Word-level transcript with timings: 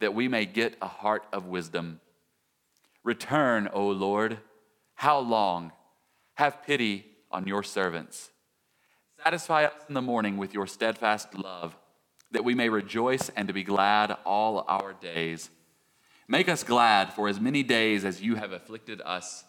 that 0.00 0.14
we 0.14 0.28
may 0.28 0.44
get 0.46 0.76
a 0.80 0.88
heart 0.88 1.24
of 1.32 1.46
wisdom. 1.46 2.00
Return, 3.02 3.68
O 3.72 3.88
Lord. 3.88 4.38
How 4.94 5.18
long? 5.18 5.72
Have 6.34 6.62
pity 6.64 7.06
on 7.30 7.46
your 7.46 7.62
servants. 7.62 8.30
Satisfy 9.22 9.64
us 9.64 9.72
in 9.88 9.94
the 9.94 10.02
morning 10.02 10.36
with 10.36 10.52
your 10.52 10.66
steadfast 10.66 11.34
love, 11.34 11.76
that 12.30 12.44
we 12.44 12.54
may 12.54 12.68
rejoice 12.68 13.30
and 13.30 13.48
to 13.48 13.54
be 13.54 13.64
glad 13.64 14.16
all 14.24 14.64
our 14.68 14.92
days. 14.92 15.50
Make 16.28 16.48
us 16.48 16.62
glad 16.62 17.12
for 17.12 17.28
as 17.28 17.40
many 17.40 17.62
days 17.62 18.04
as 18.04 18.20
you 18.20 18.34
have 18.34 18.52
afflicted 18.52 19.00
us, 19.00 19.44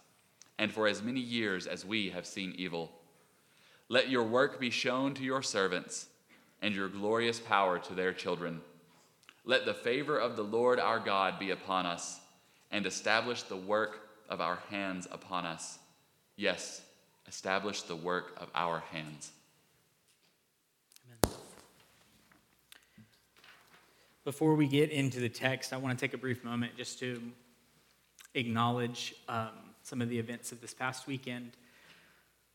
and 0.58 0.72
for 0.72 0.88
as 0.88 1.04
many 1.04 1.20
years 1.20 1.68
as 1.68 1.86
we 1.86 2.10
have 2.12 2.26
seen 2.26 2.54
evil. 2.58 2.92
Let 3.90 4.10
your 4.10 4.24
work 4.24 4.60
be 4.60 4.70
shown 4.70 5.14
to 5.16 5.24
your 5.24 5.42
servants, 5.42 6.08
and 6.62 6.74
your 6.74 6.88
glorious 6.88 7.40
power 7.40 7.80
to 7.80 7.94
their 7.94 8.14
children. 8.14 8.62
Let 9.48 9.64
the 9.64 9.74
favor 9.74 10.20
of 10.20 10.36
the 10.36 10.44
Lord 10.44 10.78
our 10.78 11.00
God 11.00 11.40
be 11.40 11.52
upon 11.52 11.86
us, 11.86 12.20
and 12.70 12.86
establish 12.86 13.44
the 13.44 13.56
work 13.56 13.98
of 14.28 14.42
our 14.42 14.60
hands 14.70 15.08
upon 15.10 15.46
us. 15.46 15.80
Yes, 16.36 16.82
establish 17.30 17.84
the 17.84 17.96
work 17.96 18.36
of 18.42 18.50
our 18.54 18.84
hands. 18.92 19.32
Amen. 21.24 21.38
Before 24.26 24.54
we 24.56 24.68
get 24.68 24.90
into 24.90 25.22
the 25.22 25.30
text, 25.30 25.72
I 25.72 25.78
want 25.78 25.98
to 25.98 26.06
take 26.06 26.14
a 26.14 26.18
brief 26.18 26.44
moment 26.44 26.74
just 26.76 27.00
to 27.00 27.22
acknowledge 28.34 29.16
um, 29.30 29.48
some 29.82 30.02
of 30.02 30.10
the 30.10 30.20
events 30.20 30.52
of 30.52 30.60
this 30.60 30.74
past 30.74 31.08
weekend. 31.08 31.54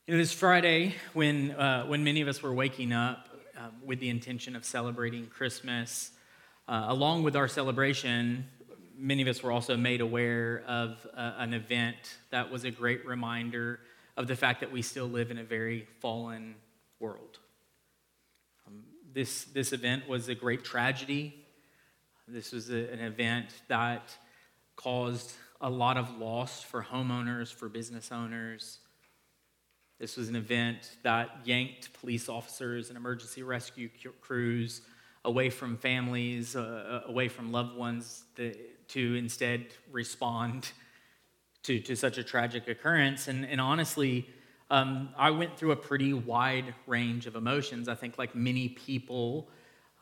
It 0.05 0.13
was 0.13 0.31
Friday 0.31 0.93
when, 1.13 1.51
uh, 1.53 1.85
when 1.85 2.03
many 2.03 2.21
of 2.21 2.27
us 2.27 2.43
were 2.43 2.53
waking 2.53 2.93
up 2.93 3.29
uh, 3.57 3.69
with 3.83 3.99
the 3.99 4.09
intention 4.09 4.55
of 4.55 4.63
celebrating 4.63 5.25
Christmas. 5.25 6.11
Uh, 6.65 6.85
along 6.87 7.23
with 7.23 7.35
our 7.35 7.49
celebration, 7.49 8.45
many 8.97 9.21
of 9.21 9.27
us 9.27 9.43
were 9.43 9.51
also 9.51 9.75
made 9.75 9.99
aware 9.99 10.63
of 10.65 11.05
uh, 11.13 11.33
an 11.37 11.53
event 11.53 12.17
that 12.29 12.49
was 12.49 12.63
a 12.63 12.71
great 12.71 13.05
reminder 13.05 13.81
of 14.15 14.27
the 14.27 14.35
fact 14.35 14.61
that 14.61 14.71
we 14.71 14.81
still 14.81 15.07
live 15.07 15.29
in 15.29 15.37
a 15.37 15.43
very 15.43 15.85
fallen 15.99 16.55
world. 16.99 17.39
Um, 18.65 18.83
this, 19.13 19.43
this 19.45 19.73
event 19.73 20.07
was 20.07 20.29
a 20.29 20.35
great 20.35 20.63
tragedy. 20.63 21.35
This 22.29 22.53
was 22.53 22.69
a, 22.69 22.89
an 22.93 22.99
event 22.99 23.47
that 23.67 24.15
caused 24.77 25.33
a 25.59 25.69
lot 25.69 25.97
of 25.97 26.17
loss 26.17 26.61
for 26.61 26.81
homeowners, 26.81 27.53
for 27.53 27.67
business 27.67 28.09
owners. 28.09 28.79
This 29.99 30.15
was 30.15 30.29
an 30.29 30.37
event 30.37 30.95
that 31.03 31.29
yanked 31.43 31.91
police 31.99 32.29
officers 32.29 32.87
and 32.87 32.97
emergency 32.97 33.43
rescue 33.43 33.89
crews 34.21 34.81
away 35.25 35.49
from 35.49 35.77
families, 35.77 36.55
uh, 36.55 37.01
uh 37.05 37.09
away 37.09 37.27
from 37.27 37.51
loved 37.51 37.75
ones, 37.75 38.23
to, 38.35 38.53
to 38.89 39.15
instead 39.15 39.65
respond 39.91 40.71
to, 41.63 41.79
to 41.79 41.95
such 41.95 42.17
a 42.17 42.23
tragic 42.23 42.67
occurrence. 42.67 43.27
And, 43.27 43.45
and 43.45 43.59
honestly, 43.59 44.29
um, 44.69 45.09
I 45.17 45.31
went 45.31 45.57
through 45.57 45.71
a 45.71 45.75
pretty 45.75 46.13
wide 46.13 46.73
range 46.87 47.25
of 47.25 47.35
emotions. 47.35 47.87
I 47.87 47.95
think, 47.95 48.17
like 48.17 48.35
many 48.35 48.69
people, 48.69 49.49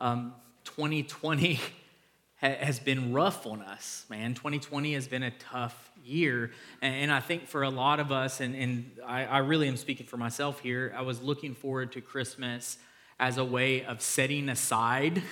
um, 0.00 0.34
2020 0.64 1.60
has 2.36 2.80
been 2.80 3.12
rough 3.12 3.46
on 3.46 3.62
us, 3.62 4.04
man. 4.10 4.34
2020 4.34 4.94
has 4.94 5.06
been 5.06 5.22
a 5.22 5.30
tough 5.30 5.92
year. 6.04 6.50
And, 6.80 6.94
and 6.94 7.12
I 7.12 7.20
think 7.20 7.46
for 7.46 7.62
a 7.62 7.70
lot 7.70 8.00
of 8.00 8.10
us, 8.10 8.40
and, 8.40 8.56
and 8.56 8.90
I, 9.06 9.24
I 9.24 9.38
really 9.38 9.68
am 9.68 9.76
speaking 9.76 10.06
for 10.06 10.16
myself 10.16 10.58
here, 10.58 10.92
I 10.96 11.02
was 11.02 11.22
looking 11.22 11.54
forward 11.54 11.92
to 11.92 12.00
Christmas 12.00 12.78
as 13.18 13.38
a 13.38 13.44
way 13.44 13.84
of 13.84 14.00
setting 14.00 14.48
aside 14.48 15.22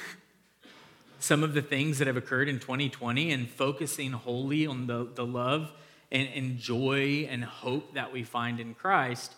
some 1.19 1.45
of 1.45 1.53
the 1.53 1.63
things 1.63 1.99
that 1.99 2.07
have 2.07 2.17
occurred 2.17 2.49
in 2.49 2.59
2020 2.59 3.31
and 3.31 3.49
focusing 3.49 4.13
wholly 4.13 4.67
on 4.67 4.87
the, 4.87 5.09
the 5.15 5.25
love 5.25 5.71
and, 6.11 6.29
and 6.35 6.59
joy 6.59 7.27
and 7.31 7.45
hope 7.45 7.95
that 7.95 8.13
we 8.13 8.23
find 8.23 8.59
in 8.59 8.75
Christ. 8.75 9.35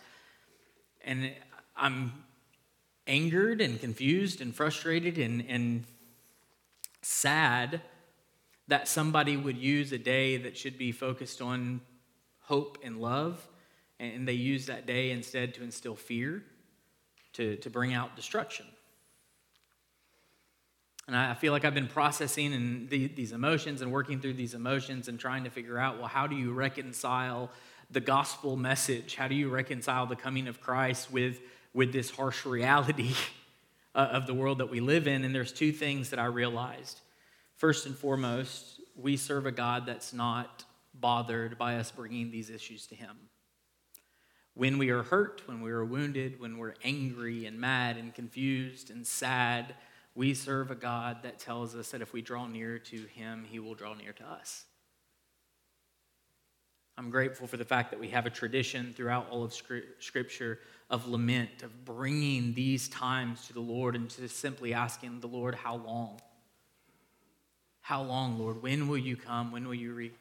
And 1.03 1.33
I'm 1.75 2.13
angered 3.05 3.59
and 3.59 3.79
confused 3.79 4.39
and 4.41 4.55
frustrated 4.55 5.17
and, 5.17 5.45
and 5.47 5.83
sad 7.01 7.81
that 8.67 8.87
somebody 8.87 9.35
would 9.35 9.57
use 9.57 9.91
a 9.91 9.97
day 9.97 10.37
that 10.37 10.57
should 10.57 10.77
be 10.77 10.91
focused 10.91 11.41
on 11.41 11.81
hope 12.43 12.77
and 12.83 12.99
love, 12.99 13.45
and 13.99 14.27
they 14.27 14.33
use 14.33 14.65
that 14.67 14.85
day 14.85 15.11
instead 15.11 15.53
to 15.53 15.63
instill 15.63 15.95
fear, 15.95 16.43
to, 17.33 17.57
to 17.57 17.69
bring 17.69 17.93
out 17.93 18.15
destruction. 18.15 18.65
And 21.07 21.15
I 21.15 21.33
feel 21.33 21.51
like 21.51 21.65
I've 21.65 21.73
been 21.73 21.87
processing 21.87 22.53
and 22.53 22.89
the, 22.89 23.07
these 23.07 23.33
emotions 23.33 23.81
and 23.81 23.91
working 23.91 24.21
through 24.21 24.33
these 24.33 24.53
emotions 24.53 25.09
and 25.09 25.19
trying 25.19 25.43
to 25.43 25.49
figure 25.49 25.77
out 25.77 25.97
well, 25.97 26.07
how 26.07 26.27
do 26.27 26.35
you 26.35 26.53
reconcile 26.53 27.51
the 27.91 27.99
gospel 27.99 28.55
message? 28.55 29.15
How 29.15 29.27
do 29.27 29.35
you 29.35 29.49
reconcile 29.49 30.05
the 30.05 30.15
coming 30.15 30.47
of 30.47 30.61
Christ 30.61 31.11
with, 31.11 31.41
with 31.73 31.91
this 31.91 32.09
harsh 32.09 32.45
reality 32.45 33.13
of 33.95 34.27
the 34.27 34.33
world 34.33 34.59
that 34.59 34.69
we 34.69 34.79
live 34.79 35.07
in? 35.07 35.25
And 35.25 35.35
there's 35.35 35.51
two 35.51 35.73
things 35.73 36.09
that 36.11 36.19
I 36.19 36.25
realized. 36.25 37.01
First 37.57 37.85
and 37.85 37.95
foremost, 37.95 38.79
we 38.95 39.17
serve 39.17 39.45
a 39.45 39.51
God 39.51 39.85
that's 39.85 40.13
not 40.13 40.63
bothered 40.93 41.57
by 41.57 41.77
us 41.77 41.91
bringing 41.91 42.31
these 42.31 42.49
issues 42.49 42.87
to 42.87 42.95
Him. 42.95 43.17
When 44.55 44.77
we 44.77 44.89
are 44.89 45.03
hurt, 45.03 45.41
when 45.45 45.61
we 45.61 45.71
are 45.71 45.83
wounded, 45.83 46.39
when 46.39 46.57
we're 46.57 46.75
angry 46.83 47.45
and 47.45 47.59
mad 47.59 47.97
and 47.97 48.13
confused 48.13 48.91
and 48.91 49.05
sad, 49.05 49.73
we 50.15 50.33
serve 50.35 50.69
a 50.69 50.75
God 50.75 51.23
that 51.23 51.39
tells 51.39 51.75
us 51.75 51.89
that 51.91 52.01
if 52.01 52.13
we 52.13 52.21
draw 52.21 52.45
near 52.45 52.77
to 52.77 53.05
him, 53.15 53.45
he 53.49 53.59
will 53.59 53.73
draw 53.73 53.95
near 53.95 54.13
to 54.13 54.25
us. 54.25 54.65
I'm 56.95 57.09
grateful 57.09 57.47
for 57.47 57.57
the 57.57 57.65
fact 57.65 57.89
that 57.89 57.99
we 57.99 58.09
have 58.09 58.27
a 58.27 58.29
tradition 58.29 58.93
throughout 58.95 59.27
all 59.31 59.43
of 59.43 59.53
Scripture 59.53 60.59
of 60.91 61.07
lament, 61.07 61.63
of 61.63 61.85
bringing 61.85 62.53
these 62.53 62.87
times 62.87 63.47
to 63.47 63.53
the 63.53 63.59
Lord 63.59 63.95
and 63.95 64.07
to 64.11 64.29
simply 64.29 64.75
asking 64.75 65.19
the 65.19 65.27
Lord, 65.27 65.55
How 65.55 65.77
long? 65.77 66.19
How 67.81 68.03
long, 68.03 68.37
Lord? 68.37 68.61
When 68.61 68.87
will 68.87 68.99
you 68.99 69.17
come? 69.17 69.51
When 69.51 69.65
will 69.65 69.73
you 69.73 69.93
re- 69.93 70.11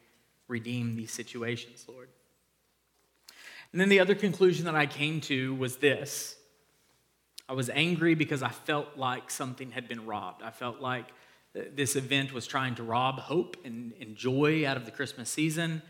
redeem 0.48 0.96
these 0.96 1.12
situations, 1.12 1.84
Lord? 1.86 2.08
And 3.72 3.80
then 3.80 3.88
the 3.88 4.00
other 4.00 4.14
conclusion 4.14 4.66
that 4.66 4.74
I 4.74 4.86
came 4.86 5.20
to 5.22 5.54
was 5.54 5.76
this 5.76 6.36
I 7.48 7.54
was 7.54 7.68
angry 7.70 8.14
because 8.14 8.42
I 8.42 8.48
felt 8.48 8.96
like 8.96 9.30
something 9.30 9.72
had 9.72 9.88
been 9.88 10.06
robbed. 10.06 10.42
I 10.42 10.50
felt 10.50 10.80
like 10.80 11.06
this 11.52 11.96
event 11.96 12.32
was 12.32 12.46
trying 12.46 12.76
to 12.76 12.82
rob 12.82 13.18
hope 13.18 13.56
and, 13.64 13.92
and 14.00 14.16
joy 14.16 14.66
out 14.66 14.76
of 14.76 14.86
the 14.86 14.90
Christmas 14.90 15.28
season. 15.28 15.82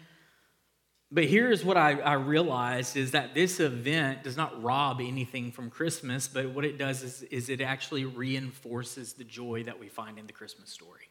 But 1.12 1.26
here's 1.26 1.64
what 1.64 1.76
I, 1.76 2.00
I, 2.00 2.14
realized 2.14 2.96
is 2.96 3.10
that 3.10 3.34
this 3.34 3.60
event 3.60 4.24
does 4.24 4.36
not 4.36 4.62
rob 4.62 5.00
anything 5.00 5.52
from 5.52 5.68
Christmas, 5.68 6.26
but 6.26 6.50
what 6.50 6.64
it 6.64 6.78
does 6.78 7.02
is, 7.02 7.22
is 7.24 7.50
it 7.50 7.60
actually 7.60 8.06
reinforces 8.06 9.12
the 9.12 9.22
joy 9.22 9.62
that 9.64 9.78
we 9.78 9.88
find 9.88 10.18
in 10.18 10.26
the 10.26 10.32
Christmas 10.32 10.70
story. 10.70 11.10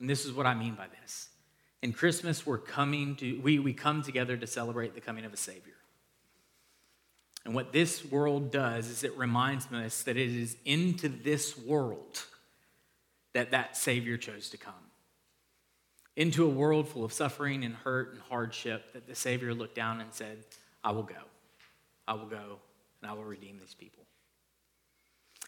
And 0.00 0.08
this 0.08 0.24
is 0.24 0.32
what 0.32 0.46
I 0.46 0.54
mean 0.54 0.74
by 0.74 0.86
this. 1.00 1.28
In 1.82 1.92
Christmas, 1.92 2.46
we're 2.46 2.58
coming 2.58 3.16
to, 3.16 3.40
we, 3.40 3.58
we 3.58 3.72
come 3.72 4.02
together 4.02 4.36
to 4.36 4.46
celebrate 4.46 4.94
the 4.94 5.00
coming 5.00 5.24
of 5.24 5.32
a 5.32 5.36
Savior. 5.36 5.74
And 7.44 7.54
what 7.54 7.72
this 7.72 8.04
world 8.04 8.52
does 8.52 8.88
is 8.88 9.02
it 9.02 9.16
reminds 9.18 9.66
us 9.72 10.04
that 10.04 10.16
it 10.16 10.30
is 10.30 10.56
into 10.64 11.08
this 11.08 11.58
world 11.58 12.22
that 13.34 13.50
that 13.50 13.76
Savior 13.76 14.16
chose 14.16 14.50
to 14.50 14.56
come. 14.56 14.74
Into 16.14 16.44
a 16.44 16.48
world 16.48 16.88
full 16.88 17.04
of 17.04 17.12
suffering 17.12 17.64
and 17.64 17.74
hurt 17.74 18.12
and 18.12 18.20
hardship, 18.28 18.92
that 18.92 19.06
the 19.06 19.14
Savior 19.14 19.54
looked 19.54 19.74
down 19.74 20.00
and 20.00 20.12
said, 20.12 20.44
I 20.84 20.92
will 20.92 21.02
go. 21.02 21.14
I 22.06 22.14
will 22.14 22.26
go, 22.26 22.58
and 23.00 23.10
I 23.10 23.14
will 23.14 23.24
redeem 23.24 23.58
these 23.58 23.74
people. 23.74 24.04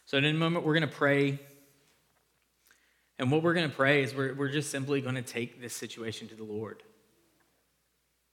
So, 0.05 0.17
in 0.17 0.25
a 0.25 0.33
moment, 0.33 0.65
we're 0.65 0.73
going 0.73 0.89
to 0.89 0.95
pray. 0.95 1.39
And 3.17 3.31
what 3.31 3.43
we're 3.43 3.53
going 3.53 3.69
to 3.69 3.75
pray 3.75 4.03
is 4.03 4.13
we're, 4.13 4.33
we're 4.33 4.49
just 4.49 4.69
simply 4.69 5.01
going 5.01 5.15
to 5.15 5.21
take 5.21 5.61
this 5.61 5.73
situation 5.73 6.27
to 6.27 6.35
the 6.35 6.43
Lord. 6.43 6.83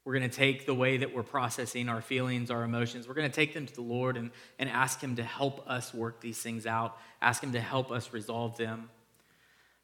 We're 0.04 0.18
going 0.18 0.28
to 0.28 0.36
take 0.36 0.66
the 0.66 0.74
way 0.74 0.96
that 0.96 1.14
we're 1.14 1.22
processing 1.22 1.88
our 1.88 2.02
feelings, 2.02 2.50
our 2.50 2.64
emotions, 2.64 3.06
we're 3.06 3.14
going 3.14 3.30
to 3.30 3.34
take 3.34 3.54
them 3.54 3.66
to 3.66 3.74
the 3.74 3.82
Lord 3.82 4.16
and, 4.16 4.32
and 4.58 4.68
ask 4.68 5.00
Him 5.00 5.16
to 5.16 5.22
help 5.22 5.68
us 5.68 5.94
work 5.94 6.20
these 6.20 6.38
things 6.38 6.66
out, 6.66 6.98
ask 7.20 7.42
Him 7.42 7.52
to 7.52 7.60
help 7.60 7.92
us 7.92 8.12
resolve 8.12 8.56
them. 8.56 8.90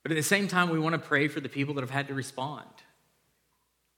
But 0.02 0.10
at 0.10 0.16
the 0.16 0.22
same 0.22 0.48
time, 0.48 0.70
we 0.70 0.78
want 0.80 0.94
to 0.94 0.98
pray 0.98 1.28
for 1.28 1.40
the 1.40 1.48
people 1.48 1.74
that 1.74 1.82
have 1.82 1.90
had 1.90 2.08
to 2.08 2.14
respond. 2.14 2.66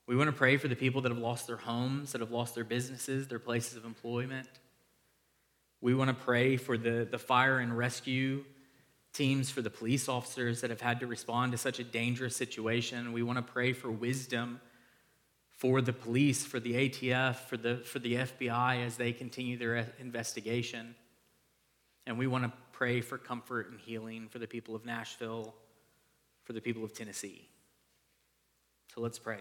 We 0.07 0.17
want 0.17 0.29
to 0.29 0.37
pray 0.37 0.57
for 0.57 0.69
the 0.69 0.77
people 0.77 1.03
that 1.03 1.13
have 1.13 1.19
lost 1.21 1.47
their 1.47 1.57
homes, 1.57 2.13
that 2.13 2.21
have 2.21 2.33
lost 2.33 2.55
their 2.55 2.65
businesses, 2.65 3.29
their 3.29 3.39
places 3.39 3.77
of 3.77 3.85
employment. 3.85 4.49
We 5.81 5.95
want 5.95 6.09
to 6.09 6.25
pray 6.25 6.57
for 6.57 6.77
the, 6.77 7.07
the 7.11 7.19
fire 7.19 7.61
and 7.61 7.77
rescue 7.77 8.45
teams, 9.13 9.51
for 9.51 9.63
the 9.63 9.71
police 9.71 10.09
officers 10.09 10.61
that 10.61 10.71
have 10.71 10.81
had 10.81 11.01
to 11.01 11.07
respond 11.07 11.53
to 11.53 11.59
such 11.59 11.79
a 11.79 11.85
dangerous 11.85 12.37
situation. 12.37 13.13
We 13.13 13.23
want 13.23 13.45
to 13.45 13.53
pray 13.53 13.73
for 13.73 13.91
wisdom 13.91 14.61
for 15.51 15.83
the 15.83 15.93
police, 15.93 16.45
for 16.45 16.59
the 16.59 16.89
ATF, 16.89 17.37
for 17.37 17.57
the, 17.57 17.77
for 17.79 17.99
the 17.99 18.15
FBI 18.15 18.87
as 18.87 18.97
they 18.97 19.13
continue 19.13 19.59
their 19.59 19.87
investigation. 19.99 20.95
And 22.07 22.17
we 22.19 22.27
want 22.27 22.45
to 22.45 22.53
pray 22.73 23.03
for 23.03 23.19
comfort 23.19 23.71
and 23.71 23.79
healing 23.79 24.29
for 24.29 24.39
the 24.39 24.47
people 24.47 24.75
of 24.75 24.87
Nashville 24.87 25.55
for 26.45 26.55
the 26.55 26.61
people 26.61 26.83
of 26.83 26.93
Tennessee. 26.93 27.47
So 28.95 29.01
let's 29.01 29.19
pray. 29.19 29.41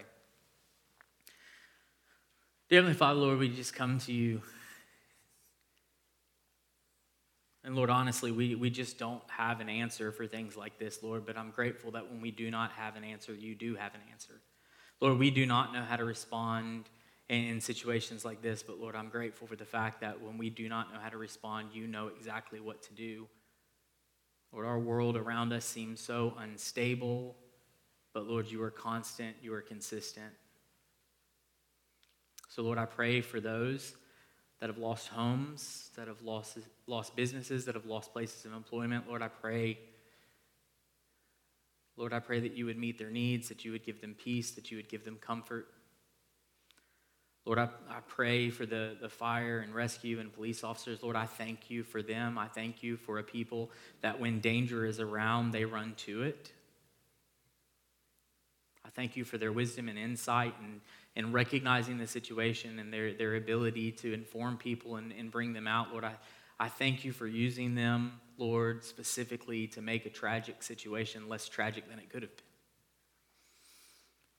Dear 2.68 2.78
Heavenly 2.78 2.96
Father, 2.96 3.18
Lord, 3.18 3.38
we 3.38 3.48
just 3.48 3.74
come 3.74 3.98
to 4.00 4.12
you. 4.12 4.42
And 7.70 7.76
Lord, 7.76 7.88
honestly, 7.88 8.32
we, 8.32 8.56
we 8.56 8.68
just 8.68 8.98
don't 8.98 9.22
have 9.28 9.60
an 9.60 9.68
answer 9.68 10.10
for 10.10 10.26
things 10.26 10.56
like 10.56 10.76
this, 10.80 11.04
Lord, 11.04 11.24
but 11.24 11.38
I'm 11.38 11.52
grateful 11.52 11.92
that 11.92 12.10
when 12.10 12.20
we 12.20 12.32
do 12.32 12.50
not 12.50 12.72
have 12.72 12.96
an 12.96 13.04
answer, 13.04 13.32
you 13.32 13.54
do 13.54 13.76
have 13.76 13.94
an 13.94 14.00
answer. 14.10 14.40
Lord, 15.00 15.20
we 15.20 15.30
do 15.30 15.46
not 15.46 15.72
know 15.72 15.82
how 15.82 15.94
to 15.94 16.04
respond 16.04 16.90
in 17.28 17.60
situations 17.60 18.24
like 18.24 18.42
this, 18.42 18.64
but 18.64 18.80
Lord, 18.80 18.96
I'm 18.96 19.08
grateful 19.08 19.46
for 19.46 19.54
the 19.54 19.64
fact 19.64 20.00
that 20.00 20.20
when 20.20 20.36
we 20.36 20.50
do 20.50 20.68
not 20.68 20.92
know 20.92 20.98
how 20.98 21.10
to 21.10 21.16
respond, 21.16 21.68
you 21.72 21.86
know 21.86 22.08
exactly 22.08 22.58
what 22.58 22.82
to 22.82 22.92
do. 22.92 23.28
Lord, 24.52 24.66
our 24.66 24.80
world 24.80 25.16
around 25.16 25.52
us 25.52 25.64
seems 25.64 26.00
so 26.00 26.34
unstable, 26.40 27.36
but 28.12 28.26
Lord, 28.26 28.50
you 28.50 28.60
are 28.64 28.72
constant, 28.72 29.36
you 29.40 29.54
are 29.54 29.62
consistent. 29.62 30.32
So, 32.48 32.62
Lord, 32.62 32.78
I 32.78 32.86
pray 32.86 33.20
for 33.20 33.38
those 33.38 33.94
that 34.60 34.68
have 34.68 34.78
lost 34.78 35.08
homes, 35.08 35.90
that 35.96 36.06
have 36.06 36.22
lost, 36.22 36.58
lost 36.86 37.16
businesses, 37.16 37.64
that 37.64 37.74
have 37.74 37.86
lost 37.86 38.12
places 38.12 38.44
of 38.44 38.52
employment. 38.52 39.08
Lord, 39.08 39.22
I 39.22 39.28
pray. 39.28 39.78
Lord, 41.96 42.12
I 42.12 42.18
pray 42.18 42.40
that 42.40 42.56
you 42.56 42.66
would 42.66 42.78
meet 42.78 42.98
their 42.98 43.10
needs, 43.10 43.48
that 43.48 43.64
you 43.64 43.72
would 43.72 43.84
give 43.84 44.00
them 44.00 44.14
peace, 44.14 44.52
that 44.52 44.70
you 44.70 44.76
would 44.76 44.88
give 44.88 45.04
them 45.04 45.16
comfort. 45.20 45.68
Lord, 47.46 47.58
I, 47.58 47.68
I 47.88 48.00
pray 48.06 48.50
for 48.50 48.66
the, 48.66 48.96
the 49.00 49.08
fire 49.08 49.60
and 49.60 49.74
rescue 49.74 50.20
and 50.20 50.32
police 50.32 50.62
officers. 50.62 51.02
Lord, 51.02 51.16
I 51.16 51.24
thank 51.24 51.70
you 51.70 51.82
for 51.82 52.02
them. 52.02 52.36
I 52.36 52.46
thank 52.46 52.82
you 52.82 52.98
for 52.98 53.18
a 53.18 53.22
people 53.22 53.70
that 54.02 54.20
when 54.20 54.40
danger 54.40 54.84
is 54.84 55.00
around, 55.00 55.52
they 55.52 55.64
run 55.64 55.94
to 55.98 56.22
it. 56.22 56.52
I 58.90 58.92
thank 58.96 59.16
you 59.16 59.24
for 59.24 59.38
their 59.38 59.52
wisdom 59.52 59.88
and 59.88 59.96
insight 59.96 60.52
and, 60.64 60.80
and 61.14 61.32
recognizing 61.32 61.96
the 61.96 62.08
situation 62.08 62.80
and 62.80 62.92
their, 62.92 63.14
their 63.14 63.36
ability 63.36 63.92
to 63.92 64.12
inform 64.12 64.56
people 64.56 64.96
and, 64.96 65.12
and 65.12 65.30
bring 65.30 65.52
them 65.52 65.68
out. 65.68 65.92
Lord, 65.92 66.02
I, 66.02 66.14
I 66.58 66.68
thank 66.68 67.04
you 67.04 67.12
for 67.12 67.28
using 67.28 67.76
them, 67.76 68.14
Lord, 68.36 68.84
specifically 68.84 69.68
to 69.68 69.80
make 69.80 70.06
a 70.06 70.10
tragic 70.10 70.60
situation 70.64 71.28
less 71.28 71.48
tragic 71.48 71.88
than 71.88 72.00
it 72.00 72.10
could 72.10 72.22
have 72.22 72.36
been. 72.36 72.44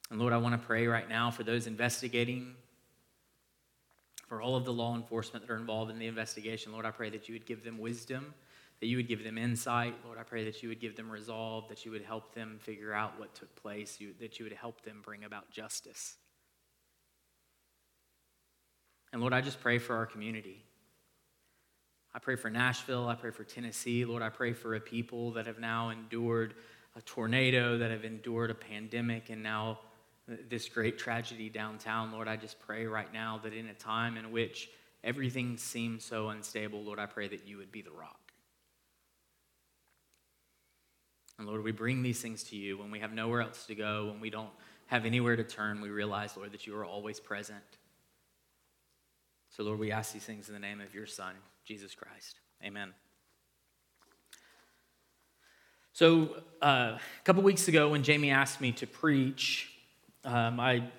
And 0.09 0.19
Lord, 0.19 0.33
I 0.33 0.37
want 0.37 0.59
to 0.59 0.67
pray 0.67 0.85
right 0.85 1.07
now 1.07 1.31
for 1.31 1.43
those 1.43 1.65
investigating 1.65 2.55
for 4.27 4.41
all 4.41 4.57
of 4.57 4.65
the 4.65 4.73
law 4.73 4.97
enforcement 4.97 5.47
that 5.47 5.53
are 5.53 5.57
involved 5.57 5.91
in 5.91 5.97
the 5.97 6.07
investigation. 6.07 6.73
Lord, 6.73 6.85
I 6.85 6.91
pray 6.91 7.09
that 7.11 7.29
you 7.29 7.35
would 7.35 7.45
give 7.45 7.63
them 7.63 7.77
wisdom, 7.79 8.33
that 8.81 8.87
you 8.87 8.97
would 8.97 9.07
give 9.07 9.23
them 9.23 9.37
insight. 9.37 9.93
Lord, 10.03 10.17
I 10.17 10.23
pray 10.23 10.43
that 10.45 10.61
you 10.61 10.69
would 10.69 10.81
give 10.81 10.97
them 10.97 11.09
resolve, 11.09 11.69
that 11.69 11.85
you 11.85 11.91
would 11.91 12.01
help 12.01 12.33
them 12.33 12.57
figure 12.59 12.93
out 12.93 13.17
what 13.19 13.33
took 13.35 13.55
place, 13.55 14.01
you, 14.01 14.13
that 14.19 14.39
you 14.39 14.45
would 14.45 14.53
help 14.53 14.81
them 14.81 15.01
bring 15.05 15.23
about 15.23 15.51
justice. 15.51 16.15
And 19.13 19.21
Lord, 19.21 19.33
I 19.33 19.41
just 19.41 19.61
pray 19.61 19.77
for 19.77 19.95
our 19.95 20.05
community. 20.05 20.63
I 22.13 22.19
pray 22.19 22.35
for 22.35 22.49
Nashville. 22.49 23.07
I 23.07 23.15
pray 23.15 23.31
for 23.31 23.43
Tennessee. 23.43 24.03
Lord, 24.03 24.23
I 24.23 24.29
pray 24.29 24.53
for 24.53 24.75
a 24.75 24.79
people 24.79 25.31
that 25.33 25.45
have 25.45 25.59
now 25.59 25.89
endured 25.89 26.55
a 26.95 27.01
tornado, 27.01 27.77
that 27.77 27.91
have 27.91 28.03
endured 28.03 28.49
a 28.49 28.55
pandemic, 28.55 29.29
and 29.29 29.43
now 29.43 29.79
this 30.49 30.67
great 30.69 30.97
tragedy 30.97 31.49
downtown, 31.49 32.11
Lord, 32.11 32.27
I 32.27 32.35
just 32.35 32.59
pray 32.59 32.85
right 32.85 33.11
now 33.13 33.39
that 33.43 33.53
in 33.53 33.67
a 33.67 33.73
time 33.73 34.17
in 34.17 34.31
which 34.31 34.69
everything 35.03 35.57
seems 35.57 36.03
so 36.03 36.29
unstable, 36.29 36.83
Lord, 36.83 36.99
I 36.99 37.05
pray 37.05 37.27
that 37.27 37.47
you 37.47 37.57
would 37.57 37.71
be 37.71 37.81
the 37.81 37.91
rock. 37.91 38.17
And 41.37 41.40
Lord, 41.51 41.65
we 41.65 41.73
bring 41.73 42.01
these 42.01 42.21
things 42.21 42.43
to 42.43 42.55
you 42.55 42.77
when 42.77 42.91
we 42.91 42.99
have 42.99 43.11
nowhere 43.11 43.41
else 43.41 43.65
to 43.65 43.75
go, 43.75 44.07
when 44.09 44.21
we 44.21 44.29
don't 44.29 44.51
have 44.85 45.03
anywhere 45.03 45.35
to 45.35 45.43
turn, 45.43 45.81
we 45.81 45.89
realize, 45.89 46.37
Lord, 46.37 46.53
that 46.53 46.65
you 46.65 46.73
are 46.77 46.85
always 46.85 47.19
present. 47.19 47.59
So, 49.49 49.63
Lord, 49.63 49.77
we 49.77 49.91
ask 49.91 50.13
these 50.13 50.23
things 50.23 50.47
in 50.47 50.53
the 50.53 50.61
name 50.61 50.79
of 50.79 50.95
your 50.95 51.05
Son, 51.05 51.33
Jesus 51.65 51.93
Christ. 51.93 52.39
Amen. 52.63 52.93
So, 55.91 56.37
uh, 56.61 56.95
a 56.95 57.23
couple 57.25 57.43
weeks 57.43 57.67
ago, 57.67 57.89
when 57.89 58.03
Jamie 58.03 58.31
asked 58.31 58.61
me 58.61 58.71
to 58.71 58.87
preach, 58.87 59.73
um, 60.23 60.57
I 60.57 60.89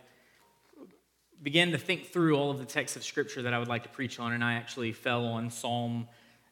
began 1.43 1.71
to 1.71 1.79
think 1.79 2.09
through 2.09 2.37
all 2.37 2.51
of 2.51 2.59
the 2.59 2.67
texts 2.67 2.95
of 2.99 3.05
Scripture 3.05 3.41
that 3.41 3.55
I 3.55 3.59
would 3.59 3.69
like 3.69 3.85
to 3.85 3.89
preach 3.89 4.21
on, 4.21 4.35
and 4.35 4.45
I 4.45 4.53
actually 4.53 4.93
fell 4.93 5.25
on 5.25 5.49
Psalm 5.49 6.09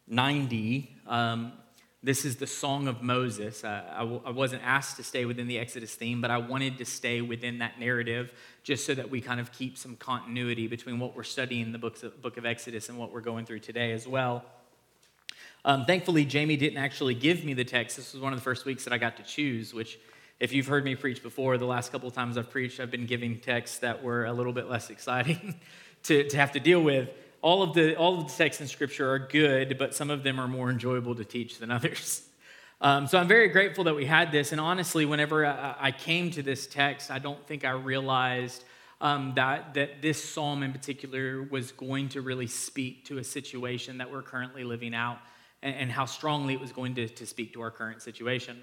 90. 0.09 0.91
Um, 1.07 1.53
this 2.02 2.25
is 2.25 2.37
the 2.37 2.47
Song 2.47 2.88
of 2.88 3.02
Moses. 3.02 3.62
Uh, 3.62 3.85
I 3.92 3.99
w- 4.00 4.23
I 4.25 4.30
wasn't 4.30 4.62
asked 4.64 4.97
to 4.97 5.02
stay 5.02 5.26
within 5.26 5.49
the 5.49 5.59
Exodus 5.59 5.95
theme, 5.95 6.23
but 6.23 6.30
I 6.30 6.38
wanted 6.38 6.78
to 6.78 6.87
stay 6.87 7.21
within 7.21 7.59
that 7.59 7.78
narrative 7.78 8.33
just 8.62 8.87
so 8.87 8.95
that 8.95 9.11
we 9.11 9.21
kind 9.21 9.38
of 9.38 9.52
keep 9.52 9.76
some 9.76 9.97
continuity 9.97 10.66
between 10.66 10.99
what 10.99 11.14
we're 11.14 11.25
studying 11.25 11.62
in 11.62 11.73
the 11.73 11.78
books 11.78 12.02
of, 12.02 12.23
book 12.23 12.38
of 12.38 12.47
Exodus 12.47 12.88
and 12.88 12.97
what 12.97 13.12
we're 13.12 13.21
going 13.21 13.45
through 13.45 13.59
today 13.59 13.92
as 13.92 14.09
well. 14.09 14.45
Um, 15.62 15.85
thankfully, 15.85 16.25
Jamie 16.25 16.57
didn't 16.57 16.78
actually 16.78 17.14
give 17.14 17.45
me 17.45 17.52
the 17.52 17.64
text. 17.64 17.99
This 17.99 18.14
was 18.14 18.23
one 18.23 18.33
of 18.33 18.38
the 18.38 18.45
first 18.45 18.64
weeks 18.64 18.85
that 18.85 18.95
I 18.95 18.99
got 18.99 19.19
to 19.19 19.23
choose, 19.23 19.75
which 19.75 19.99
if 20.38 20.54
you've 20.54 20.66
heard 20.66 20.85
me 20.87 20.95
preach 20.95 21.23
before, 21.23 21.59
the 21.59 21.66
last 21.66 21.92
couple 21.92 22.09
of 22.09 22.14
times 22.14 22.38
I've 22.38 22.49
preached, 22.49 22.80
I've 22.80 22.90
been 22.90 23.04
giving 23.04 23.40
texts 23.40 23.80
that 23.80 24.02
were 24.02 24.25
a 24.25 24.33
little 24.33 24.54
bit 24.54 24.71
less 24.71 24.88
exciting 24.95 25.61
to, 26.04 26.26
to 26.26 26.37
have 26.38 26.52
to 26.52 26.61
deal 26.61 26.83
with. 26.83 27.11
All 27.43 27.63
of, 27.63 27.73
the, 27.75 27.97
all 27.97 28.19
of 28.19 28.29
the 28.29 28.33
texts 28.33 28.61
in 28.61 28.69
Scripture 28.69 29.11
are 29.11 29.19
good, 29.19 29.79
but 29.79 29.95
some 29.95 30.11
of 30.11 30.23
them 30.23 30.39
are 30.39 30.49
more 30.49 30.71
enjoyable 30.71 31.15
to 31.15 31.25
teach 31.25 31.59
than 31.59 31.71
others. 31.71 32.23
Um, 32.83 33.07
so 33.07 33.19
I'm 33.19 33.29
very 33.29 33.49
grateful 33.49 33.85
that 33.85 33.95
we 33.95 34.07
had 34.07 34.33
this. 34.33 34.53
And 34.53 34.61
honestly, 34.61 35.05
whenever 35.05 35.45
I, 35.47 35.77
I 35.79 35.91
came 35.91 36.31
to 36.33 36.43
this 36.43 36.67
text, 36.67 37.11
I 37.11 37.19
don't 37.19 37.47
think 37.47 37.65
I 37.65 37.71
realized 37.71 38.65
um, 39.01 39.33
that, 39.37 39.75
that 39.75 40.03
this 40.03 40.23
psalm 40.23 40.63
in 40.63 40.73
particular 40.73 41.43
was 41.43 41.73
going 41.73 42.11
to 42.11 42.21
really 42.21 42.47
speak 42.47 43.07
to 43.07 43.19
a 43.19 43.25
situation 43.25 43.99
that 43.99 44.11
we're 44.11 44.23
currently 44.23 44.65
living 44.65 44.95
out 44.95 45.19
and, 45.63 45.75
and 45.75 45.93
how 45.93 46.05
strongly 46.05 46.55
it 46.55 46.61
was 46.61 46.73
going 46.73 46.95
to, 46.97 47.09
to 47.09 47.27
speak 47.27 47.53
to 47.55 47.63
our 47.63 47.71
current 47.71 48.03
situation. 48.03 48.59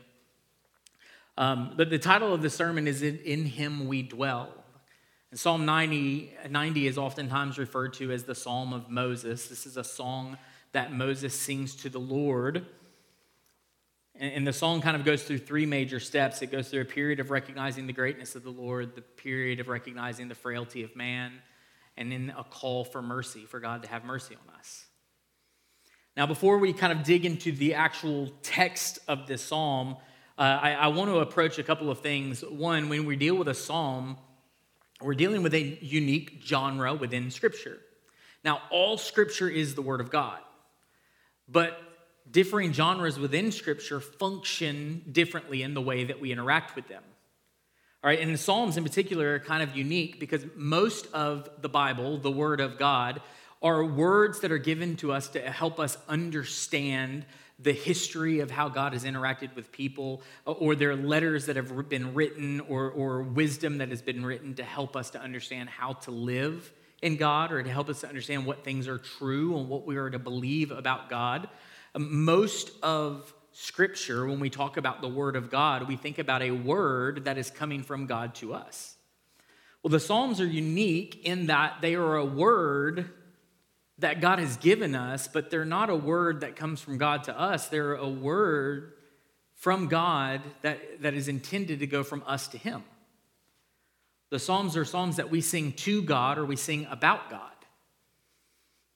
Um, 1.37 1.73
but 1.75 1.89
the 1.89 1.99
title 1.99 2.33
of 2.33 2.41
the 2.41 2.49
sermon 2.49 2.87
is 2.87 3.03
In, 3.03 3.19
In 3.19 3.45
Him 3.45 3.87
We 3.87 4.01
Dwell. 4.01 4.49
And 5.31 5.39
Psalm 5.39 5.65
90, 5.65 6.33
90 6.49 6.87
is 6.87 6.97
oftentimes 6.97 7.57
referred 7.57 7.93
to 7.95 8.11
as 8.11 8.23
the 8.23 8.35
Psalm 8.35 8.71
of 8.73 8.89
Moses. 8.89 9.47
This 9.47 9.65
is 9.65 9.75
a 9.75 9.83
song 9.83 10.37
that 10.71 10.93
Moses 10.93 11.37
sings 11.37 11.75
to 11.77 11.89
the 11.89 11.99
Lord. 11.99 12.65
And 14.19 14.47
the 14.47 14.53
song 14.53 14.81
kind 14.81 14.95
of 14.95 15.03
goes 15.03 15.23
through 15.23 15.39
three 15.39 15.65
major 15.65 15.99
steps. 15.99 16.41
It 16.41 16.51
goes 16.51 16.69
through 16.69 16.81
a 16.81 16.85
period 16.85 17.19
of 17.19 17.29
recognizing 17.29 17.85
the 17.85 17.93
greatness 17.93 18.35
of 18.35 18.43
the 18.43 18.49
Lord, 18.49 18.95
the 18.95 19.01
period 19.01 19.59
of 19.59 19.67
recognizing 19.67 20.27
the 20.27 20.35
frailty 20.35 20.83
of 20.83 20.95
man, 20.95 21.33
and 21.97 22.11
then 22.11 22.33
a 22.35 22.43
call 22.43 22.83
for 22.83 23.01
mercy, 23.01 23.41
for 23.41 23.59
God 23.59 23.83
to 23.83 23.89
have 23.89 24.05
mercy 24.05 24.35
on 24.35 24.55
us. 24.55 24.85
Now, 26.15 26.25
before 26.25 26.57
we 26.57 26.73
kind 26.73 26.91
of 26.91 27.03
dig 27.03 27.25
into 27.25 27.51
the 27.51 27.75
actual 27.75 28.31
text 28.41 28.97
of 29.07 29.27
this 29.27 29.43
psalm, 29.43 29.97
uh, 30.37 30.41
I, 30.41 30.71
I 30.73 30.87
want 30.87 31.11
to 31.11 31.19
approach 31.19 31.59
a 31.59 31.63
couple 31.63 31.91
of 31.91 31.99
things. 31.99 32.41
One, 32.41 32.89
when 32.89 33.05
we 33.05 33.17
deal 33.17 33.35
with 33.35 33.47
a 33.49 33.53
psalm, 33.53 34.17
we're 35.01 35.13
dealing 35.13 35.43
with 35.43 35.53
a 35.53 35.77
unique 35.81 36.41
genre 36.43 36.93
within 36.93 37.29
Scripture. 37.29 37.77
Now, 38.43 38.61
all 38.71 38.97
Scripture 38.97 39.49
is 39.49 39.75
the 39.75 39.81
Word 39.81 40.01
of 40.01 40.09
God, 40.09 40.39
but 41.47 41.79
differing 42.29 42.73
genres 42.73 43.19
within 43.19 43.51
Scripture 43.51 43.99
function 43.99 45.03
differently 45.11 45.63
in 45.63 45.73
the 45.73 45.81
way 45.81 46.05
that 46.05 46.19
we 46.19 46.31
interact 46.31 46.75
with 46.75 46.87
them. 46.87 47.03
All 48.03 48.09
right, 48.09 48.19
and 48.19 48.33
the 48.33 48.37
Psalms 48.37 48.77
in 48.77 48.83
particular 48.83 49.35
are 49.35 49.39
kind 49.39 49.63
of 49.63 49.75
unique 49.75 50.19
because 50.19 50.45
most 50.55 51.07
of 51.13 51.49
the 51.61 51.69
Bible, 51.69 52.17
the 52.17 52.31
Word 52.31 52.61
of 52.61 52.77
God, 52.77 53.21
are 53.61 53.83
words 53.83 54.39
that 54.41 54.51
are 54.51 54.59
given 54.59 54.95
to 54.97 55.11
us 55.11 55.29
to 55.29 55.41
help 55.41 55.79
us 55.79 55.97
understand 56.07 57.25
the 57.59 57.73
history 57.73 58.39
of 58.39 58.51
how 58.51 58.69
God 58.69 58.93
has 58.93 59.03
interacted 59.03 59.55
with 59.55 59.71
people, 59.71 60.21
uh, 60.45 60.51
or 60.51 60.75
there 60.75 60.91
are 60.91 60.95
letters 60.95 61.47
that 61.47 61.55
have 61.55 61.89
been 61.89 62.13
written, 62.13 62.59
or, 62.61 62.89
or 62.89 63.23
wisdom 63.23 63.79
that 63.79 63.89
has 63.89 64.01
been 64.01 64.25
written 64.25 64.53
to 64.55 64.63
help 64.63 64.95
us 64.95 65.09
to 65.11 65.21
understand 65.21 65.69
how 65.69 65.93
to 65.93 66.11
live 66.11 66.71
in 67.01 67.15
God, 67.15 67.51
or 67.51 67.61
to 67.61 67.69
help 67.69 67.89
us 67.89 68.01
to 68.01 68.07
understand 68.07 68.45
what 68.45 68.63
things 68.63 68.87
are 68.87 68.97
true 68.97 69.57
and 69.57 69.69
what 69.69 69.85
we 69.85 69.97
are 69.97 70.09
to 70.09 70.19
believe 70.19 70.71
about 70.71 71.09
God. 71.09 71.49
Um, 71.95 72.25
most 72.25 72.71
of 72.83 73.33
Scripture, 73.51 74.27
when 74.27 74.39
we 74.39 74.51
talk 74.51 74.77
about 74.77 75.01
the 75.01 75.07
Word 75.07 75.35
of 75.35 75.49
God, 75.49 75.87
we 75.87 75.95
think 75.95 76.19
about 76.19 76.43
a 76.43 76.51
word 76.51 77.25
that 77.25 77.39
is 77.39 77.49
coming 77.49 77.81
from 77.81 78.05
God 78.05 78.35
to 78.35 78.53
us. 78.53 78.95
Well, 79.81 79.89
the 79.89 79.99
Psalms 79.99 80.39
are 80.39 80.45
unique 80.45 81.25
in 81.25 81.47
that 81.47 81.77
they 81.81 81.95
are 81.95 82.17
a 82.17 82.25
word 82.25 83.09
that 83.99 84.21
God 84.21 84.39
has 84.39 84.57
given 84.57 84.95
us, 84.95 85.27
but 85.27 85.49
they're 85.49 85.65
not 85.65 85.89
a 85.89 85.95
word 85.95 86.41
that 86.41 86.55
comes 86.55 86.81
from 86.81 86.97
God 86.97 87.23
to 87.23 87.39
us. 87.39 87.67
They're 87.67 87.95
a 87.95 88.07
word 88.07 88.93
from 89.55 89.87
God 89.87 90.41
that, 90.61 91.01
that 91.01 91.13
is 91.15 91.27
intended 91.27 91.79
to 91.79 91.87
go 91.87 92.03
from 92.03 92.23
us 92.27 92.47
to 92.49 92.57
Him. 92.57 92.83
The 94.29 94.39
Psalms 94.39 94.77
are 94.77 94.85
Psalms 94.85 95.15
that 95.15 95.31
we 95.31 95.41
sing 95.41 95.71
to 95.73 96.01
God 96.01 96.37
or 96.37 96.45
we 96.45 96.55
sing 96.55 96.85
about 96.91 97.29
God. 97.29 97.41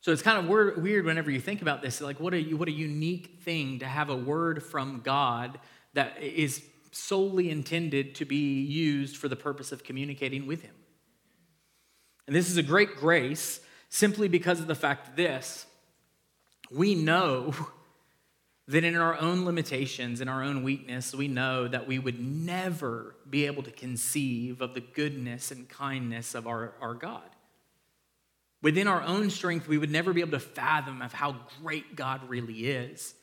So 0.01 0.11
it's 0.11 0.21
kind 0.21 0.37
of 0.37 0.47
weird 0.47 1.05
whenever 1.05 1.29
you 1.29 1.39
think 1.39 1.61
about 1.61 1.81
this. 1.81 2.01
Like, 2.01 2.19
what 2.19 2.33
a, 2.33 2.41
what 2.53 2.67
a 2.67 2.71
unique 2.71 3.39
thing 3.41 3.79
to 3.79 3.85
have 3.85 4.09
a 4.09 4.15
word 4.15 4.63
from 4.63 5.01
God 5.03 5.59
that 5.93 6.21
is 6.21 6.63
solely 6.91 7.49
intended 7.49 8.15
to 8.15 8.25
be 8.25 8.61
used 8.61 9.17
for 9.17 9.27
the 9.27 9.35
purpose 9.35 9.71
of 9.71 9.83
communicating 9.83 10.47
with 10.47 10.63
Him. 10.63 10.75
And 12.27 12.35
this 12.35 12.49
is 12.49 12.57
a 12.57 12.63
great 12.63 12.95
grace 12.95 13.61
simply 13.91 14.29
because 14.29 14.59
of 14.59 14.67
the 14.67 14.73
fact 14.73 15.15
this 15.15 15.67
we 16.71 16.95
know 16.95 17.53
that 18.67 18.85
in 18.85 18.95
our 18.95 19.19
own 19.19 19.43
limitations, 19.43 20.21
in 20.21 20.29
our 20.29 20.41
own 20.41 20.63
weakness, 20.63 21.13
we 21.13 21.27
know 21.27 21.67
that 21.67 21.87
we 21.87 21.99
would 21.99 22.17
never 22.19 23.15
be 23.29 23.45
able 23.45 23.61
to 23.63 23.71
conceive 23.71 24.61
of 24.61 24.73
the 24.73 24.79
goodness 24.79 25.51
and 25.51 25.67
kindness 25.67 26.33
of 26.33 26.47
our, 26.47 26.73
our 26.79 26.93
God. 26.93 27.29
Within 28.61 28.87
our 28.87 29.01
own 29.01 29.29
strength, 29.29 29.67
we 29.67 29.77
would 29.77 29.91
never 29.91 30.13
be 30.13 30.21
able 30.21 30.31
to 30.31 30.39
fathom 30.39 31.01
of 31.01 31.11
how 31.11 31.35
great 31.61 31.97
God 31.97 32.29
really 32.29 32.67
is. 32.67 33.13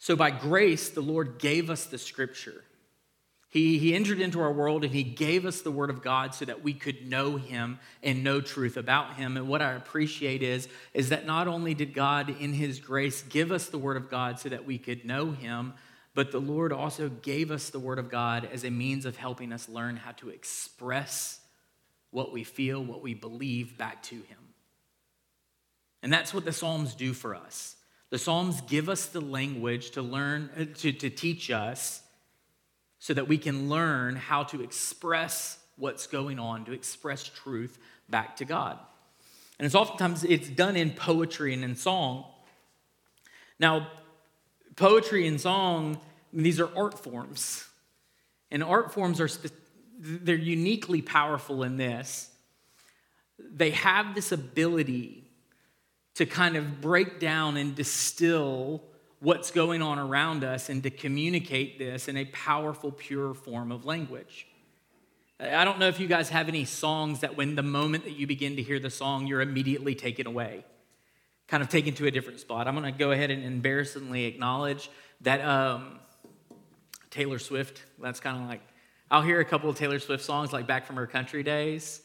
So, 0.00 0.16
by 0.16 0.32
grace, 0.32 0.88
the 0.88 1.02
Lord 1.02 1.38
gave 1.38 1.70
us 1.70 1.84
the 1.84 1.98
scripture. 1.98 2.64
He, 3.52 3.78
he 3.78 3.94
entered 3.94 4.18
into 4.18 4.40
our 4.40 4.50
world 4.50 4.82
and 4.82 4.94
he 4.94 5.02
gave 5.02 5.44
us 5.44 5.60
the 5.60 5.70
word 5.70 5.90
of 5.90 6.02
God 6.02 6.34
so 6.34 6.46
that 6.46 6.62
we 6.62 6.72
could 6.72 7.06
know 7.06 7.36
him 7.36 7.78
and 8.02 8.24
know 8.24 8.40
truth 8.40 8.78
about 8.78 9.16
him. 9.16 9.36
And 9.36 9.46
what 9.46 9.60
I 9.60 9.72
appreciate 9.72 10.42
is, 10.42 10.68
is 10.94 11.10
that 11.10 11.26
not 11.26 11.46
only 11.46 11.74
did 11.74 11.92
God, 11.92 12.34
in 12.40 12.54
his 12.54 12.80
grace, 12.80 13.20
give 13.20 13.52
us 13.52 13.66
the 13.66 13.76
word 13.76 13.98
of 13.98 14.08
God 14.08 14.40
so 14.40 14.48
that 14.48 14.64
we 14.64 14.78
could 14.78 15.04
know 15.04 15.32
him, 15.32 15.74
but 16.14 16.32
the 16.32 16.40
Lord 16.40 16.72
also 16.72 17.10
gave 17.10 17.50
us 17.50 17.68
the 17.68 17.78
word 17.78 17.98
of 17.98 18.10
God 18.10 18.48
as 18.50 18.64
a 18.64 18.70
means 18.70 19.04
of 19.04 19.18
helping 19.18 19.52
us 19.52 19.68
learn 19.68 19.96
how 19.96 20.12
to 20.12 20.30
express 20.30 21.42
what 22.12 22.32
we 22.32 22.44
feel, 22.44 22.84
what 22.84 23.02
we 23.02 23.14
believe 23.14 23.76
back 23.76 24.02
to 24.04 24.14
Him. 24.14 24.38
And 26.02 26.12
that's 26.12 26.32
what 26.32 26.44
the 26.44 26.52
Psalms 26.52 26.94
do 26.94 27.12
for 27.12 27.34
us. 27.34 27.76
The 28.10 28.18
Psalms 28.18 28.60
give 28.62 28.88
us 28.88 29.06
the 29.06 29.20
language 29.20 29.92
to 29.92 30.02
learn, 30.02 30.50
uh, 30.56 30.64
to, 30.78 30.92
to 30.92 31.10
teach 31.10 31.50
us 31.50 32.01
so 33.02 33.12
that 33.12 33.26
we 33.26 33.36
can 33.36 33.68
learn 33.68 34.14
how 34.14 34.44
to 34.44 34.62
express 34.62 35.58
what's 35.74 36.06
going 36.06 36.38
on, 36.38 36.64
to 36.64 36.70
express 36.70 37.24
truth 37.24 37.76
back 38.08 38.36
to 38.36 38.44
God. 38.44 38.78
And 39.58 39.66
it's 39.66 39.74
oftentimes 39.74 40.22
it's 40.22 40.48
done 40.48 40.76
in 40.76 40.92
poetry 40.92 41.52
and 41.52 41.64
in 41.64 41.74
song. 41.74 42.24
Now, 43.58 43.88
poetry 44.76 45.26
and 45.26 45.40
song, 45.40 45.98
these 46.32 46.60
are 46.60 46.70
art 46.76 46.96
forms. 46.96 47.66
And 48.52 48.62
art 48.62 48.94
forms 48.94 49.20
are 49.20 49.28
they're 49.98 50.36
uniquely 50.36 51.02
powerful 51.02 51.64
in 51.64 51.78
this. 51.78 52.30
They 53.36 53.70
have 53.70 54.14
this 54.14 54.30
ability 54.30 55.24
to 56.14 56.24
kind 56.24 56.54
of 56.54 56.80
break 56.80 57.18
down 57.18 57.56
and 57.56 57.74
distill 57.74 58.84
what's 59.22 59.52
going 59.52 59.82
on 59.82 60.00
around 60.00 60.42
us 60.42 60.68
and 60.68 60.82
to 60.82 60.90
communicate 60.90 61.78
this 61.78 62.08
in 62.08 62.16
a 62.16 62.24
powerful, 62.26 62.90
pure 62.90 63.34
form 63.34 63.70
of 63.70 63.84
language. 63.84 64.48
I 65.38 65.64
don't 65.64 65.78
know 65.78 65.86
if 65.86 66.00
you 66.00 66.08
guys 66.08 66.28
have 66.30 66.48
any 66.48 66.64
songs 66.64 67.20
that 67.20 67.36
when 67.36 67.54
the 67.54 67.62
moment 67.62 68.02
that 68.04 68.18
you 68.18 68.26
begin 68.26 68.56
to 68.56 68.62
hear 68.62 68.80
the 68.80 68.90
song, 68.90 69.28
you're 69.28 69.40
immediately 69.40 69.94
taken 69.94 70.26
away, 70.26 70.64
kind 71.46 71.62
of 71.62 71.68
taken 71.68 71.94
to 71.94 72.06
a 72.06 72.10
different 72.10 72.40
spot. 72.40 72.66
I'm 72.66 72.74
going 72.74 72.92
to 72.92 72.98
go 72.98 73.12
ahead 73.12 73.30
and 73.30 73.44
embarrassingly 73.44 74.24
acknowledge 74.24 74.90
that 75.20 75.40
um, 75.40 76.00
Taylor 77.10 77.38
Swift, 77.38 77.84
that's 78.00 78.18
kind 78.18 78.42
of 78.42 78.48
like 78.48 78.60
I'll 79.08 79.22
hear 79.22 79.38
a 79.38 79.44
couple 79.44 79.70
of 79.70 79.76
Taylor 79.76 80.00
Swift 80.00 80.24
songs 80.24 80.52
like 80.52 80.66
back 80.66 80.84
from 80.84 80.96
her 80.96 81.06
country 81.06 81.44
days. 81.44 82.02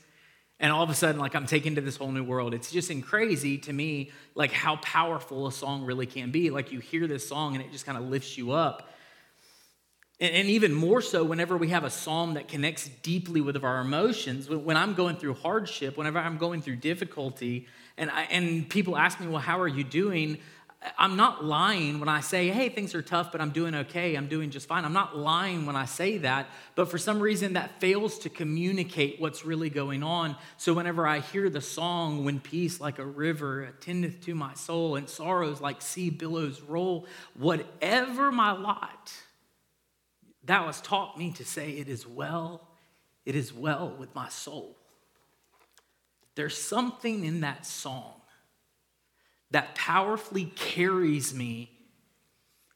And 0.59 0.71
all 0.71 0.83
of 0.83 0.89
a 0.89 0.95
sudden, 0.95 1.21
like 1.21 1.35
I'm 1.35 1.45
taken 1.45 1.75
to 1.75 1.81
this 1.81 1.97
whole 1.97 2.11
new 2.11 2.23
world. 2.23 2.53
It's 2.53 2.71
just 2.71 2.89
in 2.89 3.01
crazy 3.01 3.59
to 3.59 3.73
me, 3.73 4.11
like 4.33 4.51
how 4.51 4.77
powerful 4.77 5.47
a 5.47 5.51
song 5.51 5.85
really 5.85 6.07
can 6.07 6.31
be. 6.31 6.49
Like 6.49 6.71
you 6.71 6.79
hear 6.79 7.05
this 7.05 7.27
song 7.27 7.55
and 7.55 7.63
it 7.63 7.71
just 7.71 7.85
kind 7.85 7.97
of 7.97 8.05
lifts 8.05 8.37
you 8.37 8.51
up. 8.53 8.89
And, 10.19 10.33
and 10.33 10.47
even 10.49 10.73
more 10.73 11.01
so, 11.01 11.23
whenever 11.23 11.57
we 11.57 11.69
have 11.69 11.83
a 11.83 11.91
psalm 11.91 12.33
that 12.33 12.47
connects 12.47 12.89
deeply 13.03 13.39
with 13.39 13.63
our 13.63 13.81
emotions, 13.81 14.49
when 14.49 14.77
I'm 14.77 14.95
going 14.95 15.17
through 15.17 15.35
hardship, 15.35 15.95
whenever 15.95 16.17
I'm 16.17 16.37
going 16.37 16.61
through 16.61 16.77
difficulty, 16.77 17.67
and, 17.97 18.09
I, 18.09 18.23
and 18.23 18.67
people 18.67 18.97
ask 18.97 19.19
me, 19.19 19.27
well, 19.27 19.41
how 19.41 19.59
are 19.59 19.67
you 19.67 19.83
doing? 19.83 20.39
I'm 20.98 21.15
not 21.15 21.43
lying 21.43 22.00
when 22.00 22.07
I 22.07 22.19
say, 22.19 22.50
hey, 22.50 22.69
things 22.69 22.93
are 22.93 23.01
tough, 23.01 23.31
but 23.31 23.41
I'm 23.41 23.50
doing 23.50 23.74
okay. 23.74 24.13
I'm 24.13 24.27
doing 24.27 24.51
just 24.51 24.67
fine. 24.67 24.86
I'm 24.86 24.93
not 24.93 25.17
lying 25.17 25.65
when 25.65 25.75
I 25.75 25.86
say 25.86 26.19
that. 26.19 26.48
But 26.75 26.89
for 26.91 27.00
some 27.00 27.19
reason, 27.19 27.53
that 27.53 27.81
fails 27.81 28.19
to 28.19 28.29
communicate 28.29 29.19
what's 29.19 29.43
really 29.43 29.72
going 29.72 30.03
on. 30.03 30.36
So 30.57 30.74
whenever 30.74 31.07
I 31.07 31.19
hear 31.19 31.50
the 31.50 31.62
song, 31.62 32.24
When 32.24 32.39
Peace 32.39 32.79
Like 32.79 33.00
a 33.00 33.05
River 33.05 33.67
Attendeth 33.72 34.22
to 34.25 34.36
My 34.36 34.53
Soul, 34.53 34.96
and 34.98 35.10
sorrows 35.10 35.60
like 35.60 35.81
sea 35.81 36.12
billows 36.12 36.62
roll, 36.62 37.07
whatever 37.34 38.31
my 38.31 38.51
lot, 38.51 39.12
thou 40.43 40.67
hast 40.67 40.86
taught 40.86 41.17
me 41.17 41.31
to 41.34 41.46
say, 41.46 41.72
It 41.72 41.89
is 41.89 42.05
well, 42.05 42.67
it 43.25 43.36
is 43.36 43.51
well 43.51 43.96
with 43.98 44.13
my 44.13 44.29
soul. 44.29 44.77
There's 46.36 46.57
something 46.57 47.25
in 47.25 47.41
that 47.41 47.65
song 47.65 48.16
that 49.51 49.75
powerfully 49.75 50.46
carries 50.56 51.34
me 51.34 51.72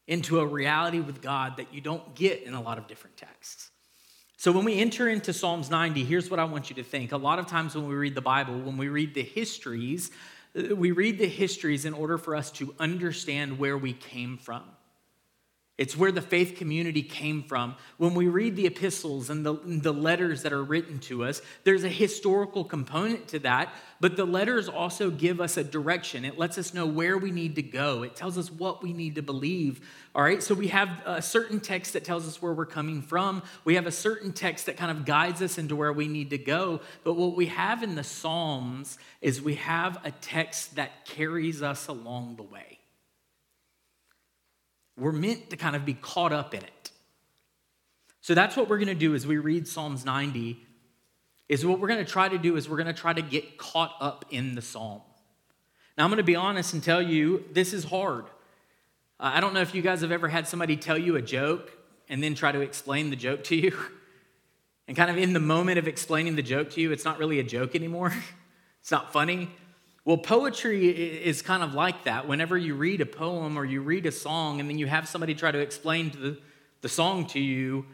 into 0.06 0.40
a 0.40 0.46
reality 0.46 1.00
with 1.00 1.22
God 1.22 1.56
that 1.56 1.72
you 1.72 1.80
don't 1.80 2.14
get 2.14 2.42
in 2.42 2.54
a 2.54 2.60
lot 2.60 2.78
of 2.78 2.86
different 2.86 3.16
texts. 3.16 3.70
So, 4.36 4.50
when 4.50 4.64
we 4.64 4.80
enter 4.80 5.08
into 5.08 5.32
Psalms 5.32 5.70
90, 5.70 6.04
here's 6.04 6.28
what 6.28 6.40
I 6.40 6.44
want 6.44 6.68
you 6.68 6.76
to 6.76 6.82
think. 6.82 7.12
A 7.12 7.16
lot 7.16 7.38
of 7.38 7.46
times 7.46 7.76
when 7.76 7.86
we 7.86 7.94
read 7.94 8.14
the 8.14 8.20
Bible, 8.20 8.58
when 8.58 8.76
we 8.76 8.88
read 8.88 9.14
the 9.14 9.22
histories, 9.22 10.10
uh, 10.58 10.74
we 10.74 10.90
read 10.90 11.18
the 11.18 11.28
histories 11.28 11.84
in 11.84 11.94
order 11.94 12.18
for 12.18 12.34
us 12.34 12.50
to 12.52 12.74
understand 12.80 13.58
where 13.58 13.78
we 13.78 13.92
came 13.92 14.36
from. 14.36 14.64
It's 15.78 15.96
where 15.96 16.12
the 16.12 16.20
faith 16.20 16.56
community 16.56 17.02
came 17.02 17.42
from. 17.42 17.76
When 17.96 18.12
we 18.12 18.28
read 18.28 18.56
the 18.56 18.66
epistles 18.66 19.30
and 19.30 19.44
the, 19.44 19.54
the 19.64 19.92
letters 19.92 20.42
that 20.42 20.52
are 20.52 20.62
written 20.62 20.98
to 21.00 21.24
us, 21.24 21.40
there's 21.64 21.82
a 21.82 21.88
historical 21.88 22.62
component 22.62 23.26
to 23.28 23.38
that, 23.40 23.72
but 23.98 24.16
the 24.16 24.26
letters 24.26 24.68
also 24.68 25.10
give 25.10 25.40
us 25.40 25.56
a 25.56 25.64
direction. 25.64 26.26
It 26.26 26.38
lets 26.38 26.58
us 26.58 26.74
know 26.74 26.84
where 26.84 27.16
we 27.16 27.30
need 27.30 27.56
to 27.56 27.62
go, 27.62 28.02
it 28.02 28.14
tells 28.14 28.36
us 28.36 28.50
what 28.50 28.82
we 28.82 28.92
need 28.92 29.14
to 29.14 29.22
believe. 29.22 29.80
All 30.14 30.22
right, 30.22 30.42
so 30.42 30.54
we 30.54 30.68
have 30.68 30.90
a 31.06 31.22
certain 31.22 31.58
text 31.58 31.94
that 31.94 32.04
tells 32.04 32.28
us 32.28 32.42
where 32.42 32.52
we're 32.52 32.66
coming 32.66 33.00
from, 33.00 33.42
we 33.64 33.76
have 33.76 33.86
a 33.86 33.92
certain 33.92 34.32
text 34.32 34.66
that 34.66 34.76
kind 34.76 34.90
of 34.90 35.06
guides 35.06 35.40
us 35.40 35.56
into 35.56 35.74
where 35.74 35.92
we 35.92 36.06
need 36.06 36.28
to 36.30 36.38
go. 36.38 36.82
But 37.02 37.14
what 37.14 37.34
we 37.34 37.46
have 37.46 37.82
in 37.82 37.94
the 37.94 38.04
Psalms 38.04 38.98
is 39.22 39.40
we 39.40 39.54
have 39.54 39.98
a 40.04 40.10
text 40.10 40.76
that 40.76 41.06
carries 41.06 41.62
us 41.62 41.88
along 41.88 42.36
the 42.36 42.42
way 42.42 42.81
we're 45.02 45.12
meant 45.12 45.50
to 45.50 45.56
kind 45.56 45.74
of 45.74 45.84
be 45.84 45.94
caught 45.94 46.32
up 46.32 46.54
in 46.54 46.62
it. 46.62 46.90
So 48.20 48.34
that's 48.34 48.56
what 48.56 48.68
we're 48.68 48.78
going 48.78 48.88
to 48.88 48.94
do 48.94 49.14
as 49.14 49.26
we 49.26 49.38
read 49.38 49.66
Psalms 49.66 50.04
90 50.04 50.64
is 51.48 51.66
what 51.66 51.80
we're 51.80 51.88
going 51.88 52.04
to 52.04 52.10
try 52.10 52.28
to 52.28 52.38
do 52.38 52.56
is 52.56 52.68
we're 52.68 52.76
going 52.76 52.86
to 52.86 52.92
try 52.92 53.12
to 53.12 53.20
get 53.20 53.58
caught 53.58 53.94
up 54.00 54.24
in 54.30 54.54
the 54.54 54.62
psalm. 54.62 55.02
Now 55.98 56.04
I'm 56.04 56.10
going 56.10 56.18
to 56.18 56.22
be 56.22 56.36
honest 56.36 56.72
and 56.72 56.82
tell 56.82 57.02
you 57.02 57.44
this 57.52 57.72
is 57.72 57.84
hard. 57.84 58.26
Uh, 59.18 59.32
I 59.34 59.40
don't 59.40 59.52
know 59.52 59.60
if 59.60 59.74
you 59.74 59.82
guys 59.82 60.00
have 60.02 60.12
ever 60.12 60.28
had 60.28 60.46
somebody 60.46 60.76
tell 60.76 60.96
you 60.96 61.16
a 61.16 61.22
joke 61.22 61.76
and 62.08 62.22
then 62.22 62.34
try 62.34 62.52
to 62.52 62.60
explain 62.60 63.10
the 63.10 63.16
joke 63.16 63.44
to 63.44 63.56
you. 63.56 63.76
And 64.88 64.96
kind 64.96 65.10
of 65.10 65.16
in 65.16 65.32
the 65.32 65.40
moment 65.40 65.78
of 65.78 65.86
explaining 65.86 66.34
the 66.34 66.42
joke 66.42 66.70
to 66.70 66.80
you, 66.80 66.90
it's 66.90 67.04
not 67.04 67.18
really 67.18 67.38
a 67.38 67.44
joke 67.44 67.76
anymore. 67.76 68.12
it's 68.80 68.90
not 68.90 69.12
funny. 69.12 69.48
Well, 70.04 70.18
poetry 70.18 70.88
is 70.88 71.42
kind 71.42 71.62
of 71.62 71.74
like 71.74 72.04
that. 72.04 72.26
Whenever 72.26 72.58
you 72.58 72.74
read 72.74 73.00
a 73.00 73.06
poem 73.06 73.56
or 73.56 73.64
you 73.64 73.80
read 73.82 74.04
a 74.04 74.10
song 74.10 74.58
and 74.58 74.68
then 74.68 74.76
you 74.76 74.88
have 74.88 75.08
somebody 75.08 75.32
try 75.34 75.52
to 75.52 75.60
explain 75.60 76.10
the, 76.10 76.38
the 76.80 76.88
song 76.88 77.26
to 77.28 77.38
you, 77.38 77.86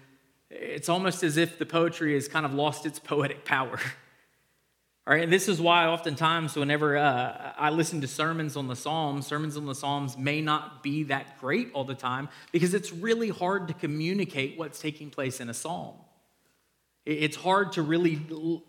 it's 0.50 0.88
almost 0.88 1.23
as 1.23 1.37
if 1.37 1.59
the 1.59 1.67
poetry 1.67 2.15
has 2.15 2.27
kind 2.27 2.47
of 2.47 2.55
lost 2.55 2.87
its 2.87 2.99
poetic 2.99 3.45
power. 3.45 3.79
All 5.07 5.15
right, 5.15 5.23
and 5.23 5.33
this 5.33 5.49
is 5.49 5.61
why 5.61 5.87
oftentimes 5.87 6.57
whenever 6.57 6.97
uh, 6.97 7.53
I 7.57 7.71
listen 7.71 8.00
to 8.03 8.07
sermons 8.07 8.57
on 8.57 8.69
the 8.69 8.77
Psalms, 8.77 9.27
sermons 9.27 9.57
on 9.57 9.67
the 9.67 9.75
Psalms 9.75 10.17
may 10.19 10.43
not 10.43 10.83
be 10.83 11.03
that 11.05 11.38
great 11.41 11.71
all 11.73 11.85
the 11.85 11.95
time 11.95 12.29
because 12.53 12.75
it's 12.75 12.93
really 12.93 13.31
hard 13.31 13.69
to 13.69 13.75
communicate 13.75 14.59
what's 14.59 14.79
taking 14.79 15.09
place 15.09 15.41
in 15.41 15.49
a 15.49 15.55
psalm. 15.55 15.95
It's 17.11 17.37
hard 17.37 17.73
to 17.73 17.83
really 17.83 18.21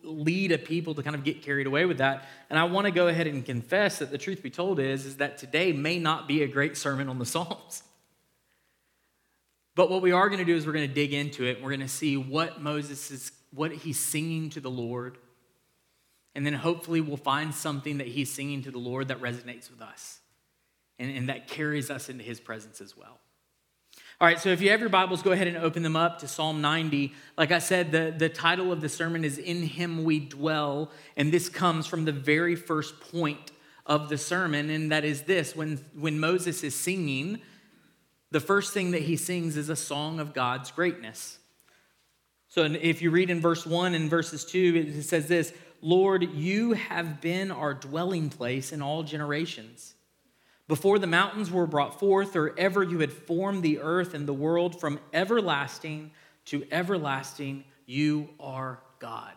lead 0.01 0.53
a 0.53 0.57
people 0.57 0.95
to 0.95 1.03
kind 1.03 1.13
of 1.13 1.25
get 1.25 1.41
carried 1.41 1.67
away 1.67 1.83
with 1.83 1.97
that. 1.97 2.23
And 2.49 2.57
I 2.57 2.63
want 2.63 2.85
to 2.85 2.91
go 2.91 3.09
ahead 3.09 3.27
and 3.27 3.45
confess 3.45 3.99
that 3.99 4.11
the 4.11 4.17
truth 4.17 4.41
be 4.41 4.49
told 4.49 4.79
is, 4.79 5.05
is 5.05 5.17
that 5.17 5.37
today 5.37 5.73
may 5.73 5.99
not 5.99 6.25
be 6.25 6.41
a 6.41 6.47
great 6.47 6.77
sermon 6.77 7.09
on 7.09 7.19
the 7.19 7.25
Psalms. 7.25 7.83
But 9.75 9.89
what 9.89 10.01
we 10.01 10.13
are 10.13 10.29
going 10.29 10.39
to 10.39 10.45
do 10.45 10.55
is 10.55 10.65
we're 10.65 10.71
going 10.71 10.87
to 10.87 10.93
dig 10.93 11.13
into 11.13 11.43
it. 11.43 11.61
We're 11.61 11.71
going 11.71 11.81
to 11.81 11.89
see 11.89 12.15
what 12.15 12.61
Moses 12.61 13.11
is, 13.11 13.33
what 13.53 13.73
he's 13.73 13.99
singing 13.99 14.49
to 14.51 14.61
the 14.61 14.71
Lord. 14.71 15.17
And 16.33 16.45
then 16.45 16.53
hopefully 16.53 17.01
we'll 17.01 17.17
find 17.17 17.53
something 17.53 17.97
that 17.97 18.07
he's 18.07 18.31
singing 18.31 18.63
to 18.63 18.71
the 18.71 18.77
Lord 18.77 19.09
that 19.09 19.19
resonates 19.19 19.69
with 19.69 19.81
us 19.81 20.19
and, 20.97 21.11
and 21.11 21.27
that 21.27 21.49
carries 21.49 21.91
us 21.91 22.07
into 22.07 22.23
his 22.23 22.39
presence 22.39 22.79
as 22.79 22.95
well. 22.95 23.19
All 24.21 24.27
right, 24.27 24.37
so 24.37 24.49
if 24.49 24.59
you 24.59 24.71
have 24.71 24.81
your 24.81 24.89
Bibles, 24.89 25.21
go 25.21 25.31
ahead 25.31 25.47
and 25.47 25.55
open 25.55 25.81
them 25.81 25.95
up 25.95 26.19
to 26.19 26.27
Psalm 26.27 26.59
90. 26.59 27.13
Like 27.37 27.53
I 27.53 27.59
said, 27.59 27.93
the, 27.93 28.13
the 28.17 28.27
title 28.27 28.73
of 28.73 28.81
the 28.81 28.89
sermon 28.89 29.23
is 29.23 29.37
In 29.37 29.63
Him 29.63 30.03
We 30.03 30.19
Dwell, 30.19 30.91
and 31.15 31.31
this 31.31 31.47
comes 31.47 31.87
from 31.87 32.03
the 32.03 32.11
very 32.11 32.57
first 32.57 32.99
point 32.99 33.53
of 33.85 34.09
the 34.09 34.17
sermon, 34.17 34.69
and 34.69 34.91
that 34.91 35.05
is 35.05 35.21
this 35.21 35.55
when, 35.55 35.77
when 35.97 36.19
Moses 36.19 36.65
is 36.65 36.75
singing, 36.75 37.39
the 38.29 38.41
first 38.41 38.73
thing 38.73 38.91
that 38.91 39.03
he 39.03 39.15
sings 39.15 39.55
is 39.55 39.69
a 39.69 39.75
song 39.77 40.19
of 40.19 40.33
God's 40.33 40.69
greatness. 40.69 41.39
So 42.49 42.65
if 42.65 43.01
you 43.01 43.11
read 43.11 43.29
in 43.29 43.39
verse 43.39 43.65
1 43.65 43.93
and 43.93 44.09
verses 44.09 44.43
2, 44.43 44.95
it 44.97 45.03
says 45.03 45.29
this 45.29 45.53
Lord, 45.79 46.23
you 46.33 46.73
have 46.73 47.21
been 47.21 47.51
our 47.51 47.73
dwelling 47.73 48.29
place 48.29 48.73
in 48.73 48.81
all 48.81 49.01
generations. 49.03 49.95
Before 50.69 50.99
the 50.99 51.07
mountains 51.07 51.49
were 51.49 51.65
brought 51.65 51.99
forth, 51.99 52.35
or 52.35 52.53
ever 52.55 52.83
you 52.83 52.99
had 52.99 53.11
formed 53.11 53.63
the 53.63 53.79
earth 53.79 54.13
and 54.13 54.27
the 54.27 54.33
world 54.33 54.79
from 54.79 54.99
everlasting 55.11 56.11
to 56.45 56.63
everlasting, 56.71 57.63
you 57.87 58.29
are 58.39 58.79
God. 58.99 59.33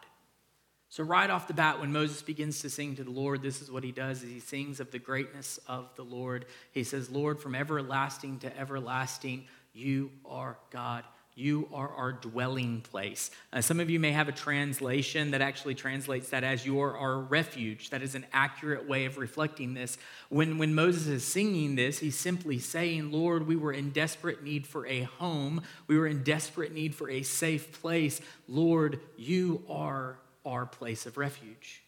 So, 0.91 1.03
right 1.03 1.31
off 1.31 1.49
the 1.49 1.55
bat, 1.55 1.81
when 1.81 1.91
Moses 1.91 2.21
begins 2.21 2.61
to 2.61 2.69
sing 2.69 2.97
to 2.97 3.05
the 3.05 3.11
Lord, 3.11 3.41
this 3.41 3.63
is 3.63 3.71
what 3.71 3.83
he 3.83 3.93
does 3.93 4.23
is 4.23 4.31
he 4.31 4.41
sings 4.41 4.79
of 4.79 4.91
the 4.91 4.99
greatness 4.99 5.59
of 5.67 5.89
the 5.97 6.05
Lord. 6.05 6.45
He 6.71 6.85
says, 6.85 7.09
Lord, 7.09 7.41
from 7.41 7.55
everlasting 7.55 8.41
to 8.41 8.55
everlasting, 8.59 9.47
you 9.73 10.11
are 10.27 10.59
God. 10.69 11.03
You 11.35 11.69
are 11.73 11.89
our 11.89 12.13
dwelling 12.13 12.83
place. 12.83 13.31
Uh, 13.53 13.63
some 13.63 13.81
of 13.81 13.89
you 13.89 13.99
may 13.99 14.13
have 14.13 14.29
a 14.29 14.33
translation 14.33 15.31
that 15.31 15.41
actually 15.41 15.75
translates 15.75 16.29
that 16.29 16.45
as 16.45 16.67
you 16.67 16.81
are 16.83 16.97
our 16.97 17.19
refuge. 17.19 17.89
That 17.89 18.03
is 18.03 18.15
an 18.15 18.27
accurate 18.35 18.87
way 18.87 19.07
of 19.07 19.17
reflecting 19.17 19.73
this. 19.73 19.97
When, 20.29 20.59
when 20.59 20.75
Moses 20.75 21.07
is 21.07 21.25
singing 21.25 21.75
this, 21.75 22.01
he's 22.01 22.19
simply 22.19 22.59
saying, 22.59 23.13
Lord, 23.13 23.47
we 23.47 23.57
were 23.57 23.73
in 23.73 23.91
desperate 23.91 24.45
need 24.45 24.67
for 24.67 24.87
a 24.87 25.03
home. 25.03 25.63
We 25.87 25.97
were 25.97 26.07
in 26.07 26.23
desperate 26.23 26.75
need 26.75 26.95
for 26.95 27.09
a 27.09 27.23
safe 27.23 27.81
place. 27.81 28.21
Lord, 28.47 29.01
you 29.17 29.65
are 29.71 30.19
our 30.45 30.67
place 30.67 31.07
of 31.07 31.17
refuge. 31.17 31.83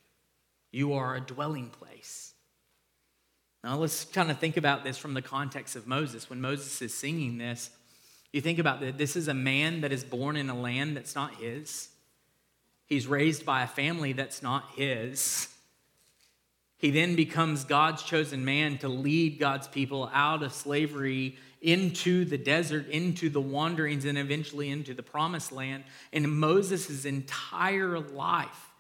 You 0.73 0.95
are 0.95 1.17
a 1.17 1.21
dwelling 1.21 1.69
place. 1.69 2.33
Now 3.63 3.77
let's 3.77 4.05
kind 4.07 4.31
of 4.31 4.39
think 4.39 4.57
about 4.57 4.85
this 4.85 4.97
from 4.97 5.15
the 5.15 5.23
context 5.23 5.77
of 5.77 5.87
Moses. 5.87 6.31
When 6.31 6.41
Moses 6.41 6.81
is 6.81 6.95
singing 6.95 7.39
this, 7.39 7.71
you 8.35 8.41
think 8.41 8.59
about 8.59 8.81
that. 8.81 8.99
This 8.99 9.15
is 9.15 9.29
a 9.29 9.35
man 9.35 9.83
that 9.83 9.93
is 9.93 10.03
born 10.03 10.35
in 10.37 10.51
a 10.51 10.59
land 10.59 10.97
that's 10.97 11.15
not 11.15 11.37
his. 11.37 11.89
He's 12.85 13.07
raised 13.07 13.47
by 13.47 13.63
a 13.63 13.69
family 13.69 14.13
that's 14.13 14.43
not 14.43 14.71
his. 14.75 15.47
He 16.77 16.91
then 16.91 17.15
becomes 17.15 17.63
God's 17.63 18.03
chosen 18.03 18.45
man 18.45 18.79
to 18.79 18.89
lead 18.89 19.39
God's 19.39 19.69
people 19.69 20.11
out 20.13 20.43
of 20.43 20.53
slavery 20.53 21.37
into 21.63 22.25
the 22.25 22.37
desert, 22.37 22.89
into 22.89 23.31
the 23.31 23.41
wanderings, 23.41 24.05
and 24.05 24.19
eventually 24.19 24.69
into 24.69 24.95
the 24.95 25.03
promised 25.05 25.53
land. 25.53 25.85
And 26.13 26.29
Moses' 26.29 27.05
entire 27.05 28.01
life, 28.01 28.73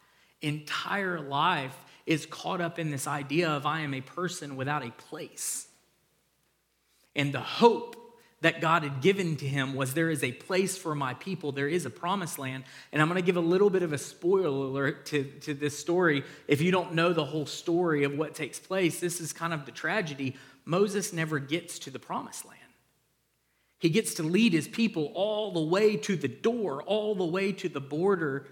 entire 0.43 1.21
life 1.21 1.77
is 2.07 2.27
caught 2.27 2.61
up 2.61 2.81
in 2.81 2.90
this 2.90 3.07
idea 3.07 3.51
of 3.51 3.67
I 3.67 3.83
am 3.83 3.95
a 3.95 4.01
person 4.01 4.57
without 4.57 4.85
a 4.85 4.90
place. 4.90 5.69
And 7.14 7.33
the 7.33 7.40
hope 7.40 8.04
that 8.44 8.61
God 8.61 8.83
had 8.83 9.00
given 9.00 9.37
to 9.37 9.48
him 9.48 9.72
was 9.72 9.94
there 9.94 10.11
is 10.11 10.22
a 10.22 10.30
place 10.30 10.76
for 10.76 10.94
my 10.94 11.14
people, 11.14 11.50
there 11.50 11.66
is 11.66 11.87
a 11.87 11.90
promised 11.90 12.38
land. 12.38 12.64
And 12.92 13.00
I'm 13.00 13.09
going 13.09 13.18
to 13.18 13.24
give 13.24 13.38
a 13.38 13.40
little 13.40 13.70
bit 13.70 13.83
of 13.83 13.94
a 13.94 13.96
spoiler 13.96 14.48
alert 14.48 15.07
to, 15.07 15.24
to 15.24 15.54
this 15.54 15.78
story. 15.78 16.24
If 16.46 16.61
you 16.61 16.70
don't 16.70 16.92
know 16.92 17.14
the 17.14 17.24
whole 17.24 17.46
story 17.46 18.04
of 18.04 18.18
what 18.18 18.35
takes 18.35 18.59
place, 18.59 19.00
this 19.00 19.18
is 19.18 19.33
kind 19.33 19.54
of 19.54 19.64
the 19.64 19.72
tragedy. 19.72 20.37
Moses 20.66 21.11
never 21.11 21.38
gets 21.38 21.78
to 21.80 21.90
the 21.90 21.98
promised 21.98 22.44
land. 22.44 22.61
He 23.78 23.88
gets 23.88 24.12
to 24.16 24.22
lead 24.22 24.52
his 24.52 24.68
people 24.68 25.11
all 25.14 25.50
the 25.52 25.62
way 25.62 25.96
to 25.96 26.14
the 26.14 26.28
door, 26.28 26.83
all 26.83 27.14
the 27.14 27.24
way 27.24 27.50
to 27.50 27.70
the 27.70 27.80
border. 27.80 28.46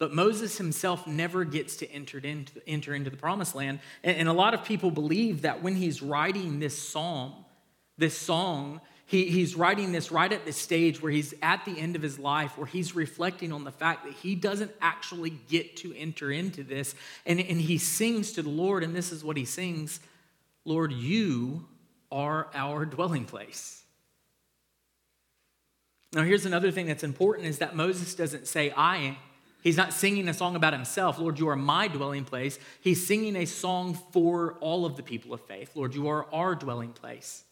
But 0.00 0.12
Moses 0.12 0.58
himself 0.58 1.06
never 1.06 1.44
gets 1.44 1.76
to 1.76 1.88
enter 1.92 2.18
into, 2.18 2.60
enter 2.66 2.92
into 2.92 3.10
the 3.10 3.16
promised 3.16 3.54
land. 3.54 3.78
And, 4.02 4.16
and 4.16 4.28
a 4.28 4.32
lot 4.32 4.52
of 4.52 4.64
people 4.64 4.90
believe 4.90 5.42
that 5.42 5.62
when 5.62 5.76
he's 5.76 6.02
writing 6.02 6.58
this 6.58 6.76
psalm, 6.76 7.44
this 7.98 8.16
song, 8.16 8.80
he, 9.06 9.26
he's 9.26 9.56
writing 9.56 9.92
this 9.92 10.10
right 10.10 10.32
at 10.32 10.44
the 10.44 10.52
stage 10.52 11.02
where 11.02 11.12
he's 11.12 11.34
at 11.42 11.64
the 11.64 11.78
end 11.78 11.96
of 11.96 12.02
his 12.02 12.18
life, 12.18 12.56
where 12.56 12.66
he's 12.66 12.94
reflecting 12.94 13.52
on 13.52 13.64
the 13.64 13.72
fact 13.72 14.04
that 14.04 14.14
he 14.14 14.34
doesn't 14.34 14.70
actually 14.80 15.30
get 15.48 15.76
to 15.78 15.94
enter 15.94 16.30
into 16.30 16.62
this. 16.62 16.94
And, 17.26 17.40
and 17.40 17.60
he 17.60 17.78
sings 17.78 18.32
to 18.32 18.42
the 18.42 18.48
Lord, 18.48 18.82
and 18.82 18.94
this 18.94 19.12
is 19.12 19.24
what 19.24 19.36
he 19.36 19.44
sings 19.44 20.00
Lord, 20.64 20.92
you 20.92 21.66
are 22.12 22.48
our 22.52 22.84
dwelling 22.84 23.24
place. 23.24 23.82
Now, 26.12 26.22
here's 26.22 26.44
another 26.44 26.70
thing 26.70 26.86
that's 26.86 27.04
important 27.04 27.48
is 27.48 27.58
that 27.58 27.74
Moses 27.74 28.14
doesn't 28.14 28.46
say, 28.46 28.72
I 28.76 29.16
He's 29.62 29.76
not 29.76 29.92
singing 29.92 30.28
a 30.28 30.34
song 30.34 30.54
about 30.54 30.72
himself, 30.72 31.18
Lord, 31.18 31.38
you 31.38 31.48
are 31.48 31.56
my 31.56 31.88
dwelling 31.88 32.24
place. 32.24 32.58
He's 32.80 33.04
singing 33.04 33.34
a 33.36 33.44
song 33.44 33.94
for 34.12 34.54
all 34.60 34.86
of 34.86 34.96
the 34.96 35.02
people 35.02 35.34
of 35.34 35.40
faith. 35.40 35.72
Lord, 35.74 35.94
you 35.94 36.08
are 36.08 36.32
our 36.32 36.54
dwelling 36.54 36.92
place. 36.92 37.44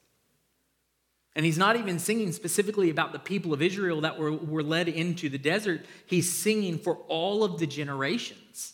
And 1.37 1.45
he's 1.45 1.59
not 1.59 1.77
even 1.77 1.99
singing 1.99 2.33
specifically 2.33 2.89
about 2.89 3.13
the 3.13 3.19
people 3.19 3.53
of 3.53 3.61
Israel 3.61 4.01
that 4.01 4.19
were, 4.19 4.33
were 4.33 4.63
led 4.63 4.89
into 4.89 5.29
the 5.29 5.37
desert. 5.37 5.85
He's 6.07 6.33
singing 6.33 6.79
for 6.79 6.97
all 7.09 7.45
of 7.45 7.59
the 7.61 7.67
generations. 7.67 8.73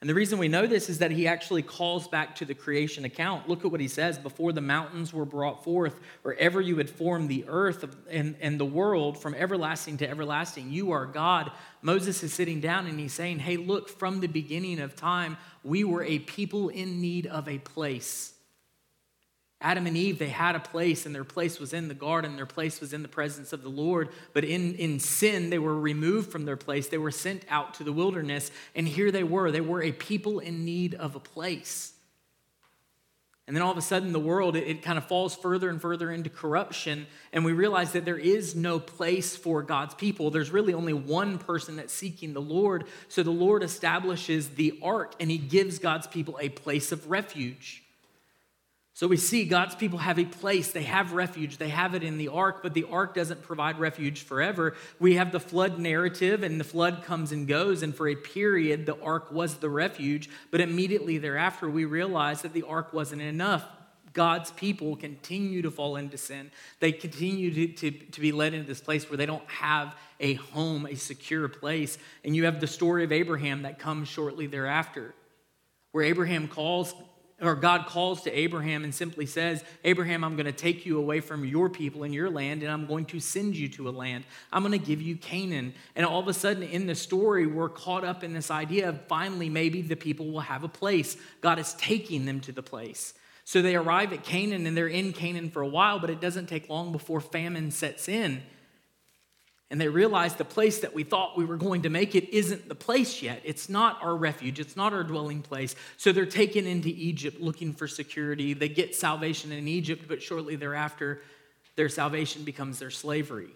And 0.00 0.08
the 0.08 0.14
reason 0.14 0.38
we 0.38 0.46
know 0.46 0.68
this 0.68 0.88
is 0.88 0.98
that 0.98 1.10
he 1.10 1.26
actually 1.26 1.62
calls 1.62 2.06
back 2.06 2.36
to 2.36 2.44
the 2.44 2.54
creation 2.54 3.04
account. 3.04 3.48
Look 3.48 3.64
at 3.64 3.72
what 3.72 3.80
he 3.80 3.88
says 3.88 4.18
before 4.18 4.52
the 4.52 4.60
mountains 4.60 5.12
were 5.12 5.24
brought 5.24 5.64
forth, 5.64 5.98
or 6.22 6.34
ever 6.34 6.60
you 6.60 6.78
had 6.78 6.88
formed 6.88 7.28
the 7.28 7.44
earth 7.48 7.84
and, 8.08 8.36
and 8.40 8.58
the 8.58 8.64
world 8.64 9.20
from 9.20 9.34
everlasting 9.34 9.96
to 9.98 10.08
everlasting, 10.08 10.70
you 10.70 10.92
are 10.92 11.04
God. 11.04 11.50
Moses 11.82 12.22
is 12.22 12.32
sitting 12.32 12.60
down 12.60 12.86
and 12.86 13.00
he's 13.00 13.12
saying, 13.12 13.40
Hey, 13.40 13.56
look, 13.56 13.88
from 13.90 14.20
the 14.20 14.28
beginning 14.28 14.78
of 14.78 14.94
time, 14.94 15.36
we 15.64 15.82
were 15.82 16.04
a 16.04 16.20
people 16.20 16.68
in 16.68 17.00
need 17.00 17.26
of 17.26 17.48
a 17.48 17.58
place. 17.58 18.32
Adam 19.62 19.86
and 19.86 19.96
Eve, 19.96 20.18
they 20.18 20.30
had 20.30 20.56
a 20.56 20.60
place, 20.60 21.04
and 21.04 21.14
their 21.14 21.24
place 21.24 21.60
was 21.60 21.74
in 21.74 21.88
the 21.88 21.94
garden. 21.94 22.36
Their 22.36 22.46
place 22.46 22.80
was 22.80 22.94
in 22.94 23.02
the 23.02 23.08
presence 23.08 23.52
of 23.52 23.62
the 23.62 23.68
Lord. 23.68 24.08
But 24.32 24.44
in, 24.44 24.74
in 24.76 24.98
sin, 25.00 25.50
they 25.50 25.58
were 25.58 25.78
removed 25.78 26.32
from 26.32 26.46
their 26.46 26.56
place. 26.56 26.88
They 26.88 26.96
were 26.96 27.10
sent 27.10 27.44
out 27.50 27.74
to 27.74 27.84
the 27.84 27.92
wilderness. 27.92 28.50
And 28.74 28.88
here 28.88 29.10
they 29.10 29.22
were. 29.22 29.50
They 29.50 29.60
were 29.60 29.82
a 29.82 29.92
people 29.92 30.38
in 30.38 30.64
need 30.64 30.94
of 30.94 31.14
a 31.14 31.20
place. 31.20 31.92
And 33.46 33.54
then 33.56 33.62
all 33.62 33.72
of 33.72 33.76
a 33.76 33.82
sudden, 33.82 34.12
the 34.12 34.20
world, 34.20 34.56
it, 34.56 34.66
it 34.66 34.82
kind 34.82 34.96
of 34.96 35.08
falls 35.08 35.34
further 35.34 35.68
and 35.68 35.82
further 35.82 36.10
into 36.10 36.30
corruption. 36.30 37.06
And 37.30 37.44
we 37.44 37.52
realize 37.52 37.92
that 37.92 38.06
there 38.06 38.16
is 38.16 38.54
no 38.54 38.78
place 38.78 39.36
for 39.36 39.62
God's 39.62 39.92
people. 39.92 40.30
There's 40.30 40.52
really 40.52 40.72
only 40.72 40.92
one 40.94 41.36
person 41.36 41.76
that's 41.76 41.92
seeking 41.92 42.32
the 42.32 42.40
Lord. 42.40 42.84
So 43.08 43.22
the 43.22 43.30
Lord 43.30 43.62
establishes 43.62 44.50
the 44.50 44.78
ark, 44.82 45.16
and 45.20 45.30
he 45.30 45.36
gives 45.36 45.80
God's 45.80 46.06
people 46.06 46.38
a 46.40 46.48
place 46.48 46.92
of 46.92 47.10
refuge. 47.10 47.82
So 49.00 49.06
we 49.06 49.16
see 49.16 49.46
God's 49.46 49.74
people 49.74 49.98
have 50.00 50.18
a 50.18 50.26
place, 50.26 50.72
they 50.72 50.82
have 50.82 51.14
refuge, 51.14 51.56
they 51.56 51.70
have 51.70 51.94
it 51.94 52.02
in 52.02 52.18
the 52.18 52.28
ark, 52.28 52.62
but 52.62 52.74
the 52.74 52.84
ark 52.90 53.14
doesn't 53.14 53.40
provide 53.40 53.78
refuge 53.78 54.24
forever. 54.24 54.76
We 54.98 55.14
have 55.14 55.32
the 55.32 55.40
flood 55.40 55.78
narrative, 55.78 56.42
and 56.42 56.60
the 56.60 56.64
flood 56.64 57.02
comes 57.02 57.32
and 57.32 57.48
goes, 57.48 57.82
and 57.82 57.94
for 57.94 58.08
a 58.08 58.14
period, 58.14 58.84
the 58.84 59.00
ark 59.00 59.32
was 59.32 59.54
the 59.54 59.70
refuge, 59.70 60.28
but 60.50 60.60
immediately 60.60 61.16
thereafter, 61.16 61.70
we 61.70 61.86
realize 61.86 62.42
that 62.42 62.52
the 62.52 62.64
ark 62.64 62.92
wasn't 62.92 63.22
enough. 63.22 63.64
God's 64.12 64.50
people 64.50 64.96
continue 64.96 65.62
to 65.62 65.70
fall 65.70 65.96
into 65.96 66.18
sin. 66.18 66.50
They 66.80 66.92
continue 66.92 67.54
to, 67.54 67.90
to, 67.90 67.90
to 67.90 68.20
be 68.20 68.32
led 68.32 68.52
into 68.52 68.66
this 68.66 68.82
place 68.82 69.08
where 69.08 69.16
they 69.16 69.24
don't 69.24 69.48
have 69.48 69.96
a 70.20 70.34
home, 70.34 70.84
a 70.84 70.96
secure 70.96 71.48
place. 71.48 71.96
And 72.22 72.36
you 72.36 72.44
have 72.44 72.60
the 72.60 72.66
story 72.66 73.04
of 73.04 73.12
Abraham 73.12 73.62
that 73.62 73.78
comes 73.78 74.08
shortly 74.08 74.46
thereafter, 74.46 75.14
where 75.92 76.04
Abraham 76.04 76.48
calls 76.48 76.92
or 77.40 77.54
God 77.54 77.86
calls 77.86 78.22
to 78.22 78.32
Abraham 78.32 78.84
and 78.84 78.94
simply 78.94 79.26
says, 79.26 79.64
Abraham, 79.84 80.24
I'm 80.24 80.36
going 80.36 80.46
to 80.46 80.52
take 80.52 80.84
you 80.84 80.98
away 80.98 81.20
from 81.20 81.44
your 81.44 81.68
people 81.68 82.02
and 82.02 82.14
your 82.14 82.30
land, 82.30 82.62
and 82.62 82.70
I'm 82.70 82.86
going 82.86 83.06
to 83.06 83.20
send 83.20 83.56
you 83.56 83.68
to 83.70 83.88
a 83.88 83.90
land. 83.90 84.24
I'm 84.52 84.62
going 84.62 84.78
to 84.78 84.84
give 84.84 85.00
you 85.00 85.16
Canaan. 85.16 85.74
And 85.96 86.04
all 86.04 86.20
of 86.20 86.28
a 86.28 86.34
sudden, 86.34 86.62
in 86.62 86.86
the 86.86 86.94
story, 86.94 87.46
we're 87.46 87.68
caught 87.68 88.04
up 88.04 88.22
in 88.22 88.34
this 88.34 88.50
idea 88.50 88.88
of 88.88 89.00
finally, 89.06 89.48
maybe 89.48 89.82
the 89.82 89.96
people 89.96 90.30
will 90.30 90.40
have 90.40 90.64
a 90.64 90.68
place. 90.68 91.16
God 91.40 91.58
is 91.58 91.74
taking 91.74 92.26
them 92.26 92.40
to 92.40 92.52
the 92.52 92.62
place. 92.62 93.14
So 93.44 93.62
they 93.62 93.74
arrive 93.74 94.12
at 94.12 94.22
Canaan 94.22 94.66
and 94.66 94.76
they're 94.76 94.86
in 94.86 95.12
Canaan 95.12 95.50
for 95.50 95.62
a 95.62 95.66
while, 95.66 95.98
but 95.98 96.10
it 96.10 96.20
doesn't 96.20 96.46
take 96.46 96.68
long 96.68 96.92
before 96.92 97.20
famine 97.20 97.70
sets 97.70 98.08
in. 98.08 98.42
And 99.70 99.80
they 99.80 99.88
realize 99.88 100.34
the 100.34 100.44
place 100.44 100.80
that 100.80 100.94
we 100.94 101.04
thought 101.04 101.38
we 101.38 101.44
were 101.44 101.56
going 101.56 101.82
to 101.82 101.90
make 101.90 102.16
it 102.16 102.28
isn't 102.34 102.68
the 102.68 102.74
place 102.74 103.22
yet. 103.22 103.40
It's 103.44 103.68
not 103.68 104.02
our 104.02 104.16
refuge, 104.16 104.58
it's 104.58 104.76
not 104.76 104.92
our 104.92 105.04
dwelling 105.04 105.42
place. 105.42 105.76
So 105.96 106.10
they're 106.10 106.26
taken 106.26 106.66
into 106.66 106.88
Egypt 106.88 107.40
looking 107.40 107.72
for 107.72 107.86
security. 107.86 108.52
They 108.52 108.68
get 108.68 108.96
salvation 108.96 109.52
in 109.52 109.68
Egypt, 109.68 110.06
but 110.08 110.22
shortly 110.22 110.56
thereafter, 110.56 111.22
their 111.76 111.88
salvation 111.88 112.42
becomes 112.42 112.80
their 112.80 112.90
slavery. 112.90 113.50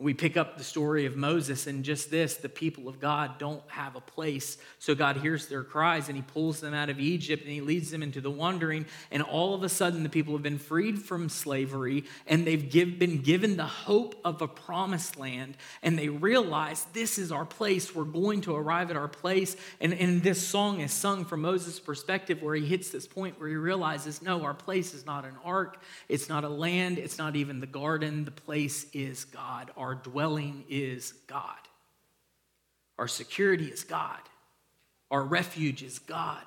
We 0.00 0.14
pick 0.14 0.38
up 0.38 0.56
the 0.56 0.64
story 0.64 1.04
of 1.04 1.14
Moses 1.14 1.66
and 1.66 1.84
just 1.84 2.10
this 2.10 2.36
the 2.36 2.48
people 2.48 2.88
of 2.88 2.98
God 2.98 3.38
don't 3.38 3.62
have 3.66 3.96
a 3.96 4.00
place. 4.00 4.56
So 4.78 4.94
God 4.94 5.18
hears 5.18 5.46
their 5.46 5.62
cries 5.62 6.08
and 6.08 6.16
he 6.16 6.22
pulls 6.22 6.60
them 6.60 6.72
out 6.72 6.88
of 6.88 6.98
Egypt 6.98 7.42
and 7.42 7.52
he 7.52 7.60
leads 7.60 7.90
them 7.90 8.02
into 8.02 8.22
the 8.22 8.30
wandering. 8.30 8.86
And 9.10 9.22
all 9.22 9.54
of 9.54 9.62
a 9.62 9.68
sudden, 9.68 10.02
the 10.02 10.08
people 10.08 10.32
have 10.32 10.42
been 10.42 10.58
freed 10.58 11.00
from 11.00 11.28
slavery 11.28 12.04
and 12.26 12.46
they've 12.46 12.70
give, 12.70 12.98
been 12.98 13.20
given 13.20 13.58
the 13.58 13.66
hope 13.66 14.18
of 14.24 14.40
a 14.40 14.48
promised 14.48 15.18
land. 15.18 15.58
And 15.82 15.98
they 15.98 16.08
realize 16.08 16.86
this 16.94 17.18
is 17.18 17.30
our 17.30 17.44
place. 17.44 17.94
We're 17.94 18.04
going 18.04 18.40
to 18.42 18.56
arrive 18.56 18.90
at 18.90 18.96
our 18.96 19.08
place. 19.08 19.54
And, 19.82 19.92
and 19.92 20.22
this 20.22 20.46
song 20.46 20.80
is 20.80 20.92
sung 20.92 21.26
from 21.26 21.42
Moses' 21.42 21.78
perspective 21.78 22.40
where 22.42 22.54
he 22.54 22.64
hits 22.64 22.88
this 22.88 23.06
point 23.06 23.38
where 23.38 23.50
he 23.50 23.56
realizes 23.56 24.22
no, 24.22 24.44
our 24.44 24.54
place 24.54 24.94
is 24.94 25.04
not 25.04 25.26
an 25.26 25.34
ark, 25.44 25.82
it's 26.08 26.28
not 26.30 26.44
a 26.44 26.48
land, 26.48 26.96
it's 26.96 27.18
not 27.18 27.36
even 27.36 27.60
the 27.60 27.66
garden. 27.66 28.24
The 28.24 28.30
place 28.30 28.86
is 28.94 29.26
God. 29.26 29.70
Our 29.76 29.89
our 29.90 29.96
dwelling 29.96 30.62
is 30.68 31.14
God. 31.26 31.58
Our 32.96 33.08
security 33.08 33.64
is 33.64 33.82
God. 33.82 34.20
Our 35.10 35.24
refuge 35.24 35.82
is 35.82 35.98
God. 35.98 36.44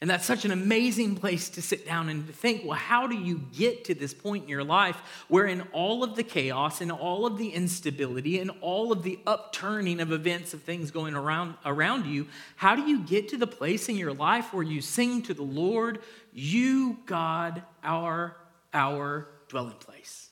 And 0.00 0.10
that's 0.10 0.24
such 0.24 0.44
an 0.44 0.50
amazing 0.50 1.14
place 1.14 1.50
to 1.50 1.62
sit 1.62 1.86
down 1.86 2.08
and 2.08 2.26
to 2.26 2.32
think, 2.32 2.64
well, 2.64 2.76
how 2.76 3.06
do 3.06 3.16
you 3.16 3.42
get 3.56 3.84
to 3.84 3.94
this 3.94 4.12
point 4.12 4.42
in 4.42 4.48
your 4.48 4.64
life 4.64 4.96
where, 5.28 5.46
in 5.46 5.60
all 5.72 6.02
of 6.02 6.16
the 6.16 6.24
chaos 6.24 6.80
and 6.80 6.90
all 6.90 7.26
of 7.26 7.38
the 7.38 7.50
instability 7.50 8.40
and 8.40 8.50
all 8.60 8.90
of 8.90 9.04
the 9.04 9.20
upturning 9.24 10.00
of 10.00 10.10
events 10.10 10.52
of 10.52 10.62
things 10.62 10.90
going 10.90 11.14
around, 11.14 11.54
around 11.64 12.06
you, 12.06 12.26
how 12.56 12.74
do 12.74 12.82
you 12.82 13.04
get 13.04 13.28
to 13.28 13.36
the 13.36 13.46
place 13.46 13.88
in 13.88 13.96
your 13.96 14.14
life 14.14 14.52
where 14.52 14.64
you 14.64 14.80
sing 14.80 15.22
to 15.22 15.32
the 15.32 15.44
Lord, 15.44 16.00
You, 16.32 16.98
God, 17.06 17.62
our, 17.84 18.36
our 18.74 19.28
dwelling 19.46 19.78
place? 19.78 20.29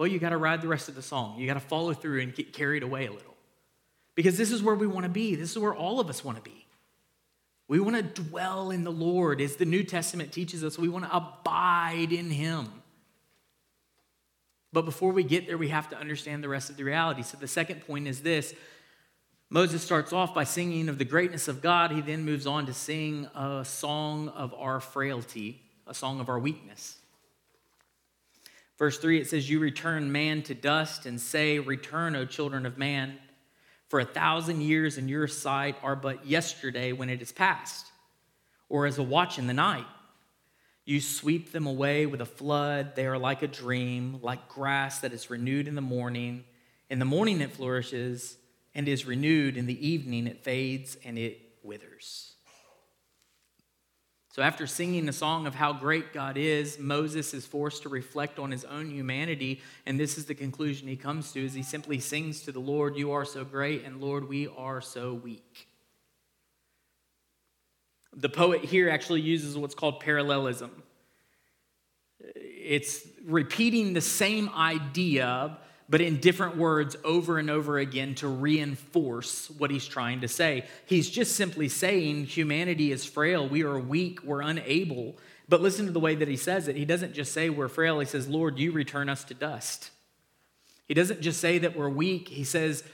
Well, 0.00 0.08
you 0.08 0.18
got 0.18 0.30
to 0.30 0.38
ride 0.38 0.62
the 0.62 0.68
rest 0.68 0.88
of 0.88 0.94
the 0.94 1.02
song. 1.02 1.38
You 1.38 1.46
got 1.46 1.52
to 1.54 1.60
follow 1.60 1.92
through 1.92 2.22
and 2.22 2.34
get 2.34 2.54
carried 2.54 2.82
away 2.82 3.04
a 3.04 3.12
little. 3.12 3.36
Because 4.14 4.38
this 4.38 4.50
is 4.50 4.62
where 4.62 4.74
we 4.74 4.86
want 4.86 5.04
to 5.04 5.10
be. 5.10 5.34
This 5.34 5.50
is 5.50 5.58
where 5.58 5.74
all 5.74 6.00
of 6.00 6.08
us 6.08 6.24
want 6.24 6.42
to 6.42 6.42
be. 6.42 6.64
We 7.68 7.80
want 7.80 7.96
to 7.96 8.22
dwell 8.22 8.70
in 8.70 8.82
the 8.82 8.90
Lord. 8.90 9.42
As 9.42 9.56
the 9.56 9.66
New 9.66 9.84
Testament 9.84 10.32
teaches 10.32 10.64
us, 10.64 10.78
we 10.78 10.88
want 10.88 11.04
to 11.04 11.14
abide 11.14 12.14
in 12.14 12.30
Him. 12.30 12.72
But 14.72 14.86
before 14.86 15.12
we 15.12 15.22
get 15.22 15.46
there, 15.46 15.58
we 15.58 15.68
have 15.68 15.90
to 15.90 15.98
understand 15.98 16.42
the 16.42 16.48
rest 16.48 16.70
of 16.70 16.78
the 16.78 16.84
reality. 16.84 17.22
So 17.22 17.36
the 17.36 17.46
second 17.46 17.86
point 17.86 18.08
is 18.08 18.22
this 18.22 18.54
Moses 19.50 19.82
starts 19.82 20.14
off 20.14 20.34
by 20.34 20.44
singing 20.44 20.88
of 20.88 20.96
the 20.96 21.04
greatness 21.04 21.46
of 21.46 21.60
God. 21.60 21.90
He 21.90 22.00
then 22.00 22.24
moves 22.24 22.46
on 22.46 22.64
to 22.64 22.72
sing 22.72 23.28
a 23.34 23.66
song 23.66 24.30
of 24.30 24.54
our 24.54 24.80
frailty, 24.80 25.60
a 25.86 25.92
song 25.92 26.20
of 26.20 26.30
our 26.30 26.38
weakness. 26.38 26.99
Verse 28.80 28.96
3, 28.96 29.20
it 29.20 29.28
says, 29.28 29.50
You 29.50 29.58
return 29.58 30.10
man 30.10 30.42
to 30.44 30.54
dust 30.54 31.04
and 31.04 31.20
say, 31.20 31.58
Return, 31.58 32.16
O 32.16 32.24
children 32.24 32.64
of 32.64 32.78
man. 32.78 33.18
For 33.88 34.00
a 34.00 34.06
thousand 34.06 34.62
years 34.62 34.96
in 34.96 35.06
your 35.06 35.28
sight 35.28 35.76
are 35.82 35.94
but 35.94 36.24
yesterday 36.24 36.92
when 36.92 37.10
it 37.10 37.20
is 37.20 37.30
past, 37.30 37.84
or 38.70 38.86
as 38.86 38.96
a 38.96 39.02
watch 39.02 39.38
in 39.38 39.46
the 39.46 39.52
night. 39.52 39.84
You 40.86 41.02
sweep 41.02 41.52
them 41.52 41.66
away 41.66 42.06
with 42.06 42.22
a 42.22 42.26
flood. 42.26 42.96
They 42.96 43.04
are 43.04 43.18
like 43.18 43.42
a 43.42 43.48
dream, 43.48 44.18
like 44.22 44.48
grass 44.48 45.00
that 45.00 45.12
is 45.12 45.28
renewed 45.28 45.68
in 45.68 45.74
the 45.74 45.82
morning. 45.82 46.44
In 46.88 46.98
the 46.98 47.04
morning 47.04 47.42
it 47.42 47.52
flourishes 47.52 48.38
and 48.74 48.88
is 48.88 49.04
renewed. 49.04 49.58
In 49.58 49.66
the 49.66 49.86
evening 49.86 50.26
it 50.26 50.42
fades 50.42 50.96
and 51.04 51.18
it 51.18 51.38
withers. 51.62 52.29
So, 54.40 54.44
after 54.44 54.66
singing 54.66 55.04
the 55.04 55.12
song 55.12 55.46
of 55.46 55.54
how 55.54 55.74
great 55.74 56.14
God 56.14 56.38
is, 56.38 56.78
Moses 56.78 57.34
is 57.34 57.44
forced 57.44 57.82
to 57.82 57.90
reflect 57.90 58.38
on 58.38 58.50
his 58.50 58.64
own 58.64 58.90
humanity. 58.90 59.60
And 59.84 60.00
this 60.00 60.16
is 60.16 60.24
the 60.24 60.34
conclusion 60.34 60.88
he 60.88 60.96
comes 60.96 61.30
to 61.32 61.44
as 61.44 61.52
he 61.52 61.62
simply 61.62 61.98
sings 61.98 62.40
to 62.44 62.52
the 62.52 62.58
Lord, 62.58 62.96
You 62.96 63.12
are 63.12 63.26
so 63.26 63.44
great, 63.44 63.84
and 63.84 64.00
Lord, 64.00 64.30
we 64.30 64.48
are 64.56 64.80
so 64.80 65.12
weak. 65.12 65.68
The 68.16 68.30
poet 68.30 68.64
here 68.64 68.88
actually 68.88 69.20
uses 69.20 69.58
what's 69.58 69.74
called 69.74 70.00
parallelism. 70.00 70.70
It's 72.34 73.06
repeating 73.26 73.92
the 73.92 74.00
same 74.00 74.48
idea, 74.56 75.58
but 75.90 76.00
in 76.00 76.20
different 76.20 76.56
words 76.56 76.96
over 77.04 77.38
and 77.38 77.50
over 77.50 77.76
again 77.78 78.14
to 78.14 78.28
reinforce 78.28 79.50
what 79.58 79.72
he's 79.72 79.86
trying 79.86 80.20
to 80.20 80.28
say. 80.28 80.64
He's 80.86 81.10
just 81.10 81.34
simply 81.34 81.68
saying 81.68 82.26
humanity 82.26 82.92
is 82.92 83.04
frail, 83.04 83.48
we 83.48 83.64
are 83.64 83.78
weak, 83.78 84.22
we're 84.22 84.40
unable. 84.40 85.16
But 85.48 85.60
listen 85.60 85.86
to 85.86 85.92
the 85.92 85.98
way 85.98 86.14
that 86.14 86.28
he 86.28 86.36
says 86.36 86.68
it. 86.68 86.76
He 86.76 86.84
doesn't 86.84 87.12
just 87.12 87.32
say 87.32 87.50
we're 87.50 87.66
frail, 87.66 87.98
he 87.98 88.06
says, 88.06 88.28
Lord, 88.28 88.56
you 88.56 88.70
return 88.70 89.08
us 89.08 89.24
to 89.24 89.34
dust. 89.34 89.90
He 90.86 90.94
doesn't 90.94 91.22
just 91.22 91.40
say 91.40 91.58
that 91.58 91.76
we're 91.76 91.88
weak, 91.88 92.28
he 92.28 92.44
says, 92.44 92.84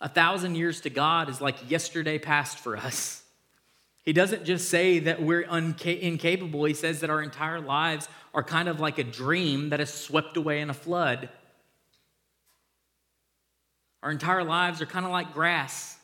a 0.00 0.08
thousand 0.08 0.54
years 0.54 0.80
to 0.82 0.90
God 0.90 1.28
is 1.28 1.40
like 1.40 1.70
yesterday 1.70 2.18
past 2.18 2.58
for 2.58 2.76
us. 2.76 3.22
He 4.04 4.12
doesn't 4.12 4.44
just 4.44 4.68
say 4.68 5.00
that 5.00 5.22
we're 5.22 5.44
unca- 5.44 6.00
incapable, 6.00 6.64
he 6.64 6.74
says 6.74 7.00
that 7.00 7.10
our 7.10 7.22
entire 7.22 7.60
lives 7.60 8.08
are 8.32 8.42
kind 8.42 8.68
of 8.68 8.78
like 8.78 8.98
a 8.98 9.04
dream 9.04 9.70
that 9.70 9.80
is 9.80 9.92
swept 9.92 10.36
away 10.36 10.60
in 10.60 10.70
a 10.70 10.74
flood. 10.74 11.28
Our 14.02 14.10
entire 14.10 14.44
lives 14.44 14.82
are 14.82 14.86
kind 14.86 15.04
of 15.04 15.12
like 15.12 15.32
grass. 15.32 15.96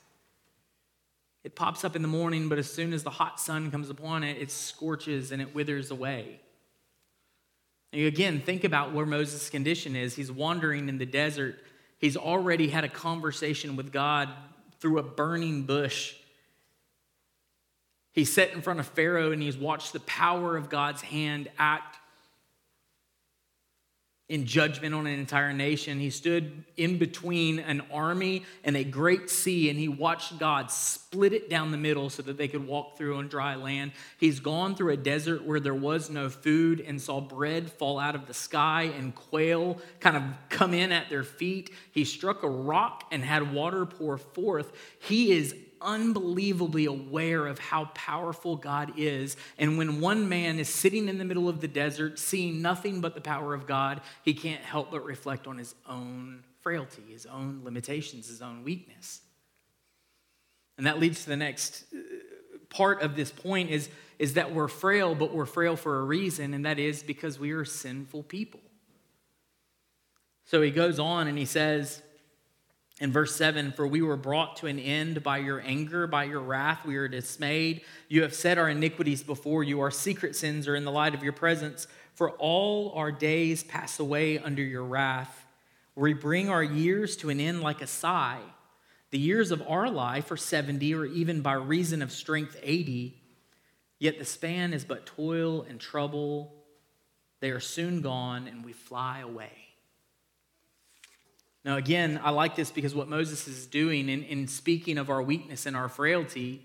It 1.45 1.55
pops 1.55 1.85
up 1.85 1.97
in 1.97 2.03
the 2.03 2.09
morning, 2.09 2.49
but 2.49 2.59
as 2.59 2.71
soon 2.71 2.93
as 2.93 3.03
the 3.03 3.11
hot 3.11 3.41
sun 3.41 3.71
comes 3.71 3.91
upon 3.91 4.23
it, 4.23 4.39
it 4.39 4.51
scorches 4.51 5.33
and 5.33 5.41
it 5.41 5.55
withers 5.55 5.91
away. 5.91 6.41
And 7.93 8.03
again, 8.05 8.41
think 8.41 8.65
about 8.65 8.93
where 8.93 9.07
Moses' 9.07 9.49
condition 9.49 9.97
is. 9.97 10.15
He's 10.15 10.31
wandering 10.31 10.89
in 10.89 10.99
the 10.99 11.07
desert. 11.07 11.57
He's 11.99 12.17
already 12.17 12.69
had 12.69 12.85
a 12.85 12.89
conversation 12.89 13.77
with 13.77 13.93
God 13.93 14.29
through 14.79 14.99
a 14.99 15.03
burning 15.03 15.63
bush. 15.63 16.15
He's 18.13 18.33
sat 18.33 18.53
in 18.53 18.63
front 18.63 18.81
of 18.81 18.87
Pharaoh 18.87 19.33
and 19.33 19.43
he's 19.43 19.57
watched 19.57 19.93
the 19.93 20.01
power 20.01 20.57
of 20.57 20.69
God's 20.69 21.03
hand 21.03 21.49
act 21.59 21.99
in 24.29 24.45
judgment 24.45 24.95
on 24.95 25.07
an 25.07 25.19
entire 25.19 25.55
nation. 25.55 25.99
He 25.99 26.11
stood 26.11 26.65
in 26.77 26.99
between 26.99 27.59
an 27.61 27.83
army 27.91 28.45
and 28.63 28.77
a 28.77 28.85
great 28.85 29.31
sea, 29.31 29.71
and 29.71 29.79
he 29.79 29.89
watched 29.89 30.39
God 30.39 30.71
split 30.71 31.33
it 31.33 31.49
down 31.49 31.71
the 31.71 31.79
middle 31.79 32.11
so 32.11 32.23
that 32.23 32.37
they 32.37 32.47
could 32.47 32.67
walk 32.67 32.99
through 32.99 33.17
on 33.17 33.29
dry 33.29 33.55
land. 33.55 33.93
He's 34.19 34.41
gone 34.41 34.75
through 34.75 34.93
a 34.93 34.99
desert 34.99 35.45
where 35.45 35.61
there 35.61 35.75
was 35.75 36.11
no 36.11 36.29
food 36.29 36.81
and 36.81 37.01
saw 37.01 37.23
bread 37.23 37.73
fall 37.73 37.99
out 37.99 38.15
of 38.15 38.27
the 38.27 38.35
sky 38.35 38.83
and 38.99 39.15
quail 39.15 39.79
kind 40.01 40.17
of 40.17 40.23
come 40.51 40.75
in 40.75 40.93
at 40.93 41.09
their 41.09 41.25
feet. 41.25 41.71
He 41.93 42.05
struck 42.05 42.43
a 42.43 42.51
rock 42.51 43.05
and 43.11 43.25
had 43.25 43.55
water 43.55 43.87
pour 43.87 44.19
forth. 44.19 44.71
He 45.01 45.33
is 45.33 45.55
unbelievably 45.81 46.87
aware 46.87 47.47
of 47.47 47.59
how 47.59 47.87
powerful 47.95 48.57
God 48.57 48.93
is. 48.97 49.37
And 49.59 49.79
when 49.79 50.01
one 50.01 50.29
man 50.29 50.59
is 50.59 50.69
sitting 50.69 51.09
in 51.09 51.19
the 51.19 51.25
middle 51.25 51.49
of 51.49 51.61
the 51.61 51.69
desert, 51.69 52.19
seeing 52.19 52.63
nothing 52.63 53.01
but 53.01 53.15
the 53.15 53.21
power 53.21 53.55
of 53.55 53.67
God, 53.67 54.01
he 54.23 54.35
can't 54.35 54.63
help 54.63 54.91
but 54.91 55.05
reflect 55.05 55.47
on 55.47 55.59
his 55.59 55.75
own 55.89 56.43
frailty, 56.61 57.03
his 57.11 57.27
own 57.27 57.63
limitations, 57.65 58.29
his 58.29 58.43
own 58.43 58.65
weakness. 58.65 59.21
And 60.77 60.87
that 60.87 60.99
leads 60.99 61.25
to 61.25 61.31
the 61.31 61.37
next 61.37 61.85
uh, 61.93 61.99
part 62.71 63.03
of 63.03 63.17
this 63.17 63.31
point 63.31 63.71
is, 63.71 63.89
is 64.19 64.35
that 64.35 64.53
we're 64.53 64.69
frail, 64.69 65.15
but 65.15 65.33
we're 65.33 65.47
frail 65.47 65.77
for 65.77 65.99
a 65.99 66.03
reason, 66.03 66.55
and 66.55 66.65
that 66.67 66.79
is 66.79 67.03
because 67.03 67.39
we 67.39 67.53
are 67.53 67.65
sinful 67.65 68.25
people. 68.25 68.61
So 70.45 70.63
he 70.63 70.71
goes 70.71 70.99
on 70.99 71.27
and 71.27 71.37
he 71.37 71.45
says 71.45 72.03
in 73.01 73.13
verse 73.13 73.35
7 73.37 73.73
For 73.73 73.87
we 73.87 74.03
were 74.03 74.17
brought 74.17 74.57
to 74.57 74.67
an 74.67 74.79
end 74.79 75.23
by 75.23 75.39
your 75.39 75.61
anger, 75.61 76.07
by 76.07 76.25
your 76.25 76.41
wrath, 76.41 76.85
we 76.85 76.97
are 76.97 77.09
dismayed. 77.09 77.83
You 78.09 78.23
have 78.23 78.35
set 78.35 78.59
our 78.59 78.69
iniquities 78.69 79.23
before 79.23 79.63
you, 79.63 79.81
our 79.81 79.91
secret 79.91 80.35
sins 80.37 80.67
are 80.67 80.77
in 80.77 80.85
the 80.85 80.91
light 80.91 81.15
of 81.15 81.23
your 81.23 81.33
presence. 81.33 81.87
For 82.15 82.31
all 82.33 82.93
our 82.97 83.13
days 83.13 83.63
pass 83.63 84.01
away 84.01 84.39
under 84.39 84.63
your 84.63 84.83
wrath. 84.83 85.47
We 85.95 86.15
bring 86.15 86.49
our 86.49 86.63
years 86.63 87.17
to 87.19 87.31
an 87.31 87.41
end 87.41 87.61
like 87.61 87.81
a 87.81 87.87
sigh. 87.87 88.41
The 89.11 89.19
years 89.19 89.53
of 89.53 89.63
our 89.67 89.89
life 89.89 90.31
are 90.31 90.37
70, 90.37 90.95
or 90.95 91.07
even 91.07 91.41
by 91.41 91.55
reason 91.55 92.03
of 92.03 92.13
strength, 92.13 92.57
80. 92.63 93.17
Yet 93.99 94.19
the 94.19 94.25
span 94.25 94.73
is 94.73 94.85
but 94.85 95.07
toil 95.07 95.63
and 95.63 95.81
trouble. 95.81 96.53
They 97.41 97.51
are 97.51 97.61
soon 97.61 98.01
gone, 98.01 98.47
and 98.47 98.65
we 98.65 98.73
fly 98.73 99.21
away. 99.21 99.68
Now, 101.65 101.77
again, 101.77 102.21
I 102.23 102.31
like 102.31 102.57
this 102.57 102.71
because 102.71 102.95
what 102.95 103.09
Moses 103.09 103.49
is 103.49 103.67
doing 103.67 104.09
in, 104.09 104.23
in 104.23 104.47
speaking 104.47 104.97
of 104.99 105.11
our 105.11 105.23
weakness 105.23 105.67
and 105.67 105.77
our 105.77 105.89
frailty, 105.89 106.65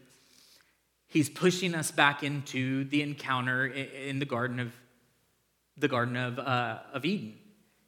he's 1.08 1.30
pushing 1.30 1.76
us 1.76 1.92
back 1.92 2.24
into 2.24 2.86
the 2.86 3.02
encounter 3.02 3.66
in 3.66 4.20
the 4.20 4.26
Garden 4.26 4.60
of, 4.60 4.74
the 5.78 5.88
Garden 5.88 6.16
of, 6.16 6.40
uh, 6.40 6.80
of 6.94 7.06
Eden. 7.06 7.36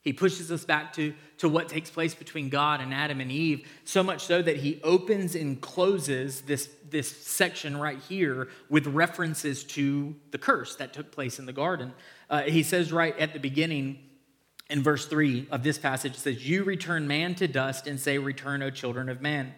He 0.02 0.14
pushes 0.14 0.52
us 0.52 0.64
back 0.64 0.94
to, 0.94 1.16
to 1.40 1.50
what 1.50 1.68
takes 1.68 1.90
place 1.90 2.14
between 2.14 2.50
God 2.50 2.80
and 2.80 2.94
Adam 2.94 3.20
and 3.22 3.32
Eve, 3.32 3.68
so 3.86 4.04
much 4.04 4.24
so 4.24 4.40
that 4.40 4.58
he 4.58 4.80
opens 4.84 5.34
and 5.34 5.60
closes 5.60 6.42
this, 6.42 6.70
this 6.88 7.10
section 7.10 7.76
right 7.76 7.98
here 8.08 8.50
with 8.70 8.86
references 8.86 9.64
to 9.64 10.16
the 10.30 10.38
curse 10.38 10.76
that 10.76 10.94
took 10.94 11.12
place 11.12 11.40
in 11.40 11.48
the 11.48 11.54
garden. 11.54 11.92
Uh, 12.30 12.44
he 12.44 12.62
says 12.62 12.92
right 12.92 13.18
at 13.18 13.34
the 13.34 13.40
beginning, 13.40 13.98
in 14.70 14.82
verse 14.82 15.06
3 15.06 15.48
of 15.52 15.64
this 15.64 15.78
passage, 15.78 16.14
it 16.14 16.20
says, 16.20 16.48
You 16.48 16.64
return 16.64 17.08
man 17.08 17.36
to 17.36 17.48
dust 17.48 17.88
and 17.88 18.00
say, 18.00 18.18
Return, 18.18 18.64
O 18.64 18.70
children 18.70 19.10
of 19.10 19.22
man. 19.22 19.54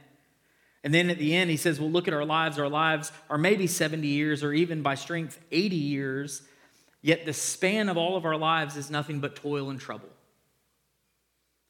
And 0.84 0.94
then 0.94 1.10
at 1.10 1.18
the 1.18 1.36
end, 1.36 1.50
he 1.50 1.58
says, 1.58 1.80
Well, 1.80 1.90
look 1.90 2.08
at 2.08 2.14
our 2.14 2.26
lives. 2.26 2.60
Our 2.60 2.70
lives 2.70 3.12
are 3.30 3.38
maybe 3.38 3.68
70 3.68 4.08
years 4.08 4.44
or 4.44 4.54
even 4.54 4.82
by 4.82 4.96
strength 4.96 5.40
80 5.52 5.76
years, 5.76 6.42
yet 7.02 7.26
the 7.26 7.34
span 7.34 7.90
of 7.90 7.98
all 7.98 8.16
of 8.16 8.26
our 8.26 8.38
lives 8.38 8.76
is 8.76 8.90
nothing 8.90 9.20
but 9.20 9.36
toil 9.36 9.70
and 9.70 9.80
trouble. 9.80 10.10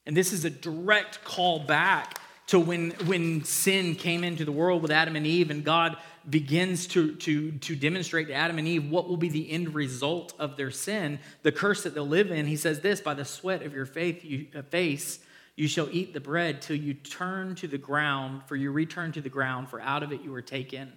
And 0.06 0.16
this 0.16 0.34
is 0.34 0.46
a 0.46 0.50
direct 0.50 1.24
call 1.24 1.60
back 1.60 2.20
to 2.48 2.60
when, 2.60 2.92
when 3.06 3.44
sin 3.44 3.96
came 3.96 4.24
into 4.24 4.46
the 4.46 4.52
world 4.52 4.82
with 4.82 4.92
Adam 4.92 5.16
and 5.16 5.28
Eve, 5.28 5.52
and 5.52 5.64
God 5.64 5.98
begins 6.30 6.88
to, 6.88 7.16
to, 7.16 7.52
to 7.54 7.76
demonstrate 7.76 8.28
to 8.28 8.34
Adam 8.34 8.58
and 8.58 8.68
Eve 8.68 8.90
what 8.90 9.08
will 9.08 9.18
be 9.18 9.30
the 9.30 9.50
end 9.50 9.74
result 9.74 10.34
of 10.38 10.58
their 10.58 10.72
sin, 10.72 11.20
the 11.44 11.52
curse 11.52 11.84
that 11.84 11.94
they'll 11.94 12.08
live 12.08 12.32
in. 12.32 12.46
He 12.46 12.58
says 12.58 12.82
this 12.82 13.00
by 13.00 13.14
the 13.14 13.26
sweat 13.26 13.62
of 13.62 13.74
your 13.74 13.86
faith, 13.86 14.26
you, 14.26 14.48
uh, 14.56 14.62
face, 14.64 15.20
you 15.56 15.68
shall 15.68 15.88
eat 15.92 16.14
the 16.14 16.20
bread 16.20 16.62
till 16.62 16.76
you 16.76 16.94
turn 16.94 17.56
to 17.56 17.68
the 17.68 17.78
ground, 17.78 18.44
for 18.46 18.56
you 18.56 18.72
return 18.72 19.12
to 19.14 19.22
the 19.22 19.30
ground, 19.30 19.70
for 19.70 19.82
out 19.82 20.04
of 20.04 20.12
it 20.12 20.22
you 20.22 20.32
were 20.32 20.42
taken. 20.42 20.94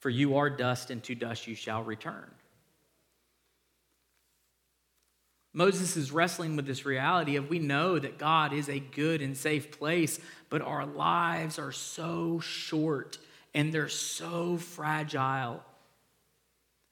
For 0.00 0.10
you 0.10 0.36
are 0.36 0.48
dust, 0.48 0.90
and 0.90 1.02
to 1.04 1.14
dust 1.14 1.46
you 1.46 1.54
shall 1.54 1.82
return. 1.82 2.30
Moses 5.52 5.96
is 5.96 6.12
wrestling 6.12 6.56
with 6.56 6.66
this 6.66 6.86
reality 6.86 7.36
of 7.36 7.48
we 7.48 7.58
know 7.58 7.98
that 7.98 8.18
God 8.18 8.52
is 8.52 8.68
a 8.68 8.78
good 8.78 9.20
and 9.22 9.36
safe 9.36 9.76
place, 9.76 10.20
but 10.50 10.62
our 10.62 10.86
lives 10.86 11.58
are 11.58 11.72
so 11.72 12.38
short 12.38 13.18
and 13.54 13.72
they're 13.72 13.88
so 13.88 14.56
fragile. 14.56 15.62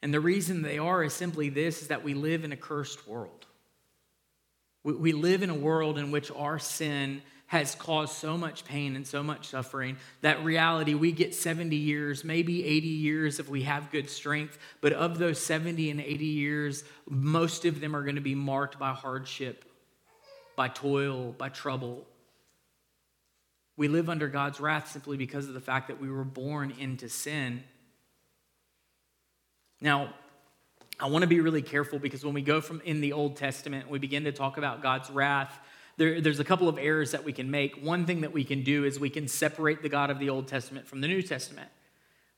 And 0.02 0.12
the 0.12 0.20
reason 0.20 0.62
they 0.62 0.78
are 0.78 1.02
is 1.02 1.14
simply 1.14 1.48
this 1.48 1.82
is 1.82 1.88
that 1.88 2.04
we 2.04 2.14
live 2.14 2.44
in 2.44 2.52
a 2.52 2.56
cursed 2.56 3.06
world. 3.08 3.46
We, 4.84 4.92
we 4.94 5.12
live 5.12 5.42
in 5.42 5.50
a 5.50 5.54
world 5.54 5.98
in 5.98 6.10
which 6.10 6.30
our 6.30 6.58
sin 6.58 7.22
has 7.48 7.76
caused 7.76 8.14
so 8.14 8.36
much 8.36 8.64
pain 8.64 8.96
and 8.96 9.06
so 9.06 9.22
much 9.22 9.48
suffering. 9.48 9.96
That 10.20 10.44
reality, 10.44 10.94
we 10.94 11.12
get 11.12 11.34
70 11.34 11.76
years, 11.76 12.24
maybe 12.24 12.64
80 12.64 12.88
years 12.88 13.38
if 13.38 13.48
we 13.48 13.62
have 13.62 13.90
good 13.92 14.10
strength, 14.10 14.58
but 14.80 14.92
of 14.92 15.18
those 15.18 15.40
70 15.40 15.90
and 15.90 16.00
80 16.00 16.24
years, 16.24 16.84
most 17.08 17.64
of 17.64 17.80
them 17.80 17.94
are 17.94 18.02
going 18.02 18.16
to 18.16 18.20
be 18.20 18.34
marked 18.34 18.78
by 18.78 18.92
hardship, 18.92 19.64
by 20.56 20.68
toil, 20.68 21.32
by 21.38 21.48
trouble. 21.48 22.04
We 23.76 23.88
live 23.88 24.08
under 24.08 24.28
God's 24.28 24.60
wrath 24.60 24.90
simply 24.90 25.16
because 25.16 25.48
of 25.48 25.54
the 25.54 25.60
fact 25.60 25.88
that 25.88 26.00
we 26.00 26.10
were 26.10 26.24
born 26.24 26.72
into 26.78 27.08
sin. 27.08 27.62
Now, 29.80 30.14
I 30.98 31.08
want 31.08 31.22
to 31.22 31.28
be 31.28 31.40
really 31.40 31.62
careful 31.62 31.98
because 31.98 32.24
when 32.24 32.32
we 32.32 32.40
go 32.40 32.60
from 32.60 32.80
in 32.84 33.00
the 33.00 33.12
Old 33.12 33.36
Testament, 33.36 33.90
we 33.90 33.98
begin 33.98 34.24
to 34.24 34.32
talk 34.32 34.56
about 34.56 34.82
God's 34.82 35.10
wrath 35.10 35.58
there, 35.96 36.20
there's 36.20 36.40
a 36.40 36.44
couple 36.44 36.68
of 36.68 36.78
errors 36.78 37.12
that 37.12 37.24
we 37.24 37.32
can 37.32 37.50
make. 37.50 37.82
One 37.82 38.04
thing 38.04 38.20
that 38.20 38.32
we 38.32 38.44
can 38.44 38.62
do 38.62 38.84
is 38.84 39.00
we 39.00 39.10
can 39.10 39.28
separate 39.28 39.82
the 39.82 39.88
God 39.88 40.10
of 40.10 40.18
the 40.18 40.28
Old 40.28 40.46
Testament 40.46 40.86
from 40.86 41.00
the 41.00 41.08
New 41.08 41.22
Testament. 41.22 41.70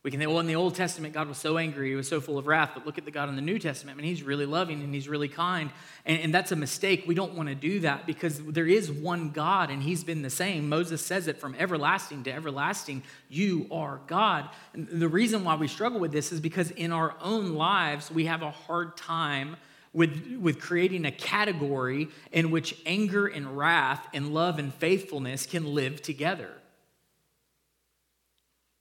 We 0.05 0.13
can 0.13 0.21
say, 0.21 0.27
well, 0.29 0.39
in 0.39 0.47
the 0.47 0.55
Old 0.55 0.77
Testament, 0.77 1.13
God 1.13 1.27
was 1.29 1.39
so 1.39 1.59
angry, 1.59 1.91
he 1.91 1.97
was 1.97 2.07
so 2.07 2.21
full 2.21 2.39
of 2.39 2.47
wrath, 2.47 2.71
but 2.73 2.87
look 2.87 2.99
at 2.99 3.05
the 3.05 3.11
God 3.11 3.29
in 3.29 3.35
the 3.35 3.43
New 3.43 3.59
Testament, 3.59 3.97
I 3.97 3.99
and 3.99 4.07
he's 4.09 4.23
really 4.23 4.47
loving 4.47 4.81
and 4.81 4.95
he's 4.95 5.09
really 5.09 5.29
kind. 5.29 5.71
And, 6.07 6.21
and 6.21 6.33
that's 6.33 6.53
a 6.53 6.57
mistake. 6.57 7.03
We 7.07 7.17
don't 7.17 7.35
want 7.35 7.49
to 7.49 7.57
do 7.57 7.81
that 7.81 8.07
because 8.07 8.41
there 8.45 8.67
is 8.67 8.93
one 8.93 9.31
God 9.31 9.71
and 9.71 9.83
he's 9.83 10.05
been 10.05 10.23
the 10.23 10.31
same. 10.31 10.69
Moses 10.69 11.05
says 11.05 11.27
it 11.27 11.41
from 11.41 11.57
everlasting 11.57 12.23
to 12.25 12.33
everlasting, 12.33 13.03
you 13.29 13.67
are 13.73 14.01
God. 14.07 14.49
And 14.73 14.89
the 14.89 15.09
reason 15.09 15.43
why 15.43 15.57
we 15.57 15.67
struggle 15.67 15.99
with 15.99 16.13
this 16.13 16.31
is 16.31 16.41
because 16.41 16.71
in 16.71 16.93
our 16.93 17.17
own 17.21 17.55
lives, 17.55 18.09
we 18.09 18.27
have 18.27 18.43
a 18.43 18.53
hard 18.53 18.97
time 18.97 19.57
with, 19.93 20.39
with 20.41 20.61
creating 20.61 21.07
a 21.07 21.13
category 21.13 22.09
in 22.31 22.53
which 22.53 22.81
anger 22.87 23.27
and 23.27 23.59
wrath 23.59 24.07
and 24.15 24.33
love 24.33 24.61
and 24.61 24.73
faithfulness 24.75 25.45
can 25.45 25.75
live 25.75 26.01
together. 26.03 26.53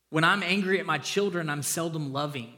When 0.09 0.23
I'm 0.23 0.43
angry 0.43 0.79
at 0.79 0.85
my 0.85 0.97
children, 0.97 1.49
I'm 1.49 1.63
seldom 1.63 2.13
loving. 2.13 2.53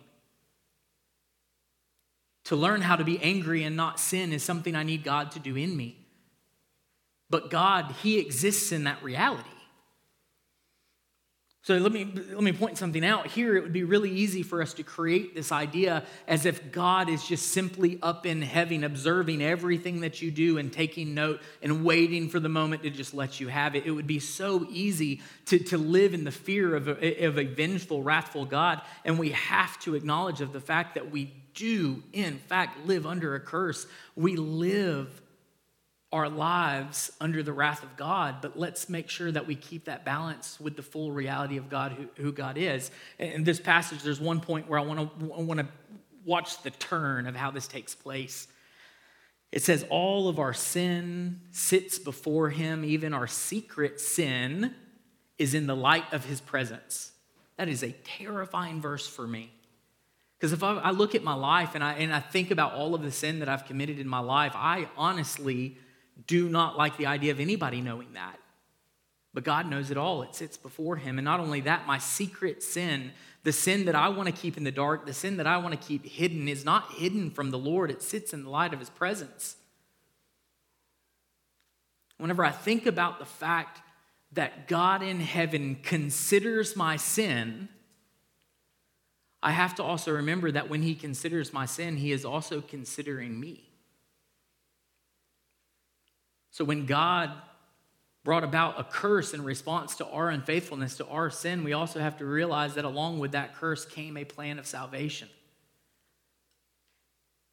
To 2.46 2.56
learn 2.56 2.82
how 2.82 2.96
to 2.96 3.04
be 3.04 3.20
angry 3.20 3.64
and 3.64 3.76
not 3.76 4.00
sin 4.00 4.34
is 4.34 4.44
something 4.44 4.76
I 4.76 4.84
need 4.84 5.04
God 5.04 5.32
to 5.32 5.40
do 5.40 5.56
in 5.56 5.76
me. 5.76 5.98
But 7.30 7.50
God, 7.50 7.96
He 8.02 8.20
exists 8.20 8.72
in 8.72 8.86
that 8.86 9.04
reality. 9.04 9.50
So 11.62 11.78
let 11.78 11.92
me, 11.92 12.06
let 12.06 12.42
me 12.42 12.54
point 12.54 12.78
something 12.78 13.04
out. 13.04 13.28
Here, 13.28 13.58
it 13.58 13.64
would 13.64 13.74
be 13.74 13.84
really 13.84 14.10
easy 14.10 14.44
for 14.44 14.62
us 14.62 14.74
to 14.76 14.84
create 14.84 15.36
this 15.36 15.52
idea 15.52 16.04
as 16.26 16.46
if 16.46 16.72
God 16.72 17.10
is 17.10 17.28
just 17.28 17.50
simply 17.50 18.00
up 18.02 18.26
in 18.26 18.42
heaven, 18.42 18.86
observing 18.86 19.42
everything 19.42 20.00
that 20.00 20.22
you 20.22 20.32
do 20.32 20.58
and 20.58 20.72
taking 20.72 21.14
note 21.14 21.42
and 21.62 21.84
waiting 21.84 22.30
for 22.30 22.40
the 22.40 22.48
moment 22.48 22.84
to 22.84 22.90
just 22.90 23.14
let 23.14 23.42
you 23.42 23.50
have 23.50 23.76
it. 23.76 23.86
It 23.86 23.92
would 23.92 24.08
be 24.08 24.20
so 24.20 24.66
easy 24.70 25.22
to, 25.48 25.60
to 25.60 25.78
live 25.78 26.14
in 26.14 26.24
the 26.24 26.32
fear 26.32 26.76
of 26.76 26.88
a, 26.88 27.26
of 27.26 27.38
a 27.38 27.44
vengeful, 27.44 28.04
wrathful 28.04 28.46
God. 28.46 28.82
And 29.04 29.20
we 29.20 29.32
have 29.32 29.78
to 29.82 29.96
acknowledge 29.96 30.40
of 30.40 30.54
the 30.54 30.62
fact 30.62 30.96
that 30.96 31.12
we 31.12 31.34
do, 31.56 32.02
in 32.14 32.38
fact, 32.38 32.88
live 32.88 33.06
under 33.06 33.36
a 33.36 33.40
curse. 33.40 33.86
We 34.16 34.38
live 34.38 35.22
our 36.12 36.28
lives 36.28 37.12
under 37.22 37.44
the 37.44 37.54
wrath 37.54 37.84
of 37.84 37.96
God, 37.96 38.38
but 38.42 38.58
let's 38.58 38.90
make 38.90 39.10
sure 39.10 39.32
that 39.32 39.46
we 39.46 39.56
keep 39.56 39.86
that 39.86 40.04
balance 40.04 40.60
with 40.60 40.76
the 40.76 40.82
full 40.82 41.12
reality 41.12 41.58
of 41.58 41.70
God, 41.70 41.92
who, 41.92 42.08
who 42.22 42.32
God 42.32 42.58
is. 42.58 42.90
In 43.20 43.44
this 43.44 43.60
passage, 43.60 44.02
there's 44.02 44.20
one 44.20 44.40
point 44.40 44.68
where 44.68 44.80
I 44.80 44.84
want 44.84 45.20
to 45.20 45.34
I 45.34 45.42
want 45.42 45.60
to 45.60 45.68
watch 46.26 46.62
the 46.64 46.72
turn 46.72 47.28
of 47.28 47.36
how 47.36 47.52
this 47.52 47.68
takes 47.68 47.94
place. 47.94 48.48
It 49.52 49.64
says, 49.64 49.86
All 49.90 50.30
of 50.30 50.40
our 50.40 50.54
sin 50.54 51.42
sits 51.52 52.00
before 52.00 52.50
him, 52.50 52.84
even 52.84 53.14
our 53.14 53.28
secret 53.28 54.00
sin 54.00 54.74
is 55.38 55.54
in 55.54 55.68
the 55.68 55.76
light 55.76 56.12
of 56.12 56.26
his 56.26 56.42
presence. 56.42 57.12
That 57.58 57.70
is 57.70 57.84
a 57.84 57.92
terrifying 57.92 58.82
verse 58.82 59.08
for 59.08 59.28
me. 59.28 59.52
Because 60.38 60.54
if 60.54 60.64
I, 60.64 60.76
I, 60.76 60.92
look 60.92 61.16
at 61.16 61.24
my 61.24 61.34
life 61.34 61.76
and 61.76 61.84
I, 61.84 61.94
and 61.94 62.14
I 62.14 62.22
think 62.22 62.52
about 62.52 62.74
all 62.74 62.96
of 62.96 63.02
the 63.02 63.12
sin 63.12 63.40
that 63.40 63.50
I've 63.50 63.66
committed 63.66 64.00
in 64.00 64.08
my 64.08 64.20
life, 64.20 64.54
I 64.56 64.88
honestly 64.96 65.78
do 66.28 66.50
not 66.50 66.78
like 66.78 66.98
the 66.98 67.06
idea 67.06 67.32
of 67.32 67.40
anybody 67.40 67.82
knowing 67.82 68.14
that. 68.14 68.40
But 69.34 69.44
God 69.44 69.70
knows 69.70 69.92
it 69.92 69.98
all. 69.98 70.24
It 70.24 70.34
sits 70.34 70.58
before 70.58 70.96
Him. 70.96 71.18
And 71.18 71.26
not 71.26 71.40
only 71.40 71.62
that, 71.62 71.86
my 71.86 72.00
secret 72.00 72.64
sin, 72.64 73.12
the 73.44 73.52
sin 73.52 73.86
that 73.86 73.96
I 73.96 74.10
want 74.10 74.28
to 74.28 74.34
keep 74.34 74.58
in 74.58 74.64
the 74.64 74.72
dark, 74.72 75.06
the 75.06 75.14
sin 75.14 75.38
that 75.38 75.48
I 75.48 75.58
want 75.58 75.80
to 75.80 75.88
keep 75.88 76.06
hidden, 76.06 76.48
is 76.48 76.66
not 76.66 76.94
hidden 76.94 77.30
from 77.30 77.52
the 77.52 77.60
Lord. 77.60 77.92
It 77.92 78.02
sits 78.02 78.34
in 78.34 78.44
the 78.44 78.50
light 78.50 78.74
of 78.74 78.80
His 78.80 78.90
presence. 78.90 79.56
Whenever 82.18 82.44
I 82.44 82.52
think 82.52 82.86
about 82.86 83.20
the 83.20 83.26
fact 83.26 83.82
that 84.34 84.68
God 84.68 85.02
in 85.02 85.20
heaven 85.20 85.78
considers 85.82 86.76
my 86.76 86.98
sin, 86.98 87.70
I 89.42 89.52
have 89.52 89.76
to 89.76 89.84
also 89.84 90.12
remember 90.12 90.52
that 90.52 90.70
when 90.70 90.82
He 90.82 90.96
considers 90.96 91.54
my 91.54 91.66
sin, 91.66 91.98
He 91.98 92.12
is 92.12 92.26
also 92.26 92.62
considering 92.62 93.40
me. 93.40 93.69
So 96.52 96.66
when 96.66 96.86
God 96.86 97.32
brought 98.24 98.44
about 98.44 98.80
a 98.80 98.84
curse 98.84 99.34
in 99.34 99.44
response 99.44 99.96
to 99.96 100.06
our 100.08 100.30
unfaithfulness, 100.30 100.98
to 100.98 101.08
our 101.08 101.30
sin, 101.30 101.64
we 101.64 101.74
also 101.74 102.00
have 102.00 102.18
to 102.18 102.26
realize 102.26 102.76
that 102.76 102.86
along 102.86 103.20
with 103.20 103.32
that 103.32 103.56
curse 103.56 103.86
came 103.86 104.18
a 104.18 104.26
plan 104.26 104.60
of 104.60 104.68
salvation. 104.68 105.30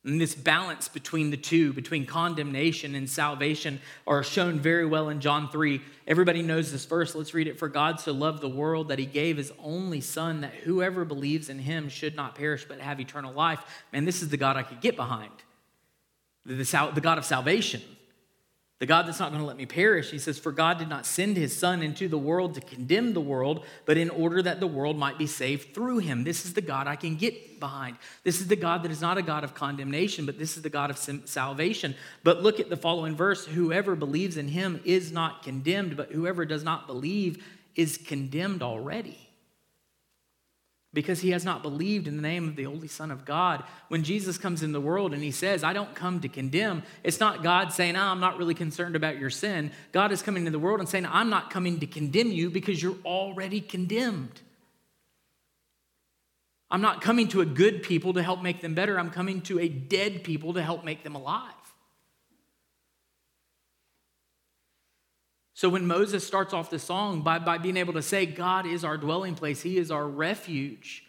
And 0.06 0.20
this 0.20 0.36
balance 0.36 0.86
between 0.86 1.30
the 1.30 1.36
two, 1.36 1.72
between 1.72 2.06
condemnation 2.06 2.94
and 2.94 3.10
salvation, 3.10 3.80
are 4.06 4.22
shown 4.22 4.60
very 4.60 4.86
well 4.86 5.08
in 5.08 5.20
John 5.20 5.50
3. 5.50 5.80
Everybody 6.06 6.42
knows 6.42 6.70
this 6.70 6.84
verse. 6.84 7.16
Let's 7.16 7.34
read 7.34 7.48
it. 7.48 7.58
For 7.58 7.68
God 7.68 7.98
so 7.98 8.12
loved 8.12 8.40
the 8.40 8.48
world 8.48 8.88
that 8.88 9.00
he 9.00 9.06
gave 9.06 9.36
his 9.36 9.52
only 9.58 10.00
Son, 10.00 10.42
that 10.42 10.52
whoever 10.54 11.04
believes 11.04 11.48
in 11.48 11.58
him 11.58 11.88
should 11.88 12.14
not 12.14 12.36
perish 12.36 12.66
but 12.68 12.78
have 12.78 13.00
eternal 13.00 13.32
life. 13.32 13.60
Man, 13.92 14.04
this 14.04 14.22
is 14.22 14.28
the 14.28 14.36
God 14.36 14.56
I 14.56 14.62
could 14.62 14.80
get 14.80 14.94
behind. 14.94 15.32
The, 16.44 16.54
the, 16.54 16.90
the 16.94 17.00
God 17.00 17.18
of 17.18 17.24
salvation. 17.24 17.82
The 18.78 18.86
God 18.86 19.06
that's 19.06 19.20
not 19.20 19.30
going 19.30 19.40
to 19.40 19.46
let 19.46 19.56
me 19.56 19.64
perish, 19.64 20.10
he 20.10 20.18
says, 20.18 20.38
For 20.38 20.52
God 20.52 20.78
did 20.78 20.90
not 20.90 21.06
send 21.06 21.38
his 21.38 21.56
Son 21.56 21.82
into 21.82 22.08
the 22.08 22.18
world 22.18 22.54
to 22.54 22.60
condemn 22.60 23.14
the 23.14 23.22
world, 23.22 23.64
but 23.86 23.96
in 23.96 24.10
order 24.10 24.42
that 24.42 24.60
the 24.60 24.66
world 24.66 24.98
might 24.98 25.16
be 25.16 25.26
saved 25.26 25.74
through 25.74 25.98
him. 25.98 26.24
This 26.24 26.44
is 26.44 26.52
the 26.52 26.60
God 26.60 26.86
I 26.86 26.96
can 26.96 27.16
get 27.16 27.58
behind. 27.58 27.96
This 28.22 28.38
is 28.38 28.48
the 28.48 28.56
God 28.56 28.82
that 28.82 28.90
is 28.90 29.00
not 29.00 29.16
a 29.16 29.22
God 29.22 29.44
of 29.44 29.54
condemnation, 29.54 30.26
but 30.26 30.38
this 30.38 30.58
is 30.58 30.62
the 30.62 30.68
God 30.68 30.90
of 30.90 30.98
salvation. 30.98 31.94
But 32.22 32.42
look 32.42 32.60
at 32.60 32.68
the 32.68 32.76
following 32.76 33.16
verse 33.16 33.46
Whoever 33.46 33.96
believes 33.96 34.36
in 34.36 34.48
him 34.48 34.82
is 34.84 35.10
not 35.10 35.42
condemned, 35.42 35.96
but 35.96 36.12
whoever 36.12 36.44
does 36.44 36.62
not 36.62 36.86
believe 36.86 37.42
is 37.76 37.96
condemned 37.96 38.62
already 38.62 39.25
because 40.96 41.20
he 41.20 41.32
has 41.32 41.44
not 41.44 41.62
believed 41.62 42.08
in 42.08 42.16
the 42.16 42.22
name 42.22 42.48
of 42.48 42.56
the 42.56 42.64
only 42.64 42.88
Son 42.88 43.10
of 43.10 43.26
God. 43.26 43.62
When 43.88 44.02
Jesus 44.02 44.38
comes 44.38 44.62
in 44.62 44.72
the 44.72 44.80
world 44.80 45.12
and 45.12 45.22
he 45.22 45.30
says, 45.30 45.62
I 45.62 45.74
don't 45.74 45.94
come 45.94 46.20
to 46.20 46.28
condemn, 46.28 46.84
it's 47.04 47.20
not 47.20 47.42
God 47.42 47.70
saying, 47.70 47.96
oh, 47.96 48.00
I'm 48.00 48.18
not 48.18 48.38
really 48.38 48.54
concerned 48.54 48.96
about 48.96 49.18
your 49.18 49.28
sin. 49.28 49.72
God 49.92 50.10
is 50.10 50.22
coming 50.22 50.46
into 50.46 50.52
the 50.52 50.58
world 50.58 50.80
and 50.80 50.88
saying, 50.88 51.04
I'm 51.04 51.28
not 51.28 51.50
coming 51.50 51.80
to 51.80 51.86
condemn 51.86 52.32
you 52.32 52.48
because 52.48 52.82
you're 52.82 52.96
already 53.04 53.60
condemned. 53.60 54.40
I'm 56.70 56.80
not 56.80 57.02
coming 57.02 57.28
to 57.28 57.42
a 57.42 57.46
good 57.46 57.82
people 57.82 58.14
to 58.14 58.22
help 58.22 58.42
make 58.42 58.62
them 58.62 58.74
better. 58.74 58.98
I'm 58.98 59.10
coming 59.10 59.42
to 59.42 59.60
a 59.60 59.68
dead 59.68 60.24
people 60.24 60.54
to 60.54 60.62
help 60.62 60.82
make 60.82 61.04
them 61.04 61.14
alive. 61.14 61.52
So 65.56 65.70
when 65.70 65.86
Moses 65.86 66.26
starts 66.26 66.52
off 66.52 66.68
the 66.68 66.78
song 66.78 67.22
by, 67.22 67.38
by 67.38 67.56
being 67.56 67.78
able 67.78 67.94
to 67.94 68.02
say, 68.02 68.26
God 68.26 68.66
is 68.66 68.84
our 68.84 68.98
dwelling 68.98 69.34
place, 69.34 69.62
He 69.62 69.78
is 69.78 69.90
our 69.90 70.06
refuge, 70.06 71.02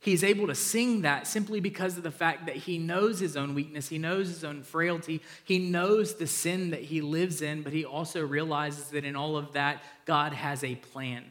he's 0.00 0.24
able 0.24 0.48
to 0.48 0.54
sing 0.56 1.02
that 1.02 1.28
simply 1.28 1.60
because 1.60 1.96
of 1.96 2.02
the 2.02 2.10
fact 2.10 2.46
that 2.46 2.56
he 2.56 2.76
knows 2.76 3.20
his 3.20 3.36
own 3.36 3.54
weakness, 3.54 3.88
he 3.88 3.98
knows 3.98 4.26
his 4.26 4.42
own 4.42 4.64
frailty, 4.64 5.22
he 5.44 5.60
knows 5.60 6.16
the 6.16 6.26
sin 6.26 6.70
that 6.70 6.82
he 6.82 7.00
lives 7.00 7.40
in, 7.40 7.62
but 7.62 7.72
he 7.72 7.84
also 7.84 8.26
realizes 8.26 8.86
that 8.86 9.04
in 9.04 9.14
all 9.14 9.36
of 9.36 9.52
that, 9.52 9.80
God 10.04 10.32
has 10.32 10.64
a 10.64 10.74
plan. 10.74 11.30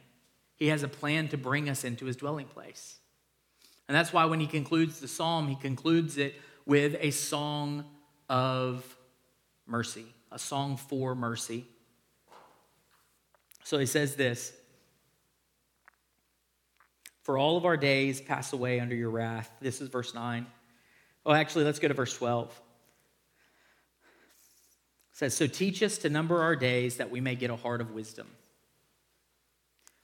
He 0.55 0.67
has 0.67 0.84
a 0.84 0.88
plan 0.88 1.27
to 1.27 1.38
bring 1.38 1.67
us 1.67 1.84
into 1.84 2.05
his 2.05 2.15
dwelling 2.15 2.47
place. 2.47 2.95
And 3.89 3.95
that's 3.95 4.13
why 4.13 4.23
when 4.23 4.39
he 4.39 4.47
concludes 4.47 5.01
the 5.01 5.07
psalm, 5.10 5.49
he 5.49 5.55
concludes 5.55 6.17
it 6.17 6.36
with 6.65 6.95
a 7.01 7.12
song 7.12 7.84
of 8.29 8.97
mercy, 9.67 10.05
a 10.31 10.39
song 10.39 10.77
for 10.77 11.13
mercy. 11.13 11.65
So 13.63 13.78
he 13.78 13.86
says 13.86 14.15
this 14.15 14.54
For 17.24 17.38
all 17.38 17.58
of 17.58 17.65
our 17.65 17.78
days 17.78 18.21
pass 18.21 18.54
away 18.54 18.80
under 18.80 18.95
your 18.95 19.10
wrath. 19.10 19.52
This 19.62 19.82
is 19.82 19.89
verse 19.89 20.13
9. 20.13 20.45
Oh, 21.26 21.34
actually, 21.34 21.65
let's 21.65 21.80
go 21.80 21.88
to 21.88 21.93
verse 21.93 22.15
12. 22.17 22.47
It 25.12 25.17
says, 25.17 25.36
So 25.36 25.47
teach 25.47 25.84
us 25.84 26.00
to 26.00 26.10
number 26.10 26.41
our 26.41 26.56
days 26.56 26.97
that 26.97 27.12
we 27.12 27.21
may 27.21 27.36
get 27.36 27.50
a 27.50 27.56
heart 27.56 27.82
of 27.82 27.91
wisdom. 27.91 28.28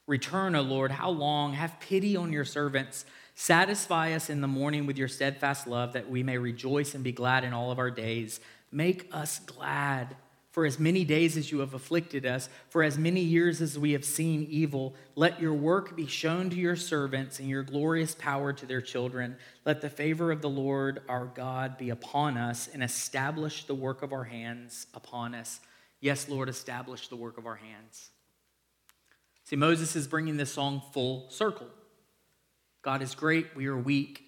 Return, 0.06 0.56
O 0.56 0.62
Lord, 0.62 0.92
how 0.92 1.10
long? 1.10 1.54
Have 1.54 1.80
pity 1.80 2.16
on 2.16 2.32
your 2.32 2.46
servants. 2.46 3.06
Satisfy 3.36 4.14
us 4.14 4.30
in 4.30 4.42
the 4.42 4.48
morning 4.48 4.86
with 4.86 4.98
your 4.98 5.10
steadfast 5.10 5.68
love, 5.68 5.94
that 5.94 6.10
we 6.10 6.24
may 6.24 6.38
rejoice 6.38 6.96
and 6.96 7.04
be 7.04 7.12
glad 7.12 7.44
in 7.44 7.54
all 7.54 7.72
of 7.72 7.78
our 7.78 7.92
days. 7.92 8.40
Make 8.72 9.10
us 9.12 9.40
glad 9.40 10.16
for 10.58 10.66
as 10.66 10.80
many 10.80 11.06
days 11.06 11.38
as 11.38 11.52
you 11.52 11.60
have 11.60 11.76
afflicted 11.76 12.26
us, 12.26 12.50
for 12.70 12.82
as 12.82 12.98
many 12.98 13.22
years 13.22 13.62
as 13.62 13.78
we 13.78 13.92
have 13.92 14.04
seen 14.04 14.48
evil, 14.50 14.96
let 15.14 15.40
your 15.40 15.54
work 15.54 15.96
be 15.96 16.08
shown 16.08 16.50
to 16.50 16.56
your 16.56 16.76
servants 16.76 17.38
and 17.38 17.48
your 17.48 17.62
glorious 17.62 18.16
power 18.16 18.52
to 18.52 18.66
their 18.66 18.82
children. 18.82 19.36
Let 19.66 19.82
the 19.82 19.90
favor 19.92 20.32
of 20.32 20.42
the 20.42 20.50
Lord 20.50 21.04
our 21.08 21.28
God 21.28 21.78
be 21.78 21.92
upon 21.92 22.38
us 22.38 22.68
and 22.74 22.82
establish 22.82 23.66
the 23.66 23.76
work 23.76 24.02
of 24.02 24.12
our 24.12 24.24
hands 24.24 24.88
upon 24.96 25.36
us. 25.36 25.60
Yes, 26.00 26.28
Lord, 26.28 26.50
establish 26.50 27.08
the 27.08 27.16
work 27.16 27.38
of 27.38 27.46
our 27.46 27.58
hands. 27.58 28.10
See, 29.44 29.58
Moses 29.58 29.96
is 29.96 30.08
bringing 30.08 30.38
this 30.38 30.54
song 30.54 30.82
full 30.92 31.30
circle. 31.30 31.68
God 32.82 33.04
is 33.04 33.14
great, 33.14 33.56
we 33.56 33.68
are 33.68 33.78
weak. 33.78 34.27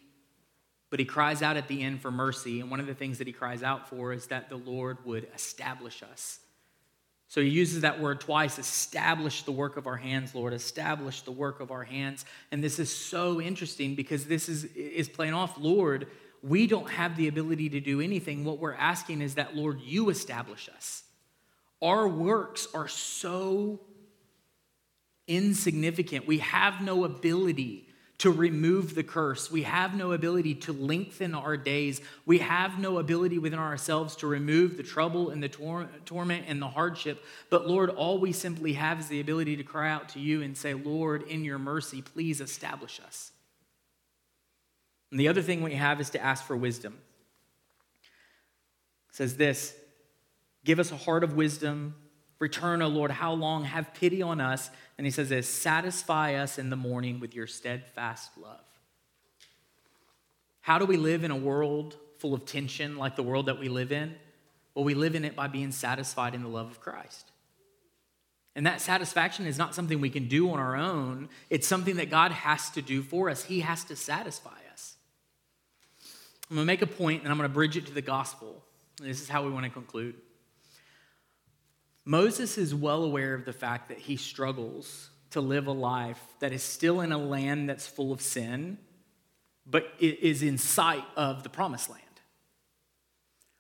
But 0.90 1.00
he 1.00 1.06
cries 1.06 1.42
out 1.42 1.58
at 1.58 1.68
the 1.68 1.82
end 1.82 2.02
for 2.02 2.12
mercy. 2.12 2.60
And 2.60 2.72
one 2.72 2.80
of 2.80 2.88
the 2.88 2.96
things 2.96 3.20
that 3.20 3.28
he 3.28 3.34
cries 3.34 3.62
out 3.62 3.90
for 3.90 4.12
is 4.12 4.28
that 4.28 4.50
the 4.50 4.58
Lord 4.58 4.98
would 5.06 5.28
establish 5.36 6.02
us. 6.04 6.40
So 7.28 7.42
he 7.42 7.50
uses 7.50 7.82
that 7.82 8.00
word 8.00 8.20
twice 8.20 8.58
establish 8.58 9.44
the 9.44 9.52
work 9.52 9.78
of 9.78 9.86
our 9.86 9.98
hands, 9.98 10.34
Lord, 10.34 10.52
establish 10.52 11.22
the 11.22 11.32
work 11.32 11.60
of 11.60 11.70
our 11.70 11.84
hands. 11.84 12.26
And 12.52 12.64
this 12.64 12.80
is 12.80 12.92
so 12.92 13.40
interesting 13.40 13.94
because 13.94 14.26
this 14.26 14.50
is, 14.50 14.66
is 14.66 15.08
playing 15.08 15.36
off, 15.36 15.56
Lord, 15.60 16.08
we 16.42 16.66
don't 16.66 16.90
have 16.90 17.16
the 17.18 17.28
ability 17.28 17.70
to 17.70 17.80
do 17.80 18.02
anything. 18.02 18.44
What 18.44 18.58
we're 18.58 18.74
asking 18.74 19.22
is 19.22 19.36
that, 19.36 19.56
Lord, 19.56 19.80
you 19.82 20.10
establish 20.10 20.70
us. 20.76 21.04
Our 21.84 22.08
works 22.08 22.68
are 22.74 22.88
so 22.88 23.80
insignificant. 25.28 26.26
We 26.26 26.40
have 26.40 26.82
no 26.82 27.04
ability 27.04 27.89
to 28.20 28.32
remove 28.32 28.96
the 28.96 29.04
curse. 29.04 29.50
We 29.50 29.64
have 29.64 29.96
no 29.96 30.12
ability 30.12 30.56
to 30.56 30.74
lengthen 30.74 31.34
our 31.34 31.56
days. 31.56 32.02
We 32.26 32.40
have 32.40 32.78
no 32.78 33.00
ability 33.00 33.40
within 33.40 33.60
ourselves 33.60 34.18
to 34.18 34.28
remove 34.28 34.76
the 34.76 34.84
trouble 34.84 35.30
and 35.30 35.42
the 35.42 35.48
tor- 35.48 35.90
torment 36.06 36.46
and 36.48 36.62
the 36.62 36.68
hardship. 36.68 37.24
But 37.50 37.68
Lord, 37.68 37.90
all 37.90 38.20
we 38.20 38.34
simply 38.34 38.74
have 38.74 39.00
is 39.00 39.08
the 39.08 39.22
ability 39.22 39.56
to 39.56 39.64
cry 39.64 39.90
out 39.90 40.10
to 40.10 40.20
you 40.20 40.42
and 40.42 40.58
say, 40.58 40.74
Lord, 40.74 41.24
in 41.24 41.46
your 41.46 41.58
mercy, 41.58 42.02
please 42.02 42.42
establish 42.42 43.00
us. 43.06 43.32
And 45.12 45.20
the 45.20 45.30
other 45.30 45.42
thing 45.42 45.62
we 45.62 45.76
have 45.76 46.02
is 46.02 46.10
to 46.12 46.22
ask 46.22 46.44
for 46.44 46.58
wisdom. 46.58 46.98
It 49.10 49.16
says 49.16 49.38
this 49.38 49.76
Give 50.66 50.80
us 50.80 50.92
a 50.92 50.98
heart 50.98 51.24
of 51.24 51.36
wisdom. 51.36 51.96
Return, 52.40 52.82
O 52.82 52.88
Lord, 52.88 53.12
how 53.12 53.34
long? 53.34 53.66
Have 53.66 53.94
pity 53.94 54.22
on 54.22 54.40
us 54.40 54.70
and 54.98 55.06
he 55.06 55.12
says 55.12 55.30
this 55.30 55.48
satisfy 55.48 56.36
us 56.36 56.58
in 56.58 56.70
the 56.70 56.76
morning 56.76 57.20
with 57.20 57.36
your 57.36 57.48
steadfast 57.48 58.32
love. 58.38 58.60
How 60.62 60.78
do 60.78 60.86
we 60.86 60.98
live 60.98 61.24
in 61.24 61.32
a 61.32 61.38
world 61.38 61.98
full 62.18 62.34
of 62.34 62.46
tension 62.46 62.98
like 62.98 63.16
the 63.16 63.24
world 63.24 63.46
that 63.46 63.60
we 63.60 63.70
live 63.70 63.92
in? 63.92 64.16
Well, 64.76 64.86
we 64.86 64.94
live 64.94 65.16
in 65.16 65.26
it 65.26 65.36
by 65.36 65.48
being 65.48 65.72
satisfied 65.72 66.36
in 66.36 66.44
the 66.44 66.50
love 66.50 66.70
of 66.70 66.80
Christ. 66.80 67.32
And 68.56 68.66
that 68.66 68.82
satisfaction 68.82 69.46
is 69.46 69.58
not 69.58 69.74
something 69.74 70.02
we 70.02 70.10
can 70.10 70.28
do 70.28 70.52
on 70.52 70.60
our 70.60 70.76
own, 70.76 71.30
it's 71.50 71.68
something 71.68 71.96
that 71.96 72.10
God 72.10 72.32
has 72.32 72.70
to 72.72 72.82
do 72.82 73.02
for 73.02 73.30
us. 73.30 73.46
He 73.46 73.62
has 73.62 73.84
to 73.86 73.96
satisfy 73.96 74.58
us. 74.74 74.96
I'm 76.50 76.58
going 76.58 76.66
to 76.66 76.68
make 76.68 76.82
a 76.82 76.88
point 76.88 77.24
and 77.24 77.32
I'm 77.32 77.38
going 77.38 77.50
to 77.50 77.54
bridge 77.54 77.78
it 77.78 77.86
to 77.86 77.94
the 77.94 78.02
gospel. 78.02 78.62
This 79.02 79.22
is 79.22 79.30
how 79.30 79.46
we 79.46 79.50
want 79.50 79.64
to 79.64 79.72
conclude. 79.72 80.16
Moses 82.10 82.58
is 82.58 82.74
well 82.74 83.04
aware 83.04 83.36
of 83.36 83.46
the 83.46 83.54
fact 83.54 83.90
that 83.90 84.00
he 84.00 84.16
struggles 84.16 85.12
to 85.30 85.42
live 85.42 85.68
a 85.68 85.72
life 85.72 86.20
that 86.40 86.52
is 86.52 86.64
still 86.64 87.02
in 87.02 87.12
a 87.12 87.18
land 87.20 87.70
that's 87.70 87.86
full 87.86 88.12
of 88.12 88.20
sin, 88.20 88.80
but 89.64 89.94
is 90.00 90.42
in 90.42 90.58
sight 90.58 91.04
of 91.16 91.44
the 91.44 91.50
promised 91.50 91.88
land. 91.88 92.02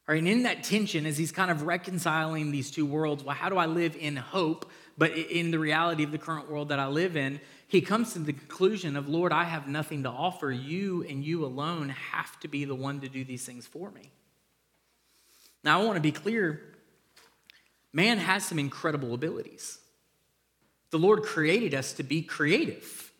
All 0.07 0.15
right, 0.15 0.17
and 0.17 0.27
in 0.27 0.41
that 0.43 0.63
tension, 0.63 1.05
as 1.05 1.15
he's 1.15 1.31
kind 1.31 1.51
of 1.51 1.62
reconciling 1.62 2.49
these 2.49 2.71
two 2.71 2.88
worlds, 2.88 3.23
well, 3.23 3.35
how 3.35 3.49
do 3.49 3.57
I 3.57 3.67
live 3.67 3.95
in 3.95 4.15
hope, 4.15 4.71
but 4.97 5.12
in 5.12 5.51
the 5.51 5.59
reality 5.59 6.03
of 6.03 6.12
the 6.12 6.17
current 6.17 6.49
world 6.49 6.69
that 6.69 6.79
I 6.79 6.88
live 6.88 7.15
in? 7.15 7.39
He 7.67 7.81
comes 7.81 8.13
to 8.13 8.19
the 8.19 8.33
conclusion 8.33 8.95
of, 8.95 9.07
Lord, 9.07 9.31
I 9.31 9.43
have 9.43 9.67
nothing 9.67 10.01
to 10.01 10.09
offer. 10.09 10.51
You 10.51 11.05
and 11.07 11.23
you 11.23 11.45
alone 11.45 11.89
have 11.89 12.39
to 12.39 12.47
be 12.47 12.65
the 12.65 12.73
one 12.73 13.00
to 13.02 13.10
do 13.10 13.23
these 13.23 13.45
things 13.45 13.67
for 13.67 13.91
me. 13.91 14.10
Now, 15.63 15.79
I 15.79 15.85
want 15.85 15.97
to 15.97 16.02
be 16.02 16.12
clear 16.12 16.63
Man 17.94 18.17
has 18.17 18.46
some 18.46 18.60
incredible 18.60 19.13
abilities. 19.13 19.79
The 20.92 21.00
Lord 21.00 21.23
created 21.23 21.73
us 21.73 21.94
to 21.94 22.04
be 22.04 22.21
creative. 22.21 23.12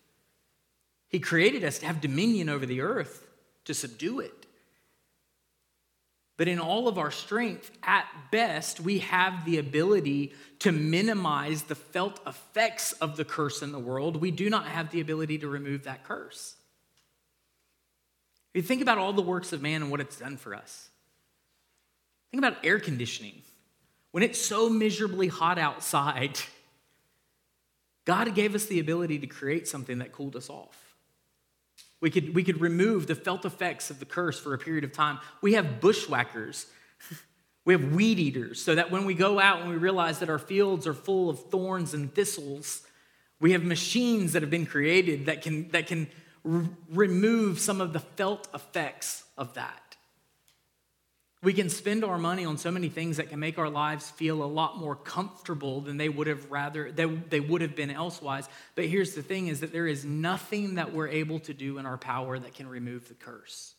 He 1.08 1.20
created 1.20 1.64
us 1.64 1.80
to 1.80 1.88
have 1.88 2.02
dominion 2.02 2.50
over 2.50 2.66
the 2.66 2.82
earth, 2.82 3.28
to 3.66 3.74
subdue 3.74 4.20
it. 4.20 4.46
But 6.38 6.48
in 6.48 6.60
all 6.60 6.88
of 6.88 6.98
our 6.98 7.12
strength, 7.12 7.70
at 7.84 8.06
best, 8.32 8.80
we 8.80 9.00
have 9.00 9.44
the 9.44 9.58
ability 9.58 10.34
to 10.60 10.72
minimize 10.72 11.64
the 11.64 11.76
felt 11.76 12.22
effects 12.26 12.94
of 12.94 13.18
the 13.18 13.26
curse 13.26 13.62
in 13.62 13.74
the 13.74 13.80
world. 13.80 14.16
We 14.16 14.32
do 14.32 14.50
not 14.50 14.66
have 14.66 14.90
the 14.90 15.02
ability 15.02 15.40
to 15.40 15.50
remove 15.50 15.84
that 15.84 16.06
curse. 16.06 16.56
If 18.54 18.64
you 18.64 18.68
think 18.68 18.82
about 18.82 18.98
all 18.98 19.12
the 19.12 19.22
works 19.22 19.52
of 19.52 19.62
man 19.62 19.82
and 19.82 19.92
what 19.92 20.00
it's 20.00 20.18
done 20.18 20.38
for 20.38 20.56
us, 20.56 20.90
think 22.32 22.44
about 22.44 22.64
air 22.66 22.80
conditioning. 22.80 23.42
When 24.12 24.24
it's 24.24 24.40
so 24.40 24.70
miserably 24.70 25.28
hot 25.28 25.60
outside, 25.60 26.40
God 28.06 28.34
gave 28.34 28.56
us 28.56 28.66
the 28.66 28.80
ability 28.80 29.20
to 29.20 29.28
create 29.28 29.68
something 29.68 30.00
that 30.00 30.12
cooled 30.12 30.36
us 30.36 30.50
off. 30.50 30.96
We 32.02 32.10
could, 32.10 32.34
we 32.34 32.44
could 32.44 32.62
remove 32.62 33.08
the 33.08 33.16
felt 33.16 33.46
effects 33.46 33.90
of 33.90 34.00
the 34.00 34.06
curse 34.06 34.40
for 34.40 34.54
a 34.54 34.58
period 34.58 34.84
of 34.84 34.94
time. 34.94 35.20
We 35.42 35.54
have 35.54 35.80
bushwhackers. 35.80 36.66
We 37.66 37.74
have 37.74 37.94
weed 37.94 38.18
eaters, 38.18 38.60
so 38.60 38.74
that 38.74 38.90
when 38.90 39.06
we 39.06 39.14
go 39.14 39.40
out 39.40 39.62
and 39.62 39.70
we 39.70 39.76
realize 39.76 40.20
that 40.20 40.30
our 40.30 40.40
fields 40.40 40.88
are 40.88 40.94
full 40.94 41.30
of 41.30 41.52
thorns 41.52 41.94
and 41.94 42.12
thistles, 42.12 42.82
we 43.40 43.52
have 43.52 43.64
machines 43.64 44.34
that 44.34 44.42
have 44.42 44.50
been 44.50 44.66
created 44.66 45.28
that 45.28 45.44
can, 45.44 45.70
that 45.70 45.86
can 45.86 46.08
r- 46.50 46.64
remove 46.90 47.60
some 47.60 47.80
of 47.80 47.94
the 47.94 48.00
felt 48.00 48.48
effects 48.56 49.24
of 49.38 49.54
that. 49.54 49.89
We 51.42 51.54
can 51.54 51.70
spend 51.70 52.04
our 52.04 52.18
money 52.18 52.44
on 52.44 52.58
so 52.58 52.70
many 52.70 52.90
things 52.90 53.18
that 53.18 53.30
can 53.30 53.40
make 53.40 53.58
our 53.58 53.70
lives 53.70 54.10
feel 54.10 54.44
a 54.44 54.46
lot 54.46 54.78
more 54.78 54.96
comfortable 54.96 55.80
than 55.80 55.96
they 55.96 56.10
would 56.10 56.28
have 56.28 56.52
rather 56.52 56.92
they, 56.92 57.06
they 57.06 57.40
would 57.40 57.62
have 57.62 57.78
been 57.78 57.90
elsewise. 57.90 58.50
But 58.76 58.86
here's 58.86 59.16
the 59.16 59.22
thing 59.22 59.48
is 59.48 59.62
that 59.62 59.72
there 59.72 59.88
is 59.88 60.04
nothing 60.04 60.76
that 60.76 60.94
we're 60.94 61.08
able 61.08 61.40
to 61.42 61.54
do 61.54 61.78
in 61.78 61.86
our 61.86 61.98
power 61.98 62.38
that 62.38 62.56
can 62.56 62.68
remove 62.68 63.08
the 63.08 63.14
curse. 63.14 63.74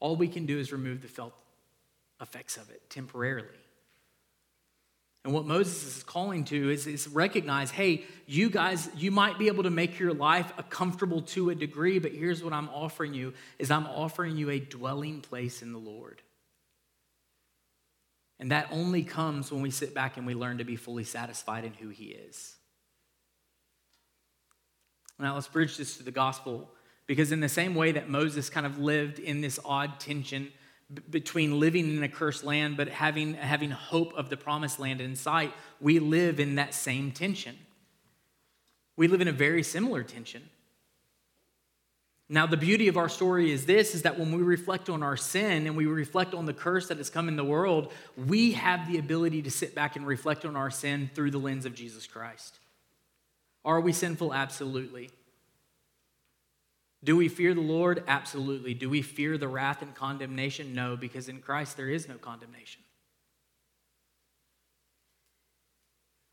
All 0.00 0.16
we 0.16 0.28
can 0.28 0.46
do 0.46 0.58
is 0.58 0.72
remove 0.72 1.02
the 1.02 1.08
felt 1.08 1.34
effects 2.22 2.56
of 2.56 2.70
it 2.70 2.88
temporarily. 2.88 3.48
And 5.24 5.32
what 5.32 5.46
Moses 5.46 5.98
is 5.98 6.02
calling 6.02 6.44
to 6.46 6.70
is, 6.70 6.86
is 6.86 7.06
recognize 7.06 7.70
hey, 7.70 8.04
you 8.26 8.50
guys, 8.50 8.88
you 8.96 9.10
might 9.10 9.38
be 9.38 9.46
able 9.46 9.62
to 9.62 9.70
make 9.70 9.98
your 9.98 10.12
life 10.12 10.52
a 10.58 10.62
comfortable 10.64 11.22
to 11.22 11.50
a 11.50 11.54
degree, 11.54 11.98
but 11.98 12.12
here's 12.12 12.42
what 12.42 12.52
I'm 12.52 12.68
offering 12.70 13.14
you 13.14 13.32
is 13.58 13.70
I'm 13.70 13.86
offering 13.86 14.36
you 14.36 14.50
a 14.50 14.58
dwelling 14.58 15.20
place 15.20 15.62
in 15.62 15.72
the 15.72 15.78
Lord. 15.78 16.22
And 18.40 18.50
that 18.50 18.66
only 18.72 19.04
comes 19.04 19.52
when 19.52 19.62
we 19.62 19.70
sit 19.70 19.94
back 19.94 20.16
and 20.16 20.26
we 20.26 20.34
learn 20.34 20.58
to 20.58 20.64
be 20.64 20.74
fully 20.74 21.04
satisfied 21.04 21.64
in 21.64 21.74
who 21.74 21.90
he 21.90 22.06
is. 22.06 22.56
Now 25.20 25.34
let's 25.34 25.46
bridge 25.46 25.76
this 25.76 25.98
to 25.98 26.02
the 26.02 26.10
gospel 26.10 26.68
because 27.06 27.30
in 27.30 27.38
the 27.38 27.48
same 27.48 27.76
way 27.76 27.92
that 27.92 28.08
Moses 28.08 28.50
kind 28.50 28.66
of 28.66 28.78
lived 28.78 29.20
in 29.20 29.40
this 29.40 29.60
odd 29.64 30.00
tension 30.00 30.50
between 31.10 31.60
living 31.60 31.96
in 31.96 32.02
a 32.02 32.08
cursed 32.08 32.44
land 32.44 32.76
but 32.76 32.88
having, 32.88 33.34
having 33.34 33.70
hope 33.70 34.12
of 34.14 34.28
the 34.28 34.36
promised 34.36 34.78
land 34.78 35.00
in 35.00 35.16
sight, 35.16 35.52
we 35.80 35.98
live 35.98 36.40
in 36.40 36.56
that 36.56 36.74
same 36.74 37.12
tension. 37.12 37.56
We 38.96 39.08
live 39.08 39.20
in 39.20 39.28
a 39.28 39.32
very 39.32 39.62
similar 39.62 40.02
tension. 40.02 40.42
Now, 42.28 42.46
the 42.46 42.56
beauty 42.56 42.88
of 42.88 42.96
our 42.96 43.10
story 43.10 43.52
is 43.52 43.66
this 43.66 43.94
is 43.94 44.02
that 44.02 44.18
when 44.18 44.32
we 44.32 44.42
reflect 44.42 44.88
on 44.88 45.02
our 45.02 45.18
sin 45.18 45.66
and 45.66 45.76
we 45.76 45.84
reflect 45.84 46.32
on 46.32 46.46
the 46.46 46.54
curse 46.54 46.88
that 46.88 46.96
has 46.96 47.10
come 47.10 47.28
in 47.28 47.36
the 47.36 47.44
world, 47.44 47.92
we 48.16 48.52
have 48.52 48.90
the 48.90 48.98
ability 48.98 49.42
to 49.42 49.50
sit 49.50 49.74
back 49.74 49.96
and 49.96 50.06
reflect 50.06 50.46
on 50.46 50.56
our 50.56 50.70
sin 50.70 51.10
through 51.14 51.30
the 51.30 51.38
lens 51.38 51.66
of 51.66 51.74
Jesus 51.74 52.06
Christ. 52.06 52.58
Are 53.64 53.80
we 53.80 53.92
sinful? 53.92 54.32
Absolutely. 54.32 55.10
Do 57.04 57.16
we 57.16 57.28
fear 57.28 57.52
the 57.52 57.60
Lord? 57.60 58.04
Absolutely. 58.06 58.74
Do 58.74 58.88
we 58.88 59.02
fear 59.02 59.36
the 59.36 59.48
wrath 59.48 59.82
and 59.82 59.94
condemnation? 59.94 60.72
No, 60.72 60.96
because 60.96 61.28
in 61.28 61.40
Christ 61.40 61.76
there 61.76 61.88
is 61.88 62.08
no 62.08 62.14
condemnation. 62.14 62.82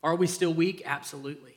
Are 0.02 0.14
we 0.14 0.28
still 0.28 0.54
weak? 0.54 0.82
Absolutely. 0.86 1.56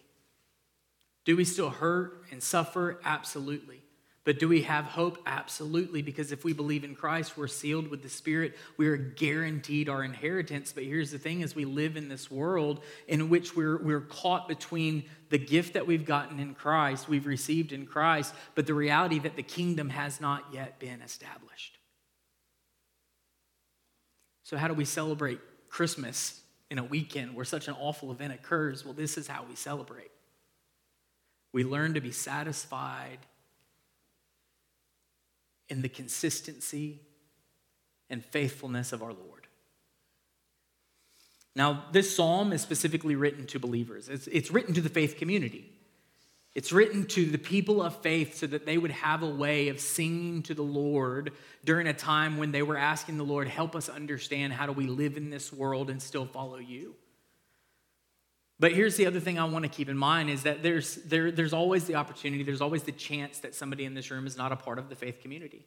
Do 1.26 1.38
we 1.38 1.46
still 1.46 1.70
hurt 1.70 2.24
and 2.32 2.42
suffer? 2.42 3.00
Absolutely. 3.06 3.83
But 4.26 4.40
do 4.40 4.48
we 4.48 4.62
have 4.62 4.86
hope? 4.86 5.18
Absolutely, 5.26 6.02
because 6.02 6.32
if 6.32 6.46
we 6.46 6.54
believe 6.54 6.86
in 6.86 6.96
Christ, 6.96 7.38
we're 7.38 7.48
sealed 7.48 7.90
with 7.90 8.04
the 8.04 8.10
Spirit. 8.10 8.56
We 8.78 8.88
are 8.88 8.96
guaranteed 8.96 9.90
our 9.90 10.02
inheritance. 10.02 10.72
But 10.72 10.86
here's 10.86 11.12
the 11.12 11.20
thing 11.20 11.42
is 11.42 11.56
we 11.56 11.66
live 11.66 11.98
in 11.98 12.08
this 12.08 12.32
world 12.32 12.82
in 13.08 13.30
which 13.30 13.54
we're, 13.54 13.78
we're 13.78 14.00
caught 14.00 14.48
between 14.48 15.04
the 15.30 15.38
gift 15.38 15.74
that 15.74 15.88
we've 15.88 16.06
gotten 16.06 16.40
in 16.40 16.54
Christ, 16.54 17.10
we've 17.10 17.26
received 17.26 17.74
in 17.74 17.86
Christ, 17.86 18.34
but 18.56 18.66
the 18.66 18.74
reality 18.74 19.20
that 19.20 19.36
the 19.36 19.44
kingdom 19.44 19.90
has 19.90 20.22
not 20.22 20.46
yet 20.54 20.80
been 20.80 21.02
established. 21.02 21.80
So 24.44 24.56
how 24.56 24.68
do 24.68 24.74
we 24.74 24.86
celebrate 24.86 25.40
Christmas 25.70 26.40
in 26.70 26.78
a 26.78 26.84
weekend 26.84 27.36
where 27.36 27.46
such 27.46 27.68
an 27.68 27.76
awful 27.80 28.12
event 28.12 28.34
occurs? 28.34 28.86
Well, 28.86 28.94
this 28.94 29.18
is 29.18 29.28
how 29.28 29.44
we 29.50 29.56
celebrate. 29.56 30.12
We 31.52 31.64
learn 31.64 31.96
to 31.96 32.02
be 32.02 32.12
satisfied 32.12 33.20
in 35.70 35.82
the 35.82 35.90
consistency 35.90 37.02
and 38.10 38.24
faithfulness 38.24 38.94
of 38.94 39.02
our 39.02 39.14
Lord. 39.14 39.48
Now, 41.56 41.86
this 41.92 42.16
psalm 42.16 42.52
is 42.52 42.62
specifically 42.62 43.16
written 43.16 43.46
to 43.48 43.60
believers, 43.60 44.10
it's, 44.10 44.28
it's 44.28 44.52
written 44.52 44.74
to 44.74 44.82
the 44.82 44.90
faith 44.90 45.18
community. 45.18 45.70
It's 46.56 46.72
written 46.72 47.08
to 47.08 47.26
the 47.26 47.40
people 47.40 47.82
of 47.82 48.00
faith 48.04 48.36
so 48.36 48.46
that 48.46 48.68
they 48.68 48.78
would 48.78 48.92
have 48.92 49.24
a 49.24 49.30
way 49.30 49.70
of 49.70 49.80
singing 49.80 50.44
to 50.44 50.54
the 50.54 50.62
Lord 50.62 51.32
during 51.66 51.88
a 51.88 51.94
time 51.94 52.38
when 52.38 52.52
they 52.52 52.62
were 52.62 52.78
asking 52.78 53.18
the 53.18 53.24
Lord, 53.24 53.48
help 53.48 53.76
us 53.76 53.90
understand 53.90 54.54
how 54.54 54.68
do 54.68 54.72
we 54.72 54.86
live 54.86 55.18
in 55.18 55.32
this 55.32 55.52
world 55.52 55.90
and 55.90 56.00
still 56.00 56.28
follow 56.28 56.58
you. 56.58 56.96
But 58.64 58.72
here's 58.72 58.96
the 58.96 59.08
other 59.08 59.20
thing 59.20 59.38
I 59.38 59.44
want 59.44 59.64
to 59.64 59.70
keep 59.70 59.90
in 59.90 59.98
mind 59.98 60.30
is 60.30 60.44
that 60.44 60.64
there's, 60.64 60.96
there, 60.96 61.32
there's 61.32 61.52
always 61.52 61.84
the 61.84 61.96
opportunity, 61.96 62.44
there's 62.44 62.62
always 62.62 62.84
the 62.84 62.94
chance 62.94 63.40
that 63.40 63.54
somebody 63.54 63.84
in 63.84 63.94
this 63.94 64.10
room 64.10 64.26
is 64.26 64.38
not 64.38 64.54
a 64.54 64.56
part 64.56 64.80
of 64.80 64.88
the 64.88 64.96
faith 64.96 65.22
community. 65.22 65.66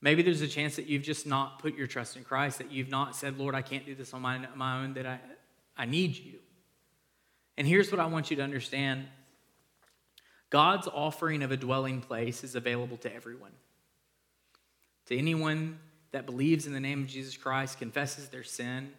Maybe 0.00 0.22
there's 0.22 0.40
a 0.40 0.46
chance 0.46 0.76
that 0.76 0.86
you've 0.86 1.02
just 1.02 1.26
not 1.26 1.58
put 1.58 1.74
your 1.74 1.88
trust 1.88 2.16
in 2.16 2.22
Christ, 2.22 2.58
that 2.58 2.70
you've 2.70 2.90
not 2.90 3.16
said, 3.16 3.40
Lord, 3.40 3.56
I 3.56 3.62
can't 3.62 3.84
do 3.84 3.96
this 3.96 4.14
on 4.14 4.22
my, 4.22 4.46
my 4.54 4.84
own, 4.84 4.94
that 4.94 5.04
I, 5.04 5.18
I 5.76 5.84
need 5.84 6.16
you. 6.16 6.38
And 7.58 7.66
here's 7.66 7.90
what 7.90 7.98
I 7.98 8.06
want 8.06 8.30
you 8.30 8.36
to 8.36 8.42
understand 8.44 9.08
God's 10.50 10.86
offering 10.86 11.42
of 11.42 11.50
a 11.50 11.56
dwelling 11.56 12.00
place 12.00 12.44
is 12.44 12.54
available 12.54 12.98
to 12.98 13.12
everyone. 13.12 13.50
To 15.06 15.18
anyone 15.18 15.80
that 16.12 16.24
believes 16.24 16.68
in 16.68 16.72
the 16.72 16.78
name 16.78 17.02
of 17.02 17.08
Jesus 17.08 17.36
Christ, 17.36 17.78
confesses 17.80 18.28
their 18.28 18.44
sin, 18.44 18.92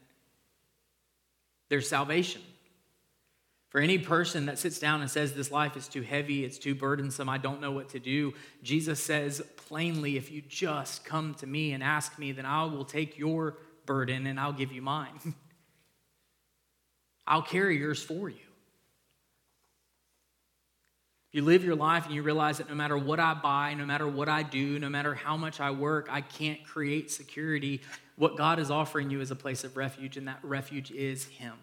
their 1.70 1.80
salvation. 1.80 2.42
For 3.76 3.82
any 3.82 3.98
person 3.98 4.46
that 4.46 4.58
sits 4.58 4.80
down 4.80 5.02
and 5.02 5.12
says, 5.12 5.34
This 5.34 5.52
life 5.52 5.76
is 5.76 5.90
too 5.90 6.02
heavy, 6.02 6.46
it's 6.46 6.58
too 6.58 6.74
burdensome, 6.74 7.28
I 7.28 7.38
don't 7.38 7.60
know 7.60 7.74
what 7.74 7.90
to 7.90 8.00
do, 8.00 8.34
Jesus 8.64 9.04
says 9.04 9.42
plainly, 9.68 10.16
If 10.16 10.32
you 10.32 10.42
just 10.48 11.04
come 11.04 11.34
to 11.40 11.46
me 11.46 11.74
and 11.74 11.84
ask 11.84 12.18
me, 12.18 12.32
then 12.32 12.46
I 12.46 12.64
will 12.64 12.86
take 12.86 13.18
your 13.18 13.58
burden 13.86 14.28
and 14.28 14.40
I'll 14.40 14.54
give 14.54 14.72
you 14.72 14.82
mine. 14.82 15.20
I'll 17.28 17.42
carry 17.42 17.78
yours 17.78 18.02
for 18.02 18.30
you. 18.30 18.38
You 21.34 21.44
live 21.44 21.66
your 21.66 21.76
life 21.76 22.06
and 22.06 22.16
you 22.16 22.24
realize 22.24 22.60
that 22.60 22.70
no 22.70 22.76
matter 22.76 22.98
what 22.98 23.20
I 23.20 23.34
buy, 23.34 23.74
no 23.74 23.86
matter 23.86 24.08
what 24.08 24.30
I 24.30 24.44
do, 24.44 24.80
no 24.80 24.88
matter 24.88 25.14
how 25.14 25.36
much 25.36 25.60
I 25.60 25.72
work, 25.72 26.08
I 26.10 26.22
can't 26.22 26.64
create 26.64 27.12
security. 27.12 27.82
What 28.16 28.38
God 28.38 28.58
is 28.58 28.72
offering 28.72 29.10
you 29.10 29.20
is 29.20 29.32
a 29.32 29.36
place 29.36 29.66
of 29.66 29.76
refuge, 29.76 30.16
and 30.16 30.30
that 30.30 30.40
refuge 30.44 30.92
is 30.92 31.26
Him. 31.26 31.56